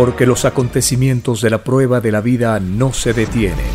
[0.00, 3.66] porque los acontecimientos de la prueba de la vida no se detienen.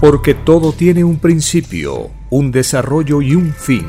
[0.00, 3.84] Porque todo tiene un principio, un desarrollo y un fin.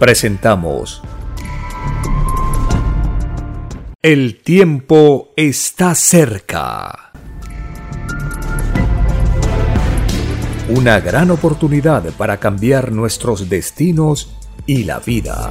[0.00, 1.00] Presentamos
[4.02, 7.12] El tiempo está cerca.
[10.70, 14.34] Una gran oportunidad para cambiar nuestros destinos
[14.66, 15.50] y la vida.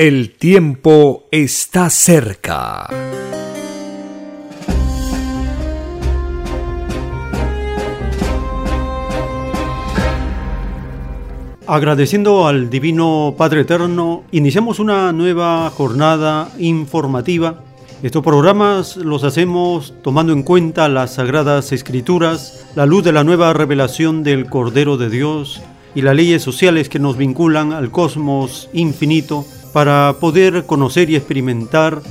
[0.00, 2.86] El tiempo está cerca.
[11.66, 17.64] Agradeciendo al Divino Padre Eterno, iniciamos una nueva jornada informativa
[18.00, 23.52] estos programas los hacemos tomando en cuenta las sagradas escrituras, la luz de la nueva
[23.52, 25.60] revelación del Cordero de Dios
[25.96, 29.44] y las leyes sociales que nos vinculan al cosmos infinito
[29.78, 32.02] para poder conocer y experimentar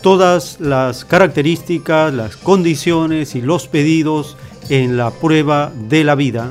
[0.00, 4.36] todas las características, las condiciones y los pedidos
[4.70, 6.50] en la prueba de la vida.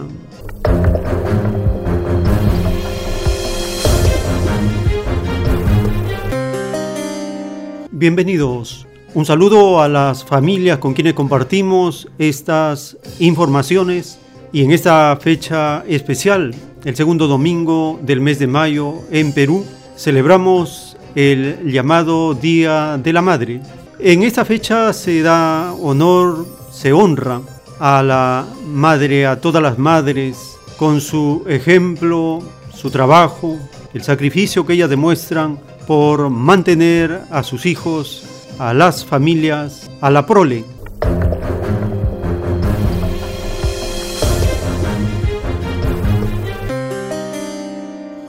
[7.91, 8.87] Bienvenidos.
[9.13, 14.19] Un saludo a las familias con quienes compartimos estas informaciones
[14.53, 19.65] y en esta fecha especial, el segundo domingo del mes de mayo en Perú,
[19.97, 23.61] celebramos el llamado Día de la Madre.
[23.99, 27.41] En esta fecha se da honor, se honra
[27.79, 32.41] a la madre, a todas las madres, con su ejemplo,
[32.73, 33.57] su trabajo,
[33.93, 35.57] el sacrificio que ellas demuestran
[35.87, 38.23] por mantener a sus hijos,
[38.59, 40.65] a las familias, a la prole.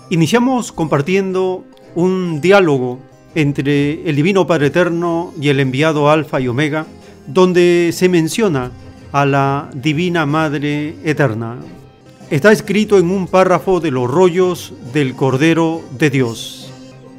[0.09, 1.65] Iniciamos compartiendo
[1.97, 3.01] un diálogo
[3.35, 6.87] entre el Divino Padre Eterno y el enviado Alfa y Omega,
[7.27, 8.71] donde se menciona
[9.11, 11.57] a la Divina Madre Eterna.
[12.31, 16.73] Está escrito en un párrafo de los rollos del Cordero de Dios.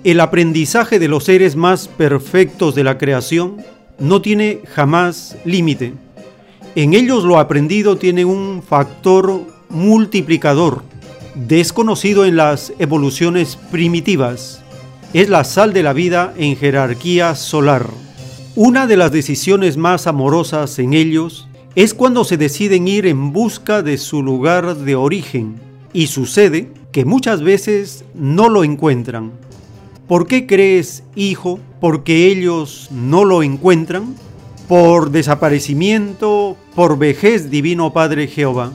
[0.06, 3.58] El aprendizaje de los seres más perfectos de la creación
[4.00, 5.94] no tiene jamás límite.
[6.76, 10.84] En ellos lo aprendido tiene un factor multiplicador,
[11.46, 14.64] desconocido en las evoluciones primitivas.
[15.14, 17.88] Es la sal de la vida en jerarquía solar.
[18.56, 23.84] Una de las decisiones más amorosas en ellos es cuando se deciden ir en busca
[23.84, 25.60] de su lugar de origen
[25.94, 29.32] y sucede que muchas veces no lo encuentran.
[30.08, 31.60] ¿Por qué crees, hijo?
[31.80, 34.16] ¿Porque ellos no lo encuentran?
[34.68, 36.58] ¿Por desaparecimiento?
[36.74, 38.72] ¿Por vejez, divino Padre Jehová?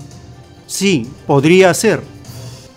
[0.67, 2.03] Sí, podría ser.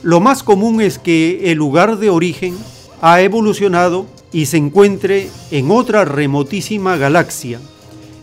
[0.05, 2.55] Lo más común es que el lugar de origen
[3.01, 7.59] ha evolucionado y se encuentre en otra remotísima galaxia.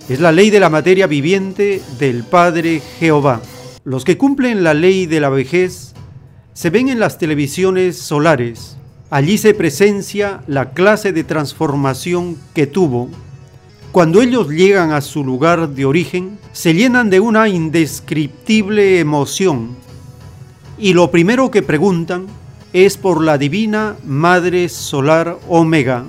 [0.08, 3.42] Es la ley de la materia viviente del Padre Jehová.
[3.82, 5.92] Los que cumplen la ley de la vejez
[6.52, 8.76] se ven en las televisiones solares,
[9.10, 13.10] Allí se presencia la clase de transformación que tuvo.
[13.90, 19.76] Cuando ellos llegan a su lugar de origen, se llenan de una indescriptible emoción.
[20.82, 22.26] Y lo primero que preguntan
[22.72, 26.02] es por la divina Madre Solar Omega,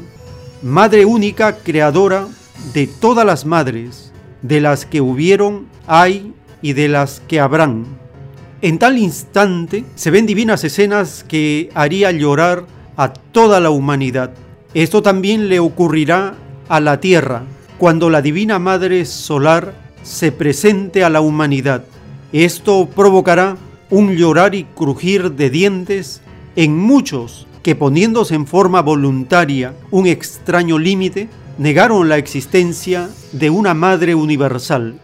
[0.64, 2.28] Madre única creadora
[2.74, 4.12] de todas las madres,
[4.42, 6.34] de las que hubieron, hay
[6.64, 7.86] y de las que habrán.
[8.64, 12.66] En tal instante se ven divinas escenas que haría llorar
[12.98, 14.32] a toda la humanidad.
[14.74, 16.34] Esto también le ocurrirá
[16.68, 17.44] a la Tierra
[17.78, 21.86] cuando la Divina Madre Solar se presente a la humanidad.
[22.32, 23.56] Esto provocará
[23.90, 26.22] un llorar y crujir de dientes
[26.56, 33.74] en muchos que poniéndose en forma voluntaria un extraño límite, negaron la existencia de una
[33.74, 35.00] Madre Universal.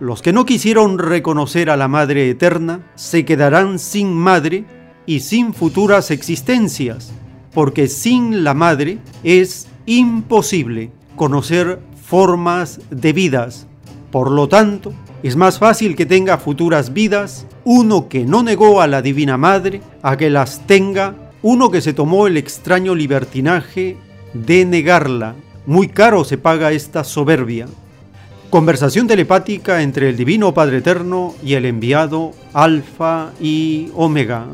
[0.00, 4.64] Los que no quisieron reconocer a la Madre Eterna se quedarán sin madre
[5.06, 7.12] y sin futuras existencias,
[7.52, 13.66] porque sin la madre es imposible conocer formas de vidas.
[14.10, 14.92] Por lo tanto,
[15.22, 19.80] es más fácil que tenga futuras vidas uno que no negó a la Divina Madre
[20.02, 23.96] a que las tenga uno que se tomó el extraño libertinaje
[24.32, 25.34] de negarla.
[25.66, 27.66] Muy caro se paga esta soberbia.
[28.50, 34.46] Conversación telepática entre el Divino Padre Eterno y el enviado Alfa y Omega.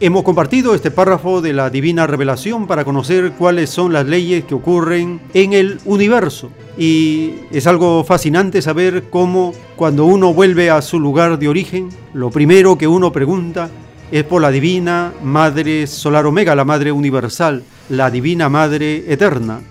[0.00, 4.54] Hemos compartido este párrafo de la divina revelación para conocer cuáles son las leyes que
[4.54, 6.50] ocurren en el universo.
[6.78, 12.30] Y es algo fascinante saber cómo cuando uno vuelve a su lugar de origen, lo
[12.30, 13.70] primero que uno pregunta
[14.12, 19.62] es por la divina Madre Solar Omega, la Madre Universal, la divina Madre Eterna,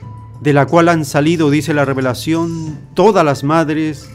[0.42, 4.10] de la cual han salido, dice la revelación, todas las madres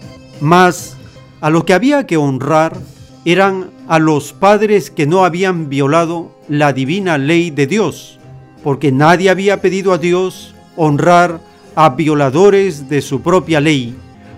[0.40, 0.96] mas
[1.40, 2.76] a lo que había que honrar
[3.25, 8.19] eran a los padres que no habían violado la divina ley de Dios,
[8.64, 11.40] porque nadie había pedido a Dios honrar
[11.78, 13.94] a violadores de su propia ley.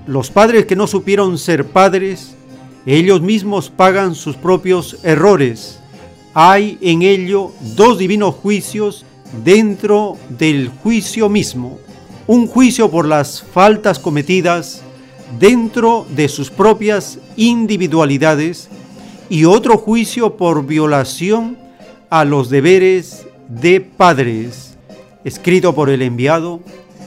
[0.07, 2.37] Los padres que no supieron ser padres,
[2.85, 5.81] ellos mismos pagan sus propios errores.
[6.35, 9.07] Hay en ello dos divinos juicios
[9.43, 11.79] dentro del juicio mismo.
[12.27, 14.83] Un juicio por las faltas cometidas
[15.39, 18.69] dentro de sus propias individualidades
[19.31, 21.57] y otro juicio por violación
[22.11, 24.77] a los deberes de padres,
[25.25, 26.61] escrito por el enviado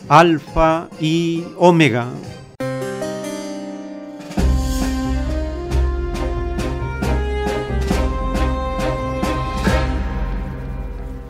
[0.10, 2.08] Alfa y Omega.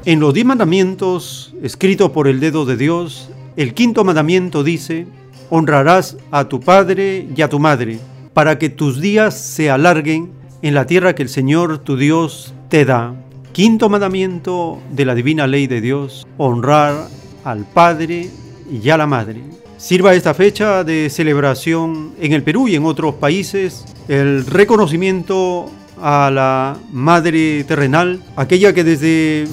[0.06, 5.08] En los diez mandamientos, escritos por el dedo de Dios, el quinto mandamiento dice,
[5.50, 8.00] honrarás a tu padre y a tu madre,
[8.34, 10.32] para que tus días se alarguen
[10.62, 13.14] en la tierra que el Señor tu Dios te da.
[13.54, 17.08] Quinto mandamiento de la divina ley de Dios, honrar
[17.46, 18.30] al Padre
[18.72, 19.42] y a la Madre.
[19.78, 25.70] Sirva esta fecha de celebración en el Perú y en otros países el reconocimiento
[26.02, 29.48] a la Madre terrenal, aquella que desde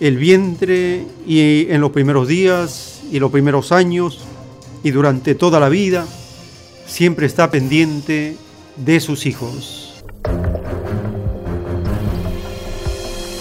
[0.00, 4.20] el vientre y en los primeros días y los primeros años
[4.82, 6.06] y durante toda la vida
[6.86, 8.36] siempre está pendiente
[8.76, 10.02] de sus hijos.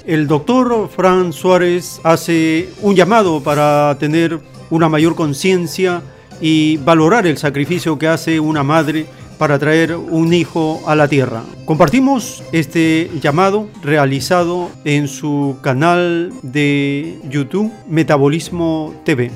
[0.06, 6.02] El doctor Fran Suárez hace un llamado para tener una mayor conciencia
[6.42, 9.06] y valorar el sacrificio que hace una madre
[9.38, 11.44] para traer un hijo a la tierra.
[11.66, 19.32] Compartimos este llamado realizado en su canal de YouTube Metabolismo TV.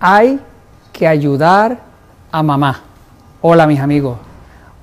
[0.00, 0.38] Hay
[0.92, 1.80] que ayudar
[2.30, 2.82] a mamá.
[3.40, 4.18] Hola mis amigos.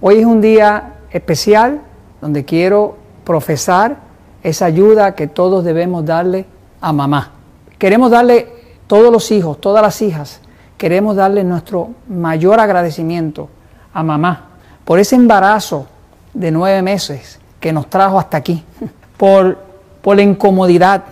[0.02, 1.82] Hoy es un día especial
[2.26, 3.98] donde quiero profesar
[4.42, 6.48] esa ayuda que todos debemos darle
[6.82, 7.34] a mamá.
[7.78, 8.48] Queremos darle
[8.88, 10.40] todos los hijos, todas las hijas,
[10.76, 13.48] queremos darle nuestro mayor agradecimiento
[13.94, 14.46] a mamá
[14.86, 15.86] por ese embarazo
[16.34, 18.64] de nueve meses que nos trajo hasta aquí,
[19.18, 19.60] por,
[20.04, 21.04] la incomodidad,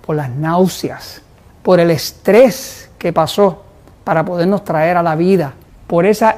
[0.00, 1.20] por las náuseas,
[1.62, 3.62] por el estrés que pasó
[4.04, 5.52] para podernos traer a la vida,
[5.86, 6.34] por esa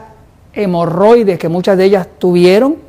[0.52, 2.82] hemorroides que muchas de ellas tuvieron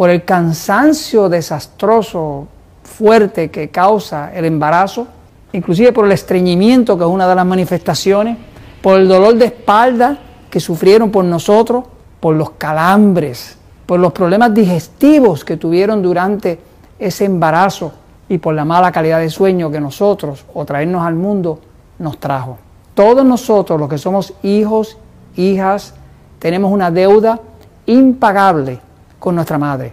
[0.00, 2.48] por el cansancio desastroso,
[2.84, 5.06] fuerte que causa el embarazo,
[5.52, 8.38] inclusive por el estreñimiento, que es una de las manifestaciones,
[8.80, 10.16] por el dolor de espalda
[10.48, 11.84] que sufrieron por nosotros,
[12.18, 16.58] por los calambres, por los problemas digestivos que tuvieron durante
[16.98, 17.92] ese embarazo
[18.26, 21.60] y por la mala calidad de sueño que nosotros o traernos al mundo
[21.98, 22.56] nos trajo.
[22.94, 24.96] Todos nosotros, los que somos hijos,
[25.36, 25.92] hijas,
[26.38, 27.38] tenemos una deuda
[27.84, 28.80] impagable
[29.20, 29.92] con nuestra madre.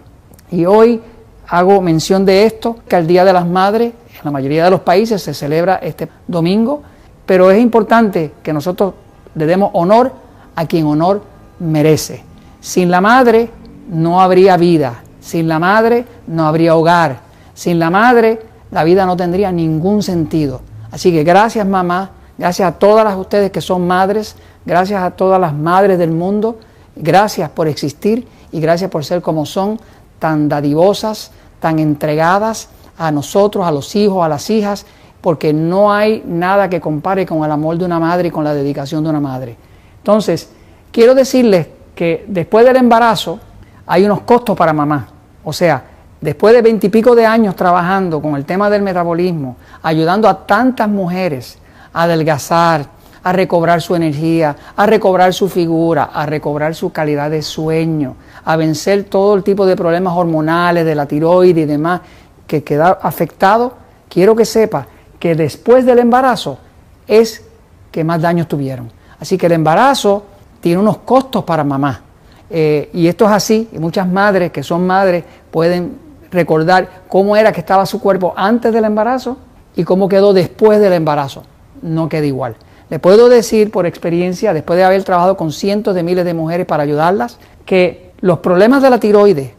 [0.50, 1.00] Y hoy
[1.46, 4.80] hago mención de esto, que el Día de las Madres, en la mayoría de los
[4.80, 6.82] países se celebra este domingo,
[7.24, 8.94] pero es importante que nosotros
[9.34, 10.12] le demos honor
[10.56, 11.22] a quien honor
[11.60, 12.24] merece.
[12.60, 13.50] Sin la madre
[13.88, 17.20] no habría vida, sin la madre no habría hogar,
[17.54, 20.60] sin la madre la vida no tendría ningún sentido.
[20.90, 25.40] Así que gracias mamá, gracias a todas las ustedes que son madres, gracias a todas
[25.40, 26.58] las madres del mundo,
[26.96, 29.80] gracias por existir y gracias por ser como son,
[30.18, 34.86] tan dadivosas, tan entregadas a nosotros, a los hijos, a las hijas,
[35.20, 38.54] porque no hay nada que compare con el amor de una madre y con la
[38.54, 39.56] dedicación de una madre.
[39.98, 40.50] Entonces,
[40.92, 43.40] quiero decirles que después del embarazo
[43.86, 45.08] hay unos costos para mamá.
[45.44, 45.82] O sea,
[46.20, 51.58] después de veintipico de años trabajando con el tema del metabolismo, ayudando a tantas mujeres
[51.92, 52.86] a adelgazar,
[53.22, 58.14] a recobrar su energía, a recobrar su figura, a recobrar su calidad de sueño,
[58.44, 62.00] a vencer todo el tipo de problemas hormonales de la tiroides y demás
[62.46, 63.74] que queda afectado,
[64.08, 64.86] quiero que sepa
[65.18, 66.58] que después del embarazo
[67.06, 67.44] es
[67.90, 68.90] que más daños tuvieron.
[69.20, 70.24] Así que el embarazo
[70.60, 72.02] tiene unos costos para mamá.
[72.50, 75.98] Eh, y esto es así, y muchas madres que son madres pueden
[76.30, 79.36] recordar cómo era que estaba su cuerpo antes del embarazo
[79.76, 81.44] y cómo quedó después del embarazo.
[81.82, 82.56] No queda igual.
[82.90, 86.66] Le puedo decir por experiencia, después de haber trabajado con cientos de miles de mujeres
[86.66, 89.52] para ayudarlas, que los problemas de la tiroides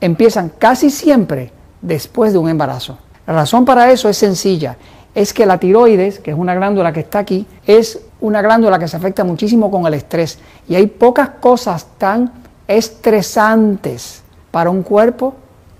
[0.00, 2.98] empiezan casi siempre después de un embarazo.
[3.26, 4.76] La razón para eso es sencilla,
[5.14, 8.88] es que la tiroides, que es una glándula que está aquí, es una glándula que
[8.88, 12.32] se afecta muchísimo con el estrés y hay pocas cosas tan
[12.66, 15.34] estresantes para un cuerpo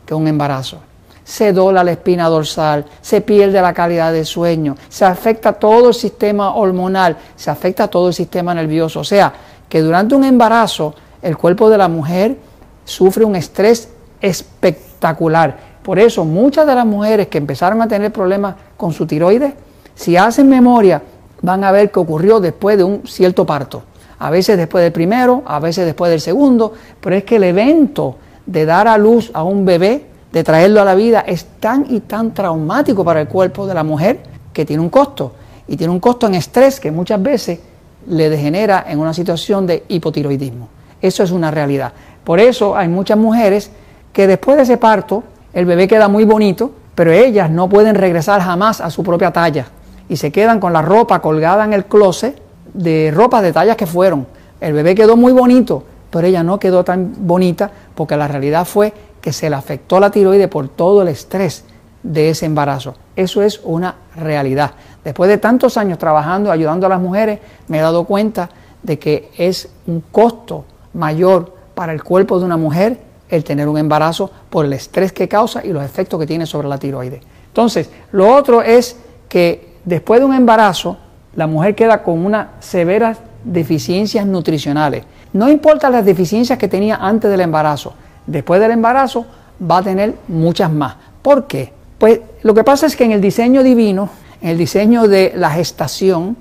[0.06, 0.78] que un embarazo
[1.24, 5.94] se dobla la espina dorsal, se pierde la calidad de sueño, se afecta todo el
[5.94, 9.00] sistema hormonal, se afecta todo el sistema nervioso.
[9.00, 9.32] O sea,
[9.68, 12.36] que durante un embarazo el cuerpo de la mujer
[12.84, 13.88] sufre un estrés
[14.20, 15.74] espectacular.
[15.82, 19.54] Por eso muchas de las mujeres que empezaron a tener problemas con su tiroides,
[19.94, 21.02] si hacen memoria,
[21.40, 23.82] van a ver que ocurrió después de un cierto parto.
[24.18, 28.16] A veces después del primero, a veces después del segundo, pero es que el evento
[28.46, 32.00] de dar a luz a un bebé de traerlo a la vida es tan y
[32.00, 34.20] tan traumático para el cuerpo de la mujer
[34.52, 35.32] que tiene un costo.
[35.68, 37.60] Y tiene un costo en estrés que muchas veces
[38.06, 40.68] le degenera en una situación de hipotiroidismo.
[41.04, 41.92] Eso es una realidad.
[42.24, 43.70] Por eso hay muchas mujeres
[44.14, 48.40] que después de ese parto el bebé queda muy bonito, pero ellas no pueden regresar
[48.40, 49.66] jamás a su propia talla
[50.08, 52.40] y se quedan con la ropa colgada en el closet
[52.72, 54.26] de ropa de tallas que fueron.
[54.62, 58.94] El bebé quedó muy bonito, pero ella no quedó tan bonita porque la realidad fue
[59.20, 61.66] que se le afectó la tiroide por todo el estrés
[62.02, 62.94] de ese embarazo.
[63.14, 64.70] Eso es una realidad.
[65.04, 68.48] Después de tantos años trabajando, ayudando a las mujeres, me he dado cuenta
[68.82, 72.98] de que es un costo mayor para el cuerpo de una mujer
[73.28, 76.68] el tener un embarazo por el estrés que causa y los efectos que tiene sobre
[76.68, 77.20] la tiroide.
[77.48, 78.96] Entonces, lo otro es
[79.28, 80.96] que después de un embarazo,
[81.34, 85.04] la mujer queda con unas severas deficiencias nutricionales.
[85.32, 87.94] No importa las deficiencias que tenía antes del embarazo,
[88.26, 89.26] después del embarazo
[89.60, 90.96] va a tener muchas más.
[91.22, 91.72] ¿Por qué?
[91.98, 94.08] Pues lo que pasa es que en el diseño divino,
[94.40, 96.36] en el diseño de la gestación,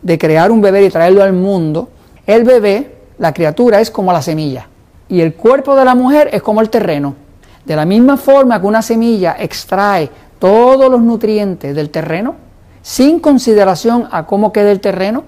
[0.00, 1.88] de crear un bebé y traerlo al mundo,
[2.26, 4.68] el bebé, la criatura, es como la semilla.
[5.08, 7.14] Y el cuerpo de la mujer es como el terreno.
[7.64, 12.36] De la misma forma que una semilla extrae todos los nutrientes del terreno,
[12.82, 15.24] sin consideración a cómo queda el terreno,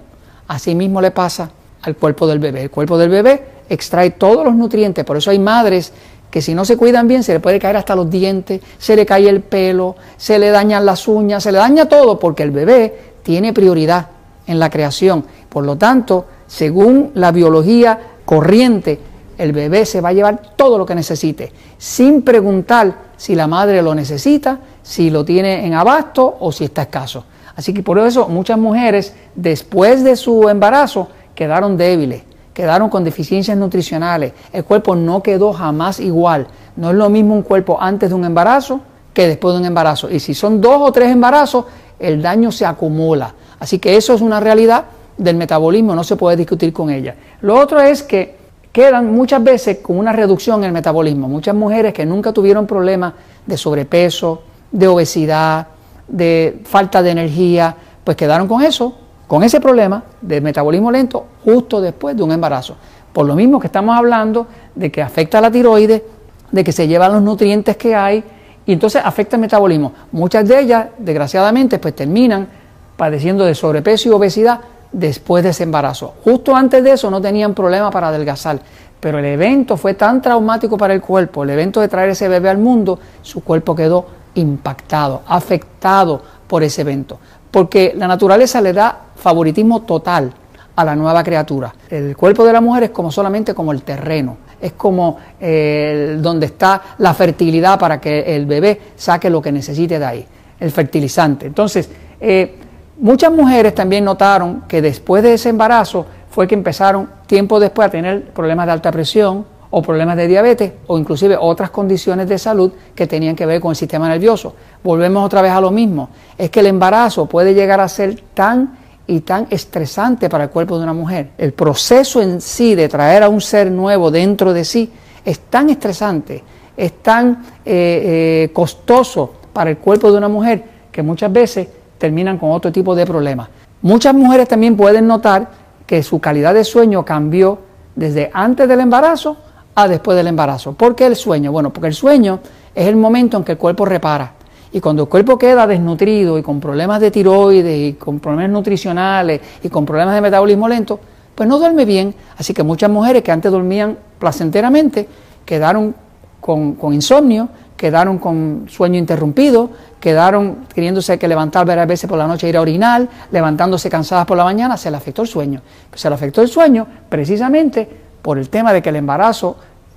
[0.49, 1.51] así mismo le pasa
[1.83, 2.63] al cuerpo del bebé.
[2.63, 5.05] El cuerpo del bebé extrae todos los nutrientes.
[5.05, 5.93] Por eso hay madres
[6.31, 9.05] que si no se cuidan bien se le puede caer hasta los dientes, se le
[9.05, 13.15] cae el pelo, se le dañan las uñas, se le daña todo porque el bebé
[13.23, 14.09] tiene prioridad
[14.47, 15.25] en la creación.
[15.49, 18.99] Por lo tanto, según la biología corriente,
[19.39, 23.81] el bebé se va a llevar todo lo que necesite, sin preguntar si la madre
[23.83, 27.25] lo necesita, si lo tiene en abasto o si está escaso.
[27.55, 33.57] Así que por eso muchas mujeres después de su embarazo quedaron débiles, quedaron con deficiencias
[33.57, 36.49] nutricionales, el cuerpo no quedó jamás igual.
[36.75, 38.81] No es lo mismo un cuerpo antes de un embarazo
[39.15, 40.11] que después de un embarazo.
[40.11, 41.67] Y si son dos o tres embarazos,
[42.01, 43.35] el daño se acumula.
[43.61, 44.87] Así que eso es una realidad
[45.21, 47.15] del metabolismo, no se puede discutir con ella.
[47.43, 48.37] Lo otro es que
[48.73, 51.29] quedan muchas veces con una reducción en el metabolismo.
[51.29, 53.13] Muchas mujeres que nunca tuvieron problemas
[53.45, 55.67] de sobrepeso, de obesidad,
[56.09, 58.97] de falta de energía, pues quedaron con eso
[59.27, 62.75] con ese problema de metabolismo lento justo después de un embarazo.
[63.13, 66.03] Por lo mismo que estamos hablando de que afecta a la tiroides,
[66.51, 68.25] de que se llevan los nutrientes que hay
[68.67, 69.93] y entonces afecta el metabolismo.
[70.11, 72.49] Muchas de ellas, desgraciadamente, pues terminan
[72.97, 74.61] padeciendo de sobrepeso y obesidad
[74.93, 76.15] después de ese embarazo.
[76.25, 78.61] Justo antes de eso no tenían problema para adelgazar,
[78.99, 82.51] pero el evento fue tan traumático para el cuerpo, el evento de traer ese bebé
[82.51, 87.19] al mundo, su cuerpo quedó impactado, afectado por ese evento,
[87.51, 90.33] porque la naturaleza le da favoritismo total
[90.77, 91.75] a la nueva criatura.
[91.89, 96.47] El cuerpo de la mujer es como solamente como el terreno, es como eh, donde
[96.47, 100.27] está la fertilidad para que el bebé saque lo que necesite de ahí,
[100.59, 101.47] el fertilizante.
[101.47, 101.89] Entonces,
[102.21, 102.60] eh,
[103.01, 107.91] muchas mujeres también notaron que después de ese embarazo fue que empezaron tiempo después a
[107.91, 112.73] tener problemas de alta presión o problemas de diabetes o inclusive otras condiciones de salud
[112.95, 114.55] que tenían que ver con el sistema nervioso.
[114.83, 118.79] Volvemos otra vez a lo mismo, es que el embarazo puede llegar a ser tan
[119.07, 121.31] y tan estresante para el cuerpo de una mujer.
[121.39, 124.93] El proceso en sí de traer a un ser nuevo dentro de sí
[125.25, 126.43] es tan estresante,
[126.77, 131.69] es tan eh, eh, costoso para el cuerpo de una mujer que muchas veces
[132.01, 133.49] terminan con otro tipo de problemas.
[133.83, 135.49] Muchas mujeres también pueden notar
[135.87, 137.59] que su calidad de sueño cambió
[137.95, 139.37] desde antes del embarazo
[139.75, 140.73] a después del embarazo.
[140.73, 141.53] ¿Por qué el sueño?
[141.53, 142.41] Bueno, porque el sueño
[142.75, 144.33] es el momento en que el cuerpo repara.
[144.73, 149.41] Y cuando el cuerpo queda desnutrido y con problemas de tiroides y con problemas nutricionales
[149.63, 150.99] y con problemas de metabolismo lento,
[151.35, 152.15] pues no duerme bien.
[152.39, 155.09] Así que muchas mujeres que antes dormían placenteramente
[155.45, 155.95] quedaron
[156.41, 157.49] con, insomnio,
[157.81, 159.71] quedaron con sueño interrumpido,
[160.01, 164.27] quedaron queriéndose que levantar varias veces por la noche e ir a orinar, levantándose cansadas
[164.27, 165.63] por la mañana, se le afectó el sueño.
[165.95, 167.89] Se le afectó el sueño precisamente
[168.21, 169.57] por el tema de que el embarazo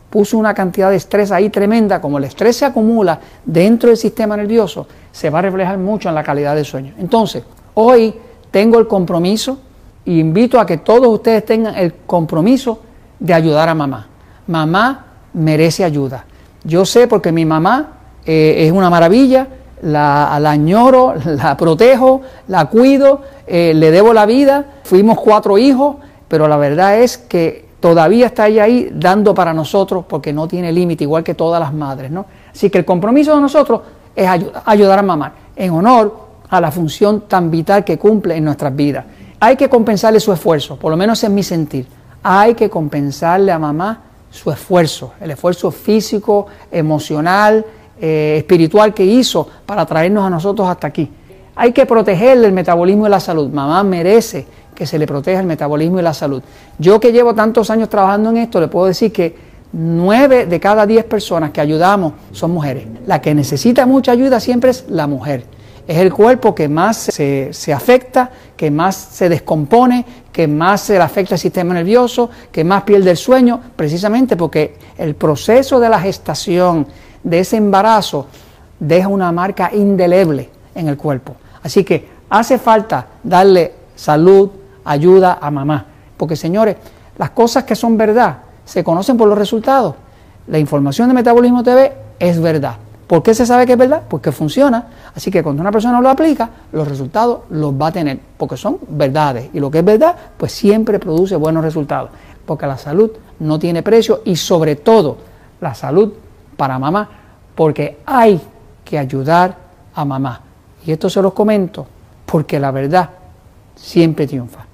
[0.09, 4.37] puso una cantidad de estrés ahí tremenda, como el estrés se acumula dentro del sistema
[4.37, 6.93] nervioso, se va a reflejar mucho en la calidad del sueño.
[6.97, 8.15] Entonces, hoy
[8.49, 9.59] tengo el compromiso
[10.05, 12.79] y invito a que todos ustedes tengan el compromiso
[13.19, 14.07] de ayudar a mamá.
[14.47, 16.23] Mamá merece ayuda.
[16.63, 19.47] Yo sé porque mi mamá eh, es una maravilla,
[19.81, 25.97] la, añoro, la protejo, la cuido, eh, le debo la vida, fuimos cuatro hijos,
[26.27, 30.71] pero la verdad es que todavía está ella ahí dando para nosotros porque no tiene
[30.71, 32.09] límite, igual que todas las madres.
[32.11, 32.25] ¿no?
[32.51, 33.81] Así que el compromiso de nosotros
[34.15, 34.27] es
[34.65, 39.05] ayudar, a mamá en honor a la función tan vital que cumple en nuestras vidas.
[39.39, 41.85] Hay que compensarle su esfuerzo, por lo menos en mi sentir.
[42.23, 43.99] Hay que compensarle a mamá
[44.33, 47.63] su esfuerzo, el esfuerzo físico, emocional,
[48.01, 51.07] eh, espiritual que hizo para traernos a nosotros hasta aquí.
[51.55, 53.49] Hay que protegerle el metabolismo y la salud.
[53.49, 56.41] Mamá merece que se le proteja el metabolismo y la salud.
[56.79, 59.35] Yo que llevo tantos años trabajando en esto, le puedo decir que
[59.71, 62.85] nueve de cada diez personas que ayudamos son mujeres.
[63.05, 65.45] La que necesita mucha ayuda siempre es la mujer.
[65.85, 71.01] Es el cuerpo que más se, afecta, que más se descompone, que más se le
[71.01, 75.99] afecta el sistema nervioso, que más pierde el sueño, precisamente porque el proceso de la
[75.99, 76.87] gestación,
[77.23, 78.27] de ese embarazo,
[78.79, 81.35] deja una marca indeleble en el cuerpo.
[81.61, 84.49] Así que hace falta darle salud,
[84.85, 85.85] ayuda a mamá.
[86.15, 86.77] Porque señores,
[87.17, 89.95] las cosas que son verdad se conocen por los resultados.
[90.47, 92.75] La información de Metabolismo TV es verdad.
[93.07, 94.03] ¿Por qué se sabe que es verdad?
[94.07, 94.87] Porque funciona.
[95.15, 98.79] Así que cuando una persona lo aplica, los resultados los va a tener, porque son
[98.89, 99.49] verdades.
[99.53, 102.11] Y lo que es verdad, pues siempre produce buenos resultados.
[102.45, 105.17] Porque la salud no tiene precio y sobre todo
[105.61, 106.13] la salud
[106.57, 107.09] para mamá,
[107.55, 108.39] porque hay
[108.83, 109.55] que ayudar
[109.95, 110.41] a mamá.
[110.85, 111.87] Y esto se los comento
[112.25, 113.09] porque la verdad
[113.75, 114.65] siempre triunfa.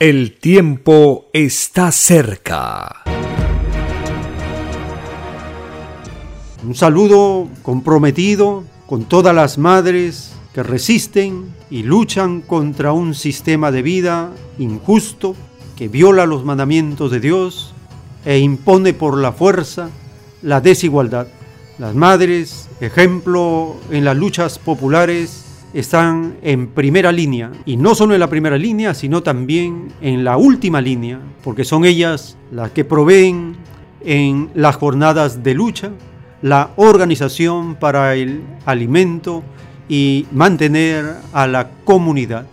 [0.00, 3.07] El tiempo está cerca.
[6.66, 13.82] Un saludo comprometido con todas las madres que resisten y luchan contra un sistema de
[13.82, 15.36] vida injusto
[15.76, 17.74] que viola los mandamientos de Dios
[18.24, 19.90] e impone por la fuerza
[20.42, 21.28] la desigualdad.
[21.78, 25.44] Las madres, ejemplo en las luchas populares,
[25.74, 30.36] están en primera línea, y no solo en la primera línea, sino también en la
[30.36, 33.54] última línea, porque son ellas las que proveen
[34.04, 35.90] en las jornadas de lucha
[36.42, 39.42] la organización para el alimento
[39.88, 42.46] y mantener a la comunidad.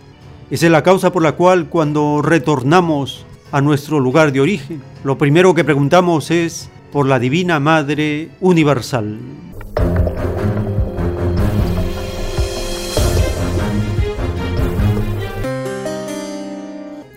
[0.50, 5.18] Esa es la causa por la cual cuando retornamos a nuestro lugar de origen, lo
[5.18, 9.18] primero que preguntamos es por la Divina Madre Universal.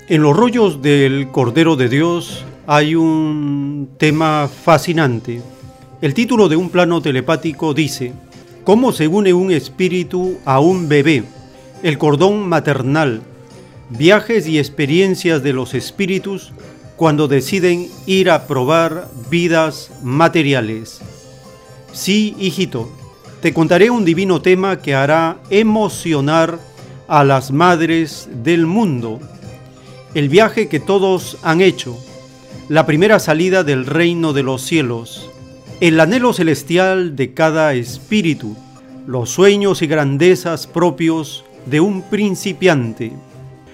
[0.07, 5.39] En los rollos del Cordero de Dios hay un tema fascinante.
[6.01, 8.13] El título de un plano telepático dice,
[8.63, 11.25] ¿Cómo se une un espíritu a un bebé?
[11.83, 13.21] El cordón maternal,
[13.89, 16.53] viajes y experiencias de los espíritus
[16.95, 21.01] cuando deciden ir a probar vidas materiales.
[21.91, 22.89] Sí, hijito,
[23.41, 26.59] te contaré un divino tema que hará emocionar
[27.09, 29.19] a las madres del mundo.
[30.13, 31.97] El viaje que todos han hecho,
[32.69, 35.29] la primera salida del reino de los cielos,
[35.79, 38.57] el anhelo celestial de cada espíritu,
[39.07, 43.13] los sueños y grandezas propios de un principiante.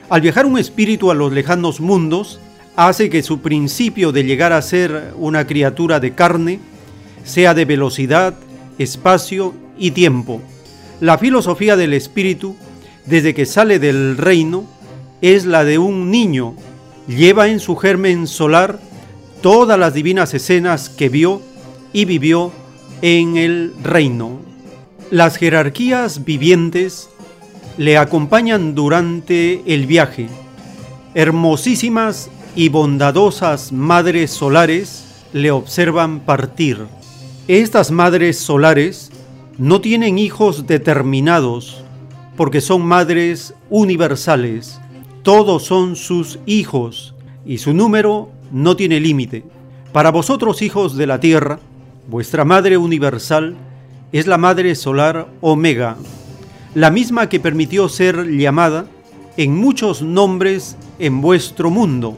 [0.09, 2.39] Al viajar un espíritu a los lejanos mundos,
[2.75, 6.59] hace que su principio de llegar a ser una criatura de carne
[7.23, 8.35] sea de velocidad,
[8.77, 10.41] espacio y tiempo.
[11.01, 12.55] La filosofía del espíritu,
[13.07, 14.65] desde que sale del reino,
[15.21, 16.53] es la de un niño.
[17.07, 18.79] Lleva en su germen solar
[19.41, 21.41] todas las divinas escenas que vio
[21.95, 22.51] y vivió
[23.01, 24.41] en el reino.
[25.11, 27.09] Las jerarquías vivientes
[27.77, 30.27] le acompañan durante el viaje.
[31.13, 36.79] Hermosísimas y bondadosas madres solares le observan partir.
[37.47, 39.09] Estas madres solares
[39.57, 41.81] no tienen hijos determinados
[42.35, 44.81] porque son madres universales.
[45.23, 49.45] Todos son sus hijos y su número no tiene límite.
[49.93, 51.61] Para vosotros hijos de la tierra,
[52.07, 53.55] vuestra madre universal
[54.11, 55.97] es la madre solar Omega,
[56.73, 58.85] la misma que permitió ser llamada
[59.37, 62.17] en muchos nombres en vuestro mundo,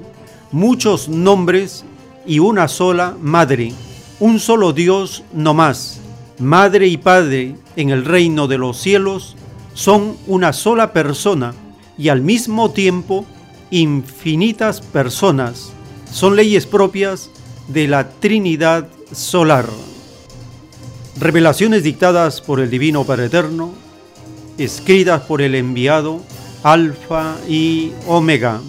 [0.52, 1.86] muchos nombres
[2.26, 3.74] y una sola madre
[4.20, 6.02] un solo Dios no más,
[6.40, 9.36] Madre y Padre en el reino de los cielos,
[9.74, 11.54] son una sola persona
[11.98, 13.26] y al mismo tiempo
[13.70, 15.72] infinitas personas.
[16.12, 17.30] Son leyes propias
[17.68, 19.66] de la Trinidad solar.
[21.20, 23.74] Revelaciones dictadas por el Divino Padre Eterno,
[24.58, 26.22] escritas por el enviado
[26.64, 28.62] Alfa y Omega.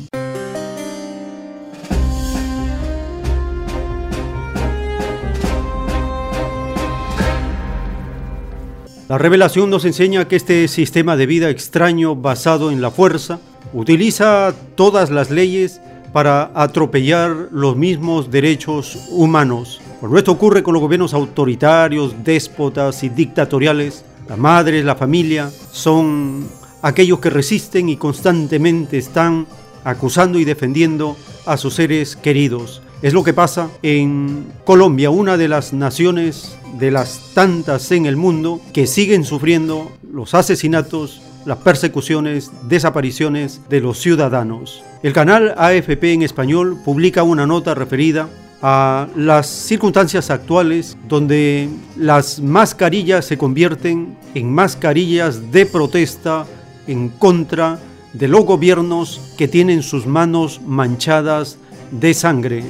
[9.08, 13.40] La revelación nos enseña que este sistema de vida extraño basado en la fuerza
[13.72, 15.80] utiliza todas las leyes
[16.12, 19.80] para atropellar los mismos derechos humanos.
[20.00, 26.46] Cuando esto ocurre con los gobiernos autoritarios, déspotas y dictatoriales, la madre, la familia son
[26.82, 29.48] aquellos que resisten y constantemente están
[29.82, 32.80] acusando y defendiendo a sus seres queridos.
[33.02, 38.16] Es lo que pasa en Colombia, una de las naciones de las tantas en el
[38.16, 44.84] mundo que siguen sufriendo los asesinatos, las persecuciones, desapariciones de los ciudadanos.
[45.02, 48.28] El canal AFP en español publica una nota referida
[48.62, 56.46] a las circunstancias actuales donde las mascarillas se convierten en mascarillas de protesta
[56.86, 57.78] en contra
[58.12, 61.58] de los gobiernos que tienen sus manos manchadas
[61.90, 62.64] de sangre.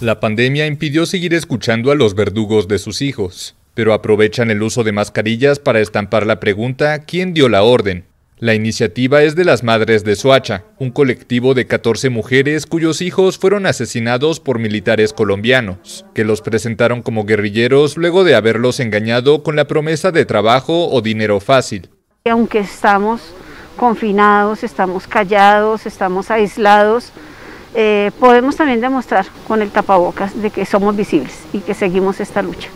[0.00, 4.84] La pandemia impidió seguir escuchando a los verdugos de sus hijos, pero aprovechan el uso
[4.84, 8.06] de mascarillas para estampar la pregunta ¿quién dio la orden?
[8.38, 13.38] La iniciativa es de las Madres de Soacha, un colectivo de 14 mujeres cuyos hijos
[13.38, 19.54] fueron asesinados por militares colombianos, que los presentaron como guerrilleros luego de haberlos engañado con
[19.54, 21.88] la promesa de trabajo o dinero fácil.
[22.28, 23.22] Aunque estamos
[23.76, 27.12] confinados, estamos callados, estamos aislados,
[27.74, 32.42] eh, podemos también demostrar con el tapabocas de que somos visibles y que seguimos esta
[32.42, 32.68] lucha.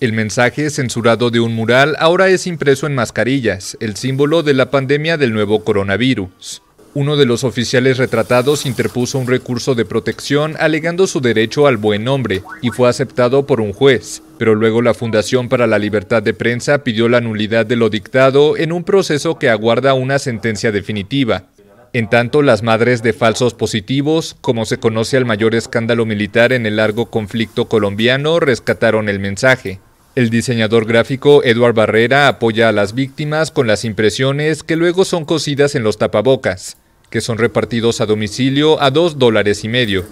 [0.00, 4.70] El mensaje censurado de un mural ahora es impreso en mascarillas, el símbolo de la
[4.70, 6.62] pandemia del nuevo coronavirus.
[6.94, 12.02] Uno de los oficiales retratados interpuso un recurso de protección alegando su derecho al buen
[12.02, 16.32] nombre y fue aceptado por un juez, pero luego la Fundación para la Libertad de
[16.32, 21.44] Prensa pidió la nulidad de lo dictado en un proceso que aguarda una sentencia definitiva.
[21.92, 26.64] En tanto, las madres de falsos positivos, como se conoce al mayor escándalo militar en
[26.64, 29.78] el largo conflicto colombiano, rescataron el mensaje.
[30.16, 35.24] El diseñador gráfico Eduard Barrera apoya a las víctimas con las impresiones que luego son
[35.24, 36.76] cosidas en los tapabocas,
[37.10, 40.04] que son repartidos a domicilio a dos dólares y medio.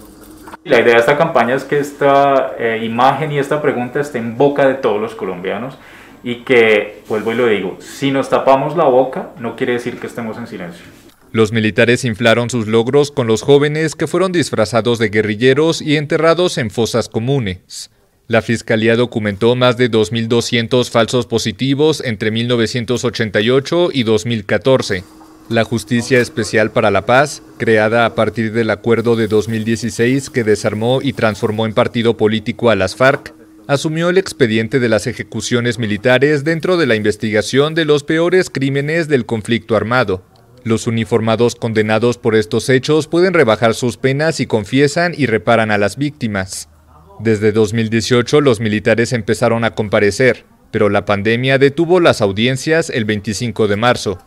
[0.63, 4.37] La idea de esta campaña es que esta eh, imagen y esta pregunta esté en
[4.37, 5.77] boca de todos los colombianos
[6.23, 10.07] y que, vuelvo y lo digo, si nos tapamos la boca no quiere decir que
[10.07, 10.85] estemos en silencio.
[11.33, 16.57] Los militares inflaron sus logros con los jóvenes que fueron disfrazados de guerrilleros y enterrados
[16.57, 17.91] en fosas comunes.
[18.29, 25.03] La Fiscalía documentó más de 2.200 falsos positivos entre 1988 y 2014.
[25.49, 31.01] La Justicia Especial para la Paz, creada a partir del acuerdo de 2016 que desarmó
[31.01, 33.33] y transformó en partido político a las FARC,
[33.65, 39.07] asumió el expediente de las ejecuciones militares dentro de la investigación de los peores crímenes
[39.07, 40.23] del conflicto armado.
[40.63, 45.79] Los uniformados condenados por estos hechos pueden rebajar sus penas y confiesan y reparan a
[45.79, 46.69] las víctimas.
[47.19, 53.67] Desde 2018 los militares empezaron a comparecer, pero la pandemia detuvo las audiencias el 25
[53.67, 54.19] de marzo.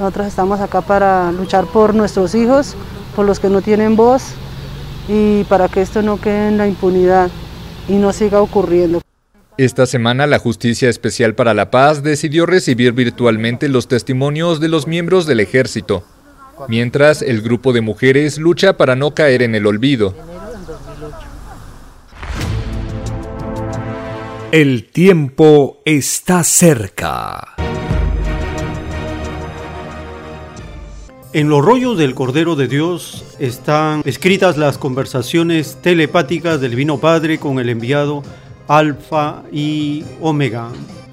[0.00, 2.74] Nosotros estamos acá para luchar por nuestros hijos,
[3.14, 4.24] por los que no tienen voz
[5.08, 7.30] y para que esto no quede en la impunidad
[7.88, 9.02] y no siga ocurriendo.
[9.56, 14.88] Esta semana la Justicia Especial para la Paz decidió recibir virtualmente los testimonios de los
[14.88, 16.02] miembros del ejército,
[16.66, 20.14] mientras el grupo de mujeres lucha para no caer en el olvido.
[24.52, 27.54] El tiempo está cerca.
[31.32, 37.38] En los rollos del Cordero de Dios están escritas las conversaciones telepáticas del Divino Padre
[37.38, 38.24] con el enviado
[38.66, 40.70] Alfa y Omega.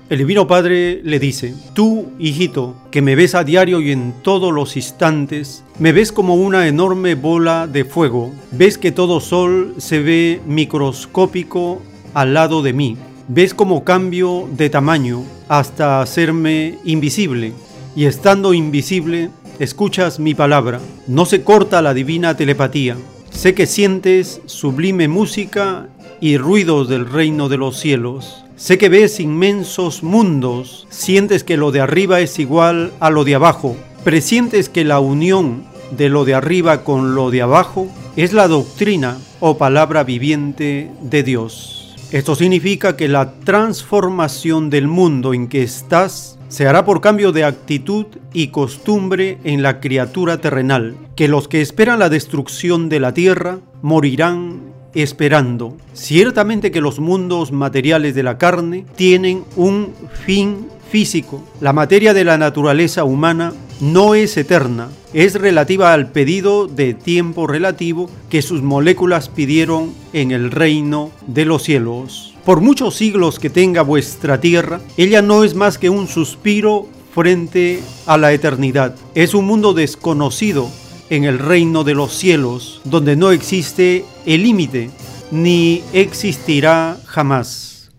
[0.10, 4.52] El Divino Padre le dice, tú, hijito, que me ves a diario y en todos
[4.52, 10.00] los instantes, me ves como una enorme bola de fuego, ves que todo sol se
[10.00, 11.84] ve microscópico
[12.16, 12.98] al lado de mí,
[13.28, 17.54] ves como cambio de tamaño hasta hacerme invisible,
[17.96, 22.96] y estando invisible, escuchas mi palabra, no se corta la divina telepatía,
[23.32, 25.88] sé que sientes sublime música
[26.22, 28.44] y ruidos del reino de los cielos.
[28.56, 33.36] Sé que ves inmensos mundos, sientes que lo de arriba es igual a lo de
[33.36, 38.48] abajo, presientes que la unión de lo de arriba con lo de abajo es la
[38.48, 41.87] doctrina o palabra viviente de Dios.
[42.12, 47.44] Esto significa que la transformación del mundo en que estás se hará por cambio de
[47.44, 53.14] actitud y costumbre en la criatura terrenal, que los que esperan la destrucción de la
[53.14, 54.62] tierra morirán
[54.94, 55.76] esperando.
[55.92, 59.94] Ciertamente que los mundos materiales de la carne tienen un
[60.26, 61.44] fin físico.
[61.62, 67.48] La materia de la naturaleza humana no es eterna, es relativa al pedido de tiempo
[67.48, 72.34] relativo que sus moléculas pidieron en el reino de los cielos.
[72.46, 77.82] Por muchos siglos que tenga vuestra tierra, ella no es más que un suspiro frente
[78.06, 78.96] a la eternidad.
[79.16, 80.70] Es un mundo desconocido
[81.10, 84.92] en el reino de los cielos, donde no existe el límite,
[85.32, 87.92] ni existirá jamás.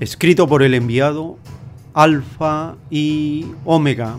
[0.00, 1.38] Escrito por el enviado
[1.94, 4.16] Alfa y Omega.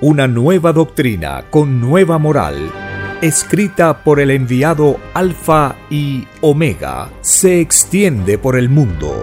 [0.00, 2.70] Una nueva doctrina con nueva moral,
[3.20, 9.22] escrita por el enviado Alfa y Omega, se extiende por el mundo.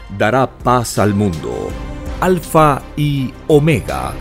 [0.21, 1.69] dará paz al mundo.
[2.19, 4.13] Alfa y Omega.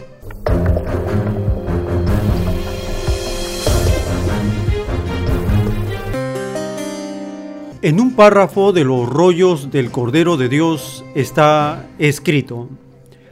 [7.82, 12.68] En un párrafo de los rollos del Cordero de Dios está escrito,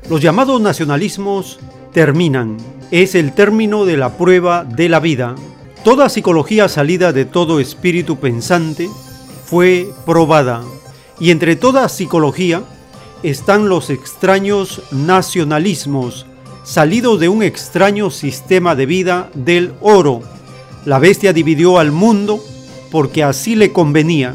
[0.08, 1.58] los llamados nacionalismos
[1.92, 2.58] terminan,
[2.90, 5.34] es el término de la prueba de la vida.
[5.82, 8.90] Toda psicología salida de todo espíritu pensante
[9.46, 10.62] fue probada,
[11.18, 12.62] y entre toda psicología,
[13.22, 16.26] están los extraños nacionalismos,
[16.64, 20.20] salidos de un extraño sistema de vida del oro.
[20.84, 22.44] La bestia dividió al mundo
[22.90, 24.34] porque así le convenía.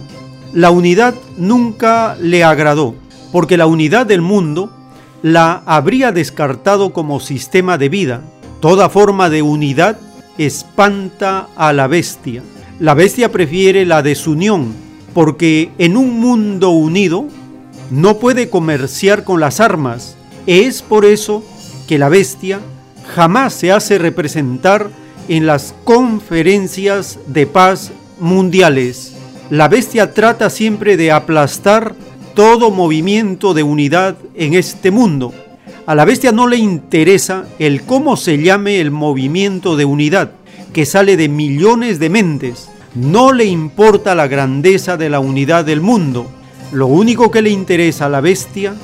[0.53, 2.95] La unidad nunca le agradó,
[3.31, 4.71] porque la unidad del mundo
[5.21, 8.21] la habría descartado como sistema de vida.
[8.59, 9.97] Toda forma de unidad
[10.37, 12.41] espanta a la bestia.
[12.79, 14.73] La bestia prefiere la desunión,
[15.13, 17.27] porque en un mundo unido
[17.91, 20.15] no puede comerciar con las armas.
[20.45, 21.43] Es por eso
[21.87, 22.59] que la bestia
[23.15, 24.89] jamás se hace representar
[25.27, 29.13] en las conferencias de paz mundiales.
[29.49, 31.95] La bestia trata siempre de aplastar
[32.33, 35.33] todo movimiento de unidad en este mundo.
[35.85, 40.31] A la bestia no le interesa el cómo se llame el movimiento de unidad,
[40.71, 42.69] que sale de millones de mentes.
[42.95, 46.27] No le importa la grandeza de la unidad del mundo.
[46.71, 48.75] Lo único que le interesa a la bestia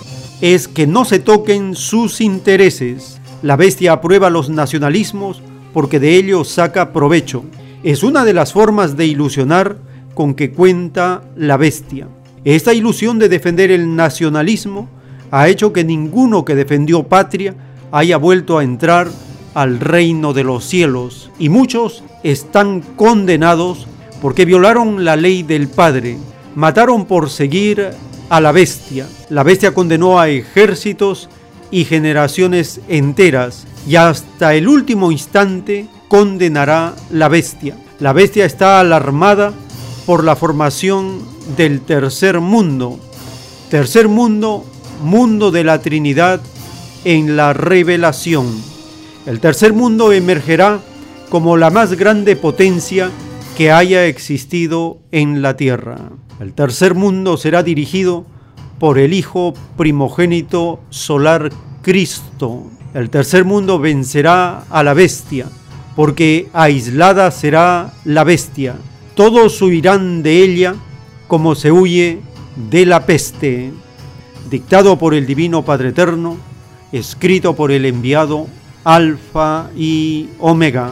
[0.41, 3.21] es que no se toquen sus intereses.
[3.41, 5.41] La bestia aprueba los nacionalismos
[5.73, 7.45] porque de ellos saca provecho.
[7.83, 9.77] Es una de las formas de ilusionar
[10.15, 12.07] con que cuenta la bestia.
[12.45, 14.87] Esta ilusión de defender el nacionalismo
[15.31, 17.55] ha hecho que ninguno que defendió patria
[17.91, 19.09] haya vuelto a entrar
[19.55, 23.87] al reino de los cielos y muchos están condenados
[24.21, 26.19] porque violaron la ley del Padre,
[26.53, 27.89] mataron por seguir
[28.29, 29.07] a la bestia.
[29.29, 31.29] La bestia condenó a ejércitos
[31.71, 37.75] y generaciones enteras y hasta el último instante condenará la bestia.
[37.99, 39.51] La bestia está alarmada
[40.05, 42.99] por la formación del tercer mundo.
[43.69, 44.65] Tercer mundo,
[45.03, 46.41] mundo de la Trinidad
[47.03, 48.47] en la revelación.
[49.25, 50.79] El tercer mundo emergerá
[51.29, 53.11] como la más grande potencia
[53.57, 56.09] que haya existido en la tierra.
[56.39, 58.25] El tercer mundo será dirigido
[58.79, 61.49] por el Hijo primogénito solar
[61.81, 62.63] Cristo.
[62.93, 65.47] El tercer mundo vencerá a la bestia,
[65.95, 68.75] porque aislada será la bestia.
[69.15, 70.75] Todos huirán de ella
[71.35, 72.21] como se huye
[72.55, 73.73] de la peste.
[74.49, 76.37] Dictado por el Divino Padre Eterno,
[76.93, 78.47] escrito por el enviado
[78.85, 80.91] Alfa y Omega.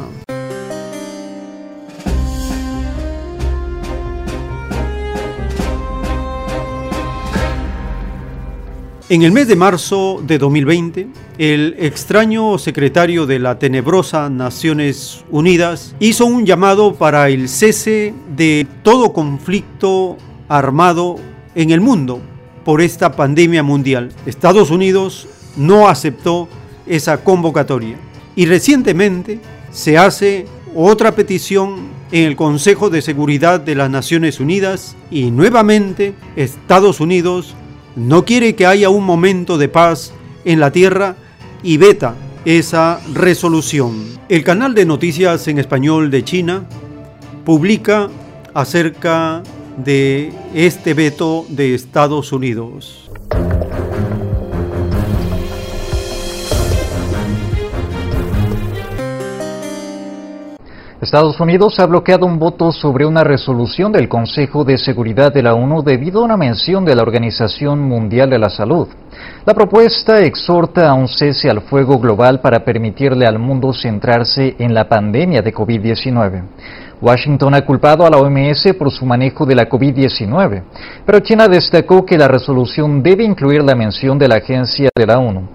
[9.08, 15.96] En el mes de marzo de 2020, el extraño secretario de la tenebrosa Naciones Unidas
[16.02, 20.18] hizo un llamado para el cese de todo conflicto
[20.58, 21.16] armado
[21.56, 22.22] en el mundo
[22.64, 24.12] por esta pandemia mundial.
[24.28, 26.48] Estados Unidos no aceptó
[26.86, 27.98] esa convocatoria
[28.36, 29.40] y recientemente
[29.72, 36.14] se hace otra petición en el Consejo de Seguridad de las Naciones Unidas y nuevamente
[36.36, 37.56] Estados Unidos
[37.96, 40.14] no quiere que haya un momento de paz
[40.46, 41.16] en la tierra
[41.64, 42.14] y veta
[42.46, 44.06] esa resolución.
[44.30, 46.66] El canal de noticias en español de China
[47.44, 48.10] publica
[48.54, 49.42] acerca
[49.78, 53.10] de este veto de Estados Unidos.
[61.14, 65.54] Estados Unidos ha bloqueado un voto sobre una resolución del Consejo de Seguridad de la
[65.54, 68.88] ONU debido a una mención de la Organización Mundial de la Salud.
[69.46, 74.74] La propuesta exhorta a un cese al fuego global para permitirle al mundo centrarse en
[74.74, 76.46] la pandemia de COVID-19.
[77.00, 80.64] Washington ha culpado a la OMS por su manejo de la COVID-19,
[81.06, 85.20] pero China destacó que la resolución debe incluir la mención de la agencia de la
[85.20, 85.48] ONU.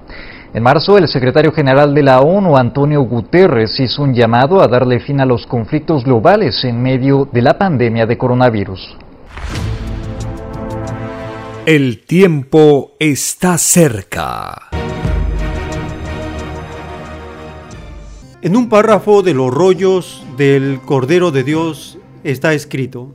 [0.59, 4.99] En marzo, el secretario general de la ONU, Antonio Guterres, hizo un llamado a darle
[4.99, 8.97] fin a los conflictos globales en medio de la pandemia de coronavirus.
[11.65, 14.69] El tiempo está cerca.
[18.43, 23.15] En un párrafo de los rollos del Cordero de Dios está escrito,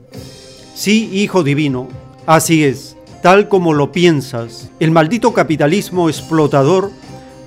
[0.74, 1.88] Sí, Hijo Divino,
[2.24, 6.90] así es, tal como lo piensas, el maldito capitalismo explotador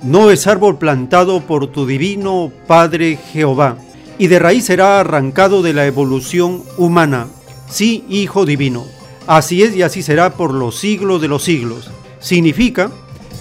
[0.02, 3.78] no es árbol plantado por tu divino Padre Jehová,
[4.18, 7.28] y de raíz será arrancado de la evolución humana.
[7.70, 8.84] Sí, Hijo Divino.
[9.26, 11.90] Así es y así será por los siglos de los siglos.
[12.18, 12.90] Significa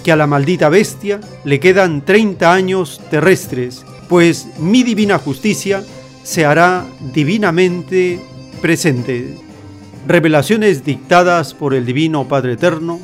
[0.04, 5.84] que a la maldita bestia le quedan 30 años terrestres, pues mi divina justicia
[6.24, 8.20] se hará divinamente
[8.62, 9.38] presente.
[10.08, 13.00] Revelaciones dictadas por el Divino Padre Eterno,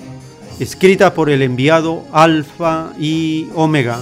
[0.60, 4.00] escrita por el enviado Alfa y Omega.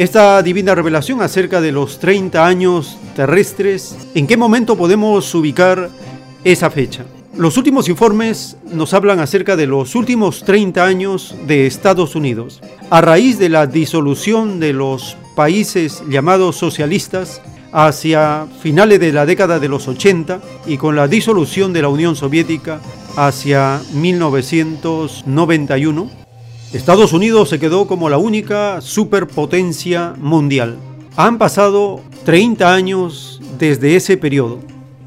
[0.00, 5.90] esta divina revelación acerca de los 30 años terrestres, ¿en qué momento podemos ubicar
[6.42, 7.04] esa fecha?
[7.36, 12.62] Los últimos informes nos hablan acerca de los últimos 30 años de Estados Unidos.
[12.88, 19.58] A raíz de la disolución de los países llamados socialistas hacia finales de la década
[19.58, 22.80] de los 80 y con la disolución de la Unión Soviética
[23.16, 26.10] hacia 1991,
[26.72, 30.76] Estados Unidos se quedó como la única superpotencia mundial.
[31.16, 34.60] Han pasado 30 años desde ese periodo.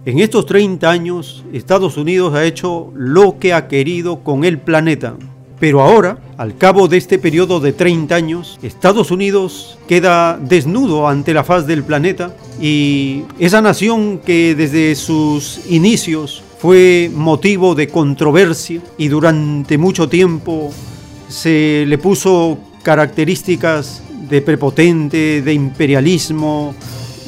[0.05, 5.15] En estos 30 años, Estados Unidos ha hecho lo que ha querido con el planeta.
[5.64, 11.34] Pero ahora, al cabo de este periodo de 30 años, Estados Unidos queda desnudo ante
[11.34, 18.82] la faz del planeta y esa nación que desde sus inicios fue motivo de controversia
[18.97, 20.70] y durante mucho tiempo
[21.30, 26.76] se le puso características de prepotente, de imperialismo,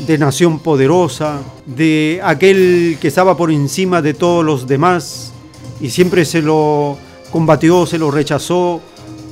[0.05, 5.31] de nación poderosa, de aquel que estaba por encima de todos los demás
[5.79, 6.97] y siempre se lo
[7.35, 8.79] combatió, se lo rechazó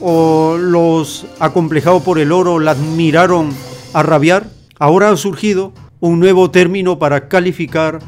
[0.01, 3.51] o los acomplejados por el oro la admiraron
[3.93, 7.99] a rabiar, ahora ha surgido un nuevo término para calificar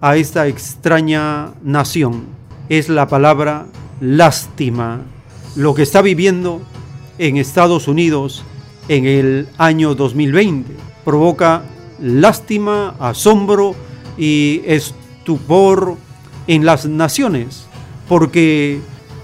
[0.00, 2.24] a esta extraña nación.
[2.68, 3.66] Es la palabra
[4.00, 5.02] lástima.
[5.54, 6.60] Lo que está viviendo
[7.18, 8.42] en Estados Unidos
[8.88, 10.74] en el año 2020
[11.04, 11.62] provoca
[12.00, 13.76] lástima, asombro
[14.18, 15.96] y estupor
[16.48, 17.66] en las naciones,
[18.08, 18.80] porque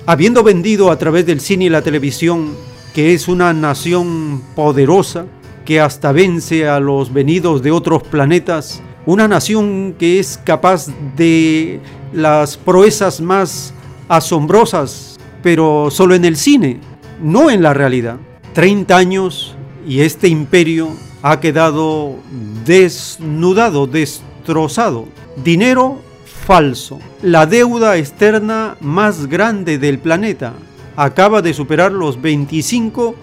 [0.07, 2.55] habiendo vendido a través del cine y la televisión
[2.95, 5.27] que es una nación poderosa,
[5.65, 10.87] que hasta vence a los venidos de otros planetas, una nación que es capaz
[11.17, 11.81] de
[12.13, 13.73] las proezas más
[14.09, 16.81] asombrosas, pero solo en el cine,
[17.23, 18.17] no en la realidad.
[18.55, 19.55] 30 años
[19.87, 20.89] y este imperio
[21.23, 22.17] ha quedado
[22.65, 25.07] desnudado, destrozado.
[25.45, 26.01] Dinero
[26.47, 26.99] falso.
[27.23, 30.55] La deuda externa más grande del planeta
[30.97, 33.15] acaba de superar los 25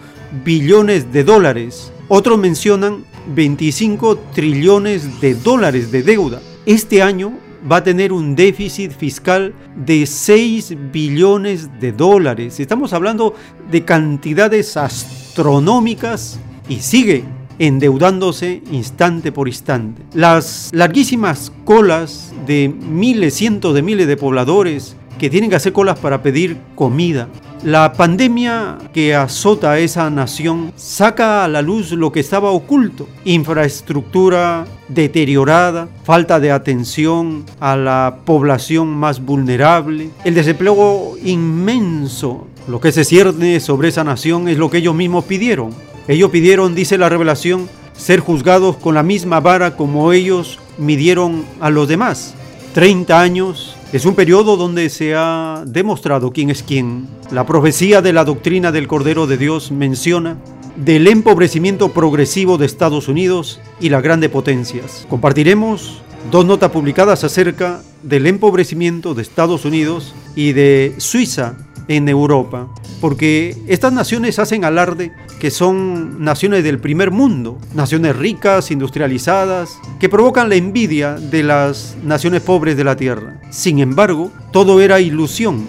[0.44, 1.92] billones de dólares.
[2.08, 3.04] Otros mencionan
[3.36, 6.42] 25 trillones de dólares de deuda.
[6.66, 7.34] Este año
[7.70, 12.60] va a tener un déficit fiscal de 6 billones de dólares.
[12.60, 13.36] Estamos hablando
[13.70, 16.40] de cantidades astronómicas
[16.70, 17.26] y sigue
[17.60, 20.04] endeudándose instante por instante.
[20.14, 26.00] Las larguísimas colas de miles, cientos de miles de pobladores que tienen que hacer colas
[26.00, 27.28] para pedir comida.
[27.64, 33.10] La pandemia que azota a esa nación saca a la luz lo que estaba oculto.
[33.26, 42.48] Infraestructura deteriorada, falta de atención a la población más vulnerable, el desempleo inmenso.
[42.68, 45.74] Lo que se cierne sobre esa nación es lo que ellos mismos pidieron
[46.08, 51.70] ellos pidieron, dice la revelación, ser juzgados con la misma vara como ellos midieron a
[51.70, 52.34] los demás.
[52.74, 57.08] 30 años es un periodo donde se ha demostrado quién es quién.
[57.32, 60.38] La profecía de la doctrina del Cordero de Dios menciona
[60.76, 65.06] del empobrecimiento progresivo de Estados Unidos y las grandes potencias.
[65.10, 66.02] Compartiremos
[66.32, 71.56] dos notas publicadas acerca del empobrecimiento de Estados Unidos y de Suiza
[71.88, 72.68] en Europa,
[73.00, 80.10] porque estas naciones hacen alarde que son naciones del primer mundo, naciones ricas, industrializadas, que
[80.10, 83.40] provocan la envidia de las naciones pobres de la tierra.
[83.52, 85.68] Sin embargo, todo era ilusión,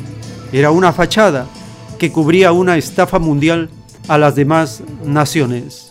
[0.52, 1.46] era una fachada
[1.98, 3.68] que cubría una estafa mundial
[4.08, 5.87] a las demás naciones.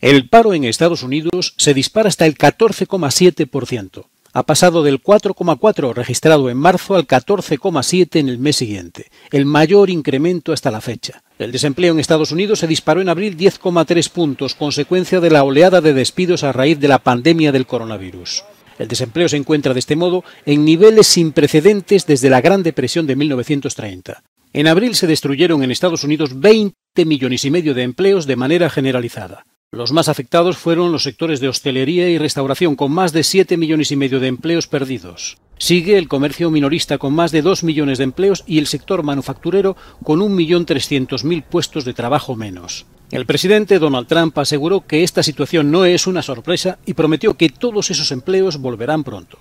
[0.00, 4.04] El paro en Estados Unidos se dispara hasta el 14,7%.
[4.32, 9.90] Ha pasado del 4,4 registrado en marzo al 14,7 en el mes siguiente, el mayor
[9.90, 11.24] incremento hasta la fecha.
[11.40, 15.80] El desempleo en Estados Unidos se disparó en abril 10,3 puntos, consecuencia de la oleada
[15.80, 18.44] de despidos a raíz de la pandemia del coronavirus.
[18.78, 23.08] El desempleo se encuentra de este modo en niveles sin precedentes desde la Gran Depresión
[23.08, 24.22] de 1930.
[24.52, 28.70] En abril se destruyeron en Estados Unidos 20 millones y medio de empleos de manera
[28.70, 29.42] generalizada.
[29.70, 33.92] Los más afectados fueron los sectores de hostelería y restauración, con más de 7 millones
[33.92, 35.36] y medio de empleos perdidos.
[35.58, 39.76] Sigue el comercio minorista con más de 2 millones de empleos y el sector manufacturero
[40.02, 42.86] con 1.300.000 puestos de trabajo menos.
[43.10, 47.50] El presidente Donald Trump aseguró que esta situación no es una sorpresa y prometió que
[47.50, 49.38] todos esos empleos volverán pronto.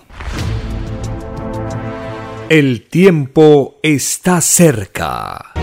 [2.49, 5.53] El tiempo está cerca.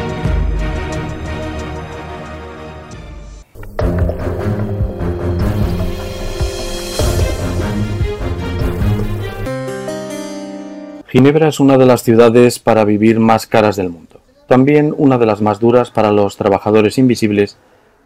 [11.15, 14.19] Ginebra es una de las ciudades para vivir más caras del mundo.
[14.49, 17.57] También una de las más duras para los trabajadores invisibles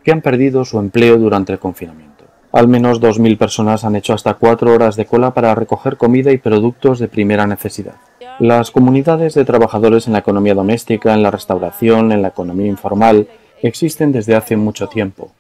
[0.04, 2.26] que han perdido su empleo durante el confinamiento.
[2.52, 6.36] Al menos 2.000 personas han hecho hasta cuatro horas de cola para recoger comida y
[6.36, 7.94] productos de primera necesidad.
[8.40, 13.26] Las comunidades de trabajadores en la economía doméstica, en la restauración, en la economía informal,
[13.62, 15.30] existen desde hace mucho tiempo.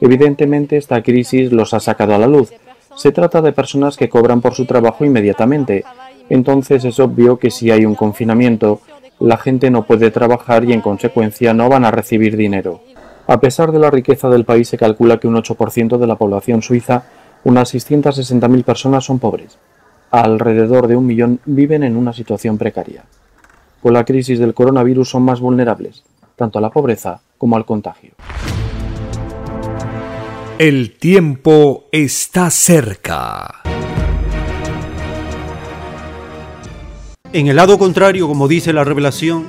[0.00, 2.54] Evidentemente esta crisis los ha sacado a la luz.
[2.96, 5.84] Se trata de personas que cobran por su trabajo inmediatamente.
[6.28, 8.80] Entonces es obvio que si hay un confinamiento,
[9.18, 12.80] la gente no puede trabajar y en consecuencia no van a recibir dinero.
[13.26, 16.60] A pesar de la riqueza del país, se calcula que un 8% de la población
[16.62, 17.04] suiza,
[17.44, 19.58] unas 660.000 personas, son pobres.
[20.10, 23.04] Alrededor de un millón viven en una situación precaria.
[23.80, 26.02] Con la crisis del coronavirus son más vulnerables,
[26.36, 28.12] tanto a la pobreza como al contagio.
[30.58, 33.61] El tiempo está cerca.
[37.34, 39.44] En el lado contrario, como dice la revelación,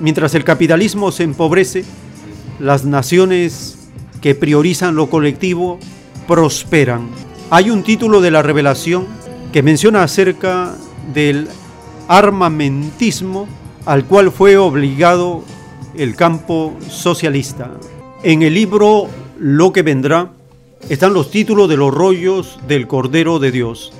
[0.00, 1.84] mientras el capitalismo se empobrece,
[2.58, 3.88] las naciones
[4.20, 5.78] que priorizan lo colectivo
[6.26, 7.08] prosperan.
[7.50, 9.06] Hay un título de la revelación
[9.52, 10.74] que menciona acerca
[11.14, 11.46] del
[12.08, 13.46] armamentismo
[13.86, 15.44] al cual fue obligado
[15.94, 17.70] el campo socialista.
[18.24, 19.06] En el libro
[19.38, 20.32] Lo que vendrá
[20.88, 23.92] están los títulos de los rollos del Cordero de Dios.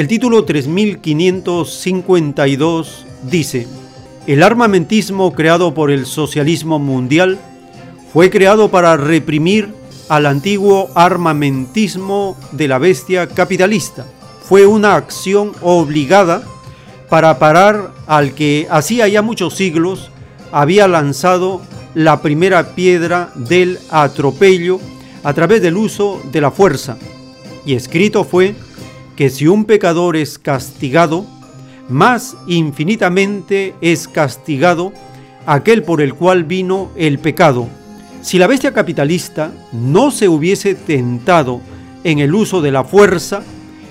[0.00, 3.68] El título 3552 dice,
[4.26, 7.38] el armamentismo creado por el socialismo mundial
[8.10, 9.74] fue creado para reprimir
[10.08, 14.06] al antiguo armamentismo de la bestia capitalista.
[14.42, 16.44] Fue una acción obligada
[17.10, 20.10] para parar al que hacía ya muchos siglos
[20.50, 21.60] había lanzado
[21.92, 24.80] la primera piedra del atropello
[25.22, 26.96] a través del uso de la fuerza.
[27.66, 28.54] Y escrito fue
[29.20, 31.26] que si un pecador es castigado,
[31.90, 34.94] más infinitamente es castigado
[35.44, 37.68] aquel por el cual vino el pecado.
[38.22, 41.60] Si la bestia capitalista no se hubiese tentado
[42.02, 43.42] en el uso de la fuerza,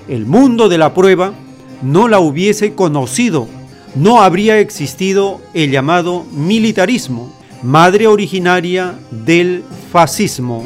[0.07, 1.35] el mundo de la prueba
[1.83, 3.47] no la hubiese conocido,
[3.93, 10.65] no habría existido el llamado militarismo, madre originaria del fascismo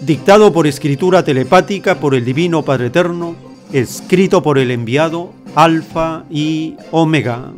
[0.00, 6.76] dictado por escritura telepática por el Divino Padre Eterno, escrito por el enviado Alfa y
[6.90, 7.52] Omega.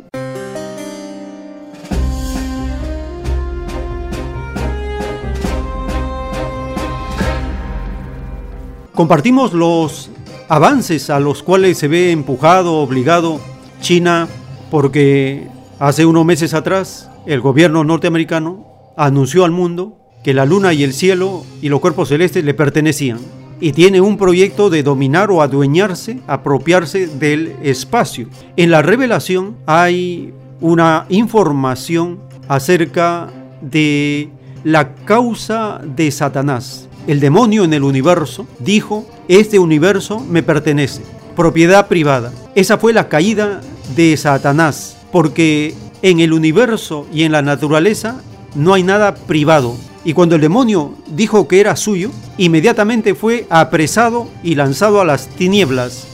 [8.93, 10.11] Compartimos los
[10.49, 13.41] avances a los cuales se ve empujado, obligado
[13.81, 14.27] China,
[14.69, 15.47] porque
[15.79, 20.93] hace unos meses atrás el gobierno norteamericano anunció al mundo que la luna y el
[20.93, 23.42] cielo y los cuerpos celestes le pertenecían.
[23.59, 28.27] Y tiene un proyecto de dominar o adueñarse, apropiarse del espacio.
[28.57, 33.29] En la revelación hay una información acerca
[33.61, 34.29] de
[34.63, 36.87] la causa de Satanás.
[37.07, 41.01] El demonio en el universo dijo, este universo me pertenece,
[41.35, 42.31] propiedad privada.
[42.55, 43.61] Esa fue la caída
[43.95, 48.21] de Satanás, porque en el universo y en la naturaleza
[48.55, 49.75] no hay nada privado,
[50.05, 55.27] y cuando el demonio dijo que era suyo, inmediatamente fue apresado y lanzado a las
[55.27, 56.07] tinieblas.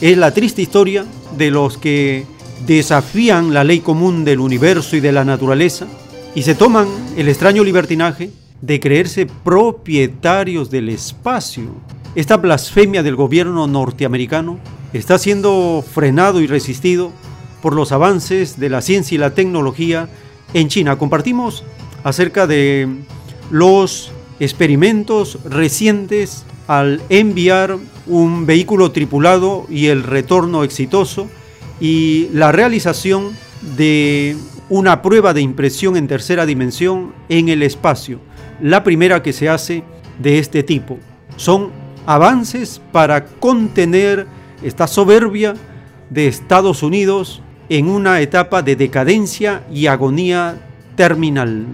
[0.00, 1.04] Es la triste historia
[1.36, 2.26] de los que
[2.66, 5.86] desafían la ley común del universo y de la naturaleza
[6.34, 8.30] y se toman el extraño libertinaje
[8.60, 11.64] de creerse propietarios del espacio.
[12.14, 14.58] Esta blasfemia del gobierno norteamericano
[14.92, 17.12] está siendo frenado y resistido
[17.62, 20.08] por los avances de la ciencia y la tecnología
[20.54, 20.98] en China.
[20.98, 21.64] Compartimos
[22.04, 22.88] acerca de
[23.50, 27.76] los experimentos recientes al enviar
[28.06, 31.28] un vehículo tripulado y el retorno exitoso
[31.80, 33.30] y la realización
[33.76, 34.36] de
[34.68, 38.20] una prueba de impresión en tercera dimensión en el espacio,
[38.60, 39.84] la primera que se hace
[40.18, 40.98] de este tipo.
[41.36, 41.70] Son
[42.06, 44.26] avances para contener
[44.62, 45.54] esta soberbia
[46.10, 50.56] de Estados Unidos en una etapa de decadencia y agonía
[50.96, 51.66] terminal.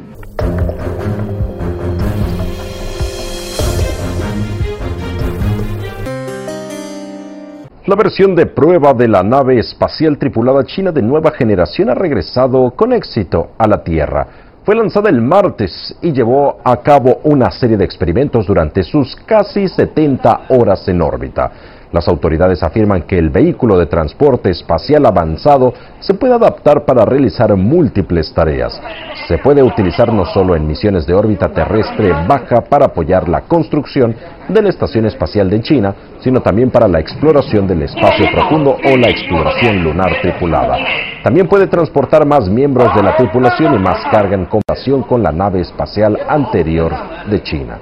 [7.84, 12.70] La versión de prueba de la nave espacial tripulada china de nueva generación ha regresado
[12.76, 14.24] con éxito a la Tierra.
[14.64, 19.66] Fue lanzada el martes y llevó a cabo una serie de experimentos durante sus casi
[19.66, 21.50] 70 horas en órbita.
[21.92, 27.54] Las autoridades afirman que el vehículo de transporte espacial avanzado se puede adaptar para realizar
[27.54, 28.80] múltiples tareas.
[29.28, 34.16] Se puede utilizar no solo en misiones de órbita terrestre baja para apoyar la construcción
[34.48, 38.96] de la Estación Espacial de China, sino también para la exploración del espacio profundo o
[38.96, 40.78] la exploración lunar tripulada.
[41.22, 45.30] También puede transportar más miembros de la tripulación y más carga en comparación con la
[45.30, 46.92] nave espacial anterior
[47.28, 47.78] de China.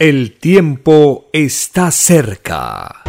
[0.00, 3.02] El tiempo está cerca.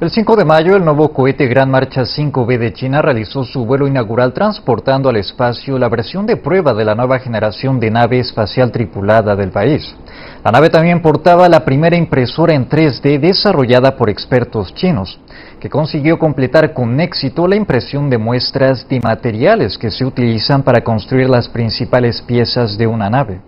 [0.00, 3.86] El 5 de mayo, el nuevo cohete Gran Marcha 5B de China realizó su vuelo
[3.86, 8.72] inaugural transportando al espacio la versión de prueba de la nueva generación de nave espacial
[8.72, 9.94] tripulada del país.
[10.42, 15.20] La nave también portaba la primera impresora en 3D desarrollada por expertos chinos,
[15.60, 20.82] que consiguió completar con éxito la impresión de muestras de materiales que se utilizan para
[20.82, 23.42] construir las principales piezas de una nave.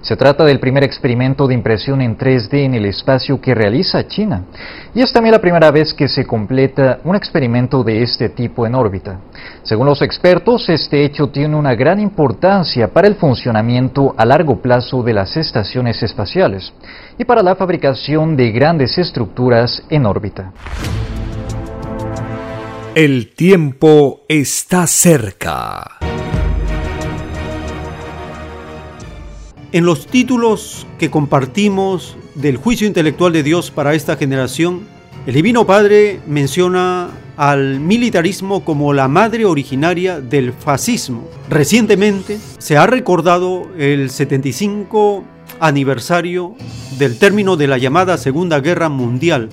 [0.00, 4.44] Se trata del primer experimento de impresión en 3D en el espacio que realiza China
[4.94, 8.74] y es también la primera vez que se completa un experimento de este tipo en
[8.74, 9.20] órbita.
[9.62, 15.02] Según los expertos, este hecho tiene una gran importancia para el funcionamiento a largo plazo
[15.02, 16.72] de las estaciones espaciales
[17.18, 20.52] y para la fabricación de grandes estructuras en órbita.
[22.94, 25.98] El tiempo está cerca.
[29.70, 34.80] En los títulos que compartimos del juicio intelectual de Dios para esta generación,
[35.26, 41.28] el Divino Padre menciona al militarismo como la madre originaria del fascismo.
[41.50, 45.24] Recientemente se ha recordado el 75
[45.60, 46.54] aniversario
[46.96, 49.50] del término de la llamada Segunda Guerra Mundial,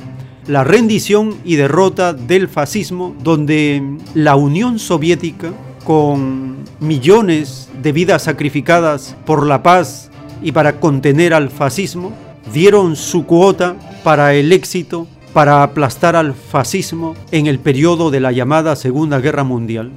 [0.48, 5.52] la rendición y derrota del fascismo, donde la Unión Soviética,
[5.86, 10.10] con millones de vidas sacrificadas por la paz
[10.42, 12.12] y para contener al fascismo,
[12.52, 18.32] dieron su cuota para el éxito, para aplastar al fascismo en el periodo de la
[18.32, 19.92] llamada Segunda Guerra Mundial.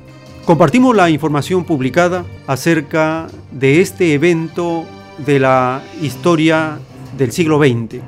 [0.45, 4.85] Compartimos la información publicada acerca de este evento
[5.25, 6.79] de la historia
[7.17, 8.01] del siglo XX,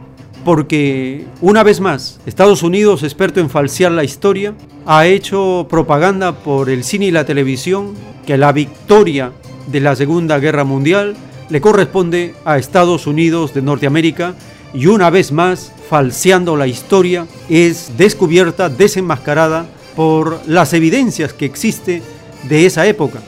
[0.44, 4.54] porque una vez más Estados Unidos, experto en falsear la historia,
[4.86, 7.94] ha hecho propaganda por el cine y la televisión
[8.26, 9.32] que la victoria
[9.66, 11.16] de la Segunda Guerra Mundial
[11.48, 14.34] le corresponde a Estados Unidos de Norteamérica
[14.72, 19.66] y una vez más, falseando la historia, es descubierta, desenmascarada
[19.96, 22.02] por las evidencias que existe
[22.48, 23.20] de esa época.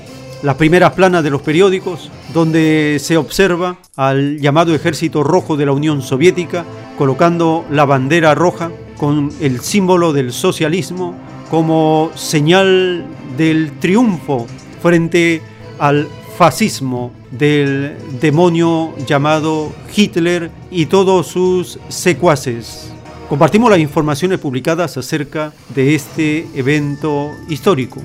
[0.43, 5.73] Las primeras planas de los periódicos, donde se observa al llamado Ejército Rojo de la
[5.73, 6.65] Unión Soviética
[6.99, 11.15] colocando la bandera roja con el símbolo del socialismo
[11.49, 14.49] como señal del triunfo
[14.81, 15.43] frente
[15.79, 22.93] al fascismo del demonio llamado Hitler y todos sus secuaces.
[23.29, 28.03] Compartimos las informaciones publicadas acerca de este evento histórico.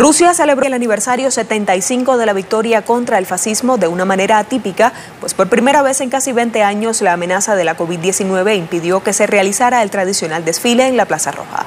[0.00, 4.94] Rusia celebró el aniversario 75 de la victoria contra el fascismo de una manera atípica,
[5.20, 9.12] pues por primera vez en casi 20 años la amenaza de la COVID-19 impidió que
[9.12, 11.66] se realizara el tradicional desfile en la Plaza Roja.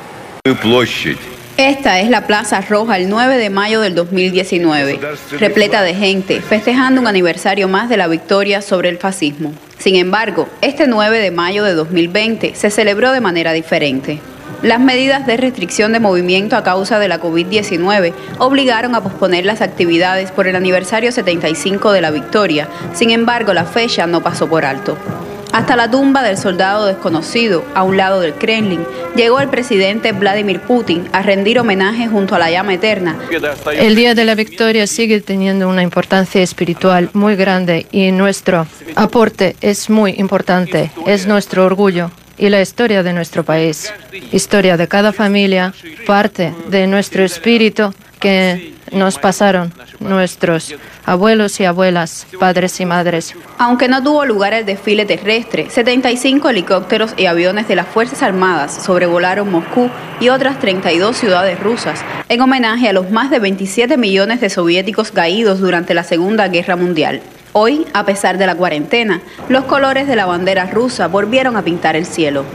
[1.58, 5.00] Esta es la Plaza Roja el 9 de mayo del 2019,
[5.38, 9.54] repleta de gente, festejando un aniversario más de la victoria sobre el fascismo.
[9.78, 14.22] Sin embargo, este 9 de mayo de 2020 se celebró de manera diferente.
[14.64, 19.60] Las medidas de restricción de movimiento a causa de la COVID-19 obligaron a posponer las
[19.60, 22.70] actividades por el aniversario 75 de la victoria.
[22.94, 24.98] Sin embargo, la fecha no pasó por alto.
[25.52, 28.86] Hasta la tumba del soldado desconocido, a un lado del Kremlin,
[29.18, 33.18] llegó el presidente Vladimir Putin a rendir homenaje junto a la llama eterna.
[33.74, 39.58] El Día de la Victoria sigue teniendo una importancia espiritual muy grande y nuestro aporte
[39.60, 43.94] es muy importante, es nuestro orgullo y la historia de nuestro país,
[44.32, 45.74] historia de cada familia,
[46.06, 50.76] parte de nuestro espíritu que nos pasaron nuestros
[51.06, 53.36] abuelos y abuelas, padres y madres.
[53.58, 58.84] Aunque no tuvo lugar el desfile terrestre, 75 helicópteros y aviones de las Fuerzas Armadas
[58.84, 64.42] sobrevolaron Moscú y otras 32 ciudades rusas en homenaje a los más de 27 millones
[64.42, 67.22] de soviéticos caídos durante la Segunda Guerra Mundial.
[67.54, 71.96] Hoy, a pesar de la cuarentena, los colores de la bandera rusa volvieron a pintar
[71.96, 72.46] el cielo.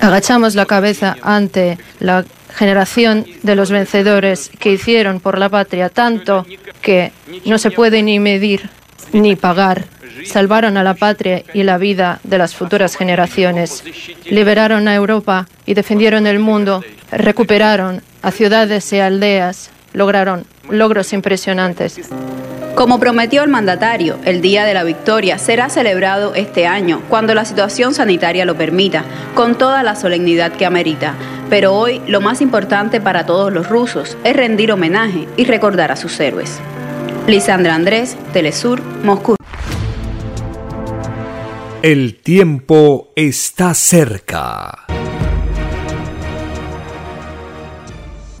[0.00, 2.24] Agachamos la cabeza ante la
[2.54, 6.46] generación de los vencedores que hicieron por la patria tanto
[6.82, 7.12] que
[7.44, 8.70] no se puede ni medir
[9.12, 9.84] ni pagar
[10.24, 13.84] salvaron a la patria y la vida de las futuras generaciones,
[14.26, 22.00] liberaron a Europa y defendieron el mundo, recuperaron a ciudades y aldeas, lograron logros impresionantes.
[22.78, 27.44] Como prometió el mandatario, el Día de la Victoria será celebrado este año, cuando la
[27.44, 29.02] situación sanitaria lo permita,
[29.34, 31.16] con toda la solemnidad que amerita.
[31.50, 35.96] Pero hoy lo más importante para todos los rusos es rendir homenaje y recordar a
[35.96, 36.60] sus héroes.
[37.26, 39.34] Lisandra Andrés, Telesur, Moscú.
[41.82, 44.86] El tiempo está cerca.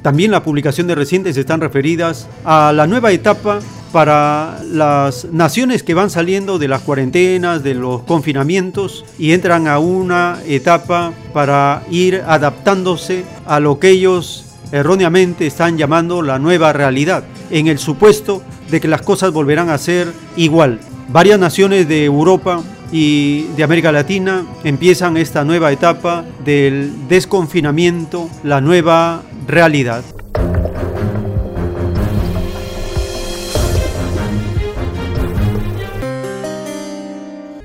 [0.08, 3.60] También las publicaciones recientes están referidas a la nueva etapa
[3.92, 9.78] para las naciones que van saliendo de las cuarentenas, de los confinamientos y entran a
[9.78, 17.24] una etapa para ir adaptándose a lo que ellos erróneamente están llamando la nueva realidad,
[17.50, 20.80] en el supuesto de que las cosas volverán a ser igual.
[21.10, 28.60] Varias naciones de Europa y de América Latina empiezan esta nueva etapa del desconfinamiento, la
[28.60, 30.02] nueva realidad.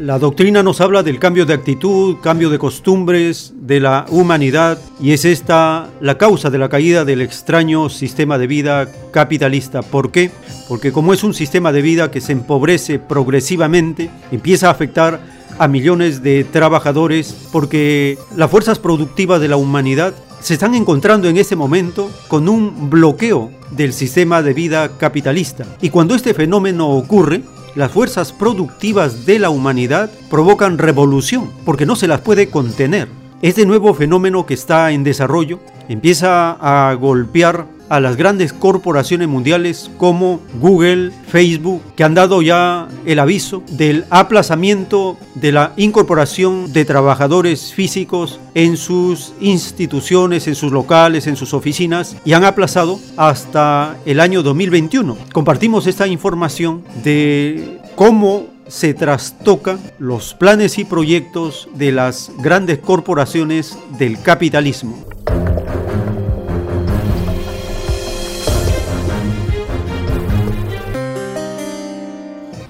[0.04, 5.14] La doctrina nos habla del cambio de actitud, cambio de costumbres de la humanidad y
[5.14, 9.82] es esta la causa de la caída del extraño sistema de vida capitalista.
[9.82, 10.30] ¿Por qué?
[10.68, 15.22] Porque como es un sistema de vida que se empobrece progresivamente, empieza a afectar
[15.58, 21.38] a millones de trabajadores porque las fuerzas productivas de la humanidad se están encontrando en
[21.38, 25.66] este momento con un bloqueo del sistema de vida capitalista.
[25.82, 27.42] Y cuando este fenómeno ocurre,
[27.76, 33.08] las fuerzas productivas de la humanidad provocan revolución, porque no se las puede contener.
[33.42, 35.60] Este nuevo fenómeno que está en desarrollo
[35.90, 42.88] empieza a golpear a las grandes corporaciones mundiales como Google, Facebook, que han dado ya
[43.06, 50.72] el aviso del aplazamiento de la incorporación de trabajadores físicos en sus instituciones, en sus
[50.72, 55.18] locales, en sus oficinas y han aplazado hasta el año 2021.
[55.32, 63.78] Compartimos esta información de cómo se trastocan los planes y proyectos de las grandes corporaciones
[63.98, 65.06] del capitalismo.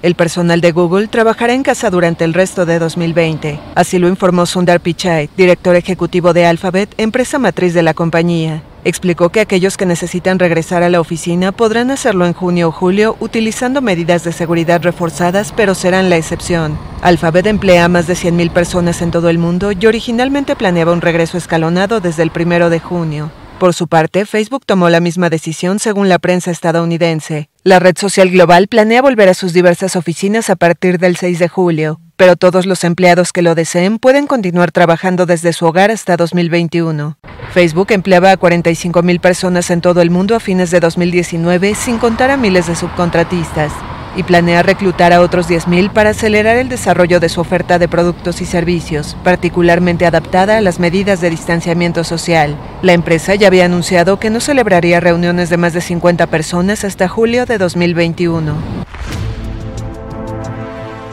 [0.04, 3.58] El personal de Google trabajará en casa durante el resto de 2020.
[3.74, 8.62] Así lo informó Sundar Pichai, director ejecutivo de Alphabet, empresa matriz de la compañía.
[8.84, 13.16] Explicó que aquellos que necesitan regresar a la oficina podrán hacerlo en junio o julio
[13.18, 16.78] utilizando medidas de seguridad reforzadas, pero serán la excepción.
[17.00, 21.00] Alphabet emplea a más de 100.000 personas en todo el mundo y originalmente planeaba un
[21.00, 23.30] regreso escalonado desde el primero de junio.
[23.58, 27.48] Por su parte, Facebook tomó la misma decisión según la prensa estadounidense.
[27.62, 31.48] La red social global planea volver a sus diversas oficinas a partir del 6 de
[31.48, 36.16] julio, pero todos los empleados que lo deseen pueden continuar trabajando desde su hogar hasta
[36.16, 37.16] 2021.
[37.52, 42.30] Facebook empleaba a 45.000 personas en todo el mundo a fines de 2019 sin contar
[42.30, 43.72] a miles de subcontratistas
[44.16, 48.40] y planea reclutar a otros 10.000 para acelerar el desarrollo de su oferta de productos
[48.40, 52.56] y servicios, particularmente adaptada a las medidas de distanciamiento social.
[52.82, 57.08] La empresa ya había anunciado que no celebraría reuniones de más de 50 personas hasta
[57.08, 58.54] julio de 2021.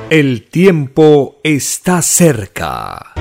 [0.09, 3.13] El tiempo está cerca.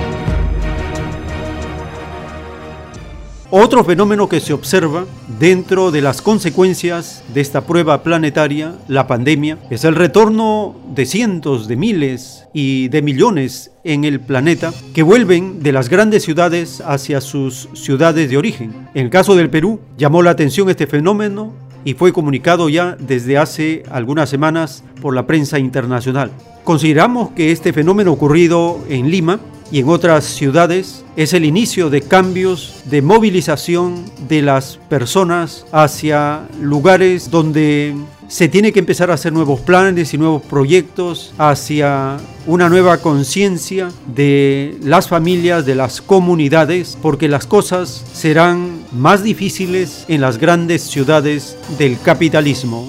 [3.53, 5.07] Otro fenómeno que se observa
[5.41, 11.67] dentro de las consecuencias de esta prueba planetaria, la pandemia, es el retorno de cientos
[11.67, 17.21] de miles y de millones en el planeta que vuelven de las grandes ciudades hacia
[17.21, 18.89] sus ciudades de origen.
[18.95, 21.53] En el caso del Perú, llamó la atención este fenómeno
[21.85, 26.31] y fue comunicado ya desde hace algunas semanas por la prensa internacional.
[26.65, 29.41] Consideramos que este fenómeno ocurrido en Lima
[29.73, 36.43] y en otras ciudades es el inicio de cambios de movilización de las personas hacia
[36.61, 37.95] lugares donde
[38.31, 42.17] se tiene que empezar a hacer nuevos planes y nuevos proyectos hacia
[42.47, 50.05] una nueva conciencia de las familias, de las comunidades, porque las cosas serán más difíciles
[50.09, 52.87] en las grandes ciudades del capitalismo.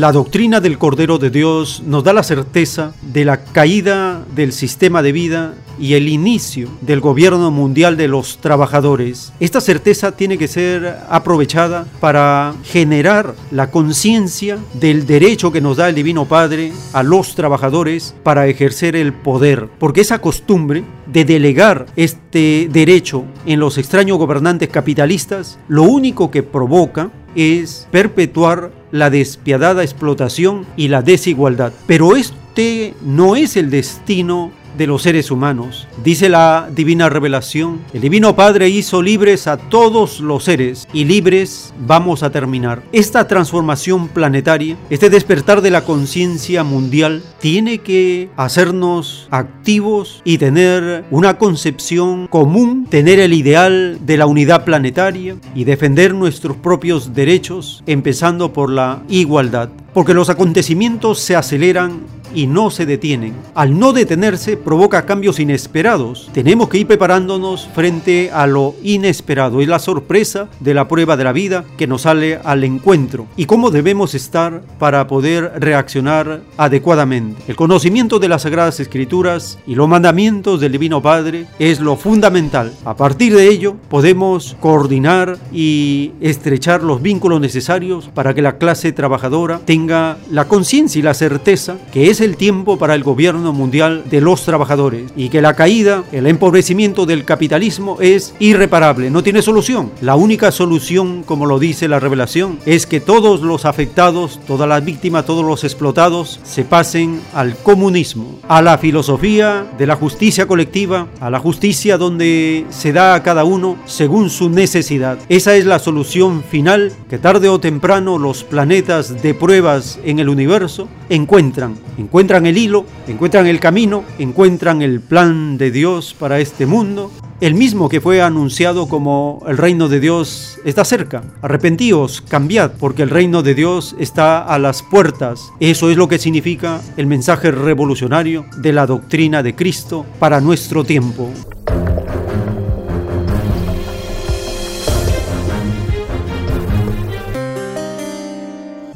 [0.00, 5.02] La doctrina del Cordero de Dios nos da la certeza de la caída del sistema
[5.02, 9.34] de vida y el inicio del gobierno mundial de los trabajadores.
[9.40, 15.90] Esta certeza tiene que ser aprovechada para generar la conciencia del derecho que nos da
[15.90, 21.84] el Divino Padre a los trabajadores para ejercer el poder, porque esa costumbre de delegar
[21.96, 29.82] este derecho en los extraños gobernantes capitalistas, lo único que provoca es perpetuar la despiadada
[29.82, 31.72] explotación y la desigualdad.
[31.86, 35.86] Pero este no es el destino de los seres humanos.
[36.02, 41.72] Dice la divina revelación, el divino Padre hizo libres a todos los seres y libres
[41.86, 42.82] vamos a terminar.
[42.92, 51.04] Esta transformación planetaria, este despertar de la conciencia mundial, tiene que hacernos activos y tener
[51.10, 57.82] una concepción común, tener el ideal de la unidad planetaria y defender nuestros propios derechos,
[57.86, 59.70] empezando por la igualdad.
[59.92, 62.02] Porque los acontecimientos se aceleran
[62.34, 63.34] y no se detienen.
[63.54, 66.28] Al no detenerse provoca cambios inesperados.
[66.32, 69.60] Tenemos que ir preparándonos frente a lo inesperado.
[69.60, 73.26] Es la sorpresa de la prueba de la vida que nos sale al encuentro.
[73.36, 77.42] Y cómo debemos estar para poder reaccionar adecuadamente.
[77.48, 82.72] El conocimiento de las Sagradas Escrituras y los mandamientos del Divino Padre es lo fundamental.
[82.84, 88.92] A partir de ello podemos coordinar y estrechar los vínculos necesarios para que la clase
[88.92, 94.04] trabajadora tenga la conciencia y la certeza que es el tiempo para el gobierno mundial
[94.10, 99.42] de los trabajadores y que la caída, el empobrecimiento del capitalismo es irreparable, no tiene
[99.42, 99.90] solución.
[100.00, 104.84] La única solución, como lo dice la revelación, es que todos los afectados, todas las
[104.84, 111.08] víctimas, todos los explotados se pasen al comunismo, a la filosofía de la justicia colectiva,
[111.20, 115.18] a la justicia donde se da a cada uno según su necesidad.
[115.28, 120.28] Esa es la solución final que tarde o temprano los planetas de pruebas en el
[120.28, 121.76] universo encuentran
[122.10, 127.54] encuentran el hilo, encuentran el camino, encuentran el plan de Dios para este mundo, el
[127.54, 131.22] mismo que fue anunciado como el reino de Dios está cerca.
[131.40, 135.52] Arrepentíos, cambiad, porque el reino de Dios está a las puertas.
[135.60, 140.82] Eso es lo que significa el mensaje revolucionario de la doctrina de Cristo para nuestro
[140.82, 141.30] tiempo.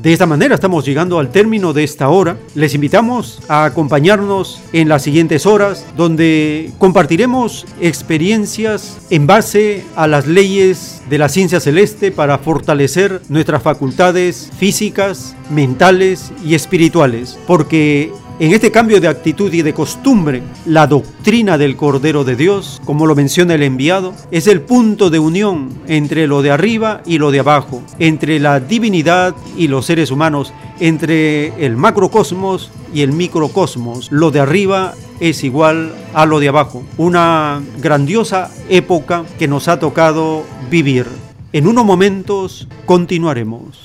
[0.05, 2.37] De esta manera estamos llegando al término de esta hora.
[2.55, 10.27] Les invitamos a acompañarnos en las siguientes horas donde compartiremos experiencias en base a las
[10.27, 17.39] leyes de la ciencia celeste para fortalecer nuestras facultades físicas, mentales y espirituales.
[17.47, 22.83] Porque en este cambio de actitud y de costumbre, la doctrina del Cordero de Dios,
[22.85, 27.19] como lo menciona el enviado, es el punto de unión entre lo de arriba y
[27.19, 33.13] lo de abajo, entre la divinidad y los seres humanos, entre el macrocosmos y el
[33.13, 34.11] microcosmos.
[34.11, 36.83] Lo de arriba es igual a lo de abajo.
[36.97, 41.07] Una grandiosa época que nos ha tocado vivir.
[41.53, 43.84] En unos momentos continuaremos.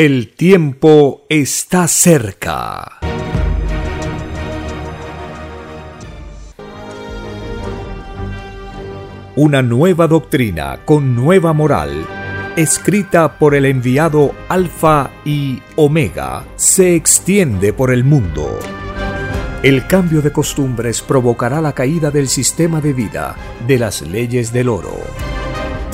[0.00, 3.00] El tiempo está cerca.
[9.34, 12.06] Una nueva doctrina con nueva moral,
[12.54, 18.56] escrita por el enviado Alfa y Omega, se extiende por el mundo.
[19.64, 23.34] El cambio de costumbres provocará la caída del sistema de vida,
[23.66, 24.96] de las leyes del oro.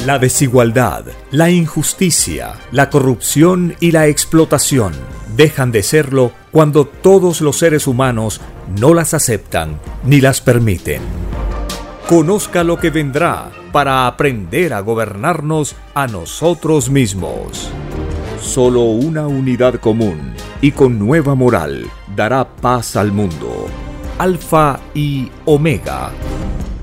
[0.05, 4.93] La desigualdad, la injusticia, la corrupción y la explotación
[5.35, 8.43] dejan de serlo cuando todos los seres humanos
[8.79, 11.01] no las aceptan ni las permiten.
[12.07, 17.71] Conozca lo que vendrá para aprender a gobernarnos a nosotros mismos.
[18.43, 23.69] Solo una unidad común y con nueva moral dará paz al mundo.
[24.19, 26.13] Alfa y Omega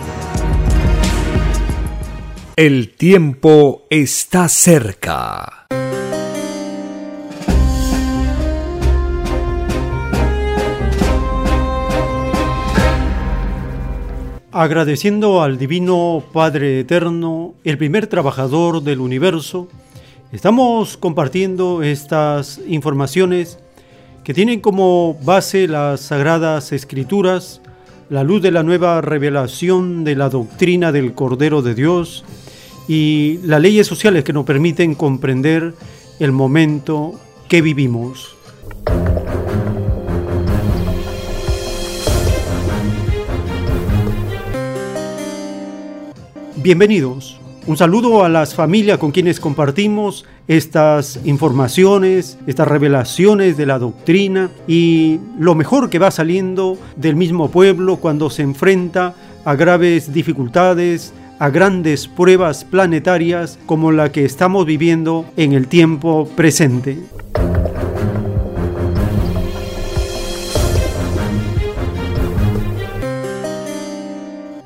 [2.57, 5.67] el tiempo está cerca.
[14.51, 19.69] Agradeciendo al Divino Padre Eterno, el primer trabajador del universo,
[20.33, 23.59] estamos compartiendo estas informaciones
[24.25, 27.61] que tienen como base las sagradas escrituras,
[28.11, 32.25] la luz de la nueva revelación de la doctrina del Cordero de Dios,
[32.85, 35.73] y las leyes sociales que nos permiten comprender
[36.19, 37.13] el momento
[37.47, 38.35] que vivimos.
[46.57, 47.40] Bienvenidos.
[47.71, 54.49] Un saludo a las familias con quienes compartimos estas informaciones, estas revelaciones de la doctrina
[54.67, 59.15] y lo mejor que va saliendo del mismo pueblo cuando se enfrenta
[59.45, 66.27] a graves dificultades, a grandes pruebas planetarias como la que estamos viviendo en el tiempo
[66.35, 66.97] presente.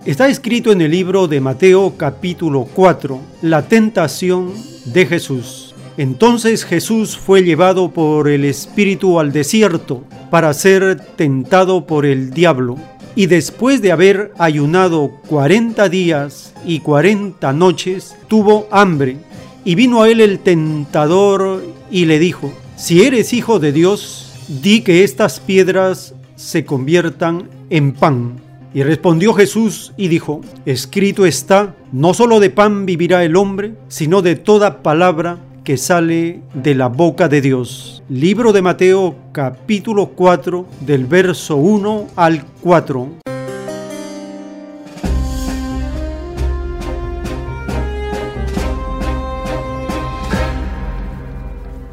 [0.06, 4.54] Está escrito en el libro de Mateo capítulo 4, la tentación
[4.86, 5.74] de Jesús.
[5.98, 12.78] Entonces Jesús fue llevado por el Espíritu al desierto para ser tentado por el diablo
[13.16, 19.18] y después de haber ayunado cuarenta días y cuarenta noches, tuvo hambre.
[19.64, 24.82] Y vino a él el tentador y le dijo, si eres hijo de Dios, di
[24.82, 28.45] que estas piedras se conviertan en pan.
[28.76, 34.22] Y respondió Jesús y dijo, escrito está, no solo de pan vivirá el hombre, sino
[34.22, 38.04] de toda palabra que sale de la boca de Dios.
[38.10, 43.10] Libro de Mateo capítulo 4 del verso 1 al 4.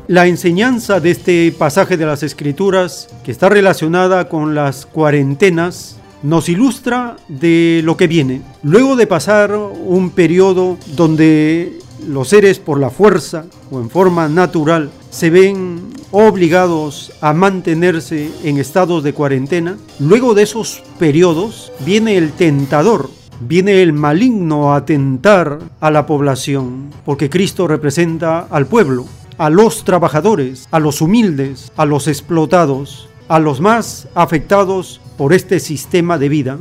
[0.08, 6.48] La enseñanza de este pasaje de las Escrituras, que está relacionada con las cuarentenas, nos
[6.48, 8.42] ilustra de lo que viene.
[8.62, 14.90] Luego de pasar un periodo donde los seres por la fuerza o en forma natural
[15.10, 22.32] se ven obligados a mantenerse en estados de cuarentena, luego de esos periodos viene el
[22.32, 23.10] tentador,
[23.40, 29.06] viene el maligno a tentar a la población, porque Cristo representa al pueblo,
[29.38, 35.60] a los trabajadores, a los humildes, a los explotados, a los más afectados por este
[35.60, 36.58] sistema de vida.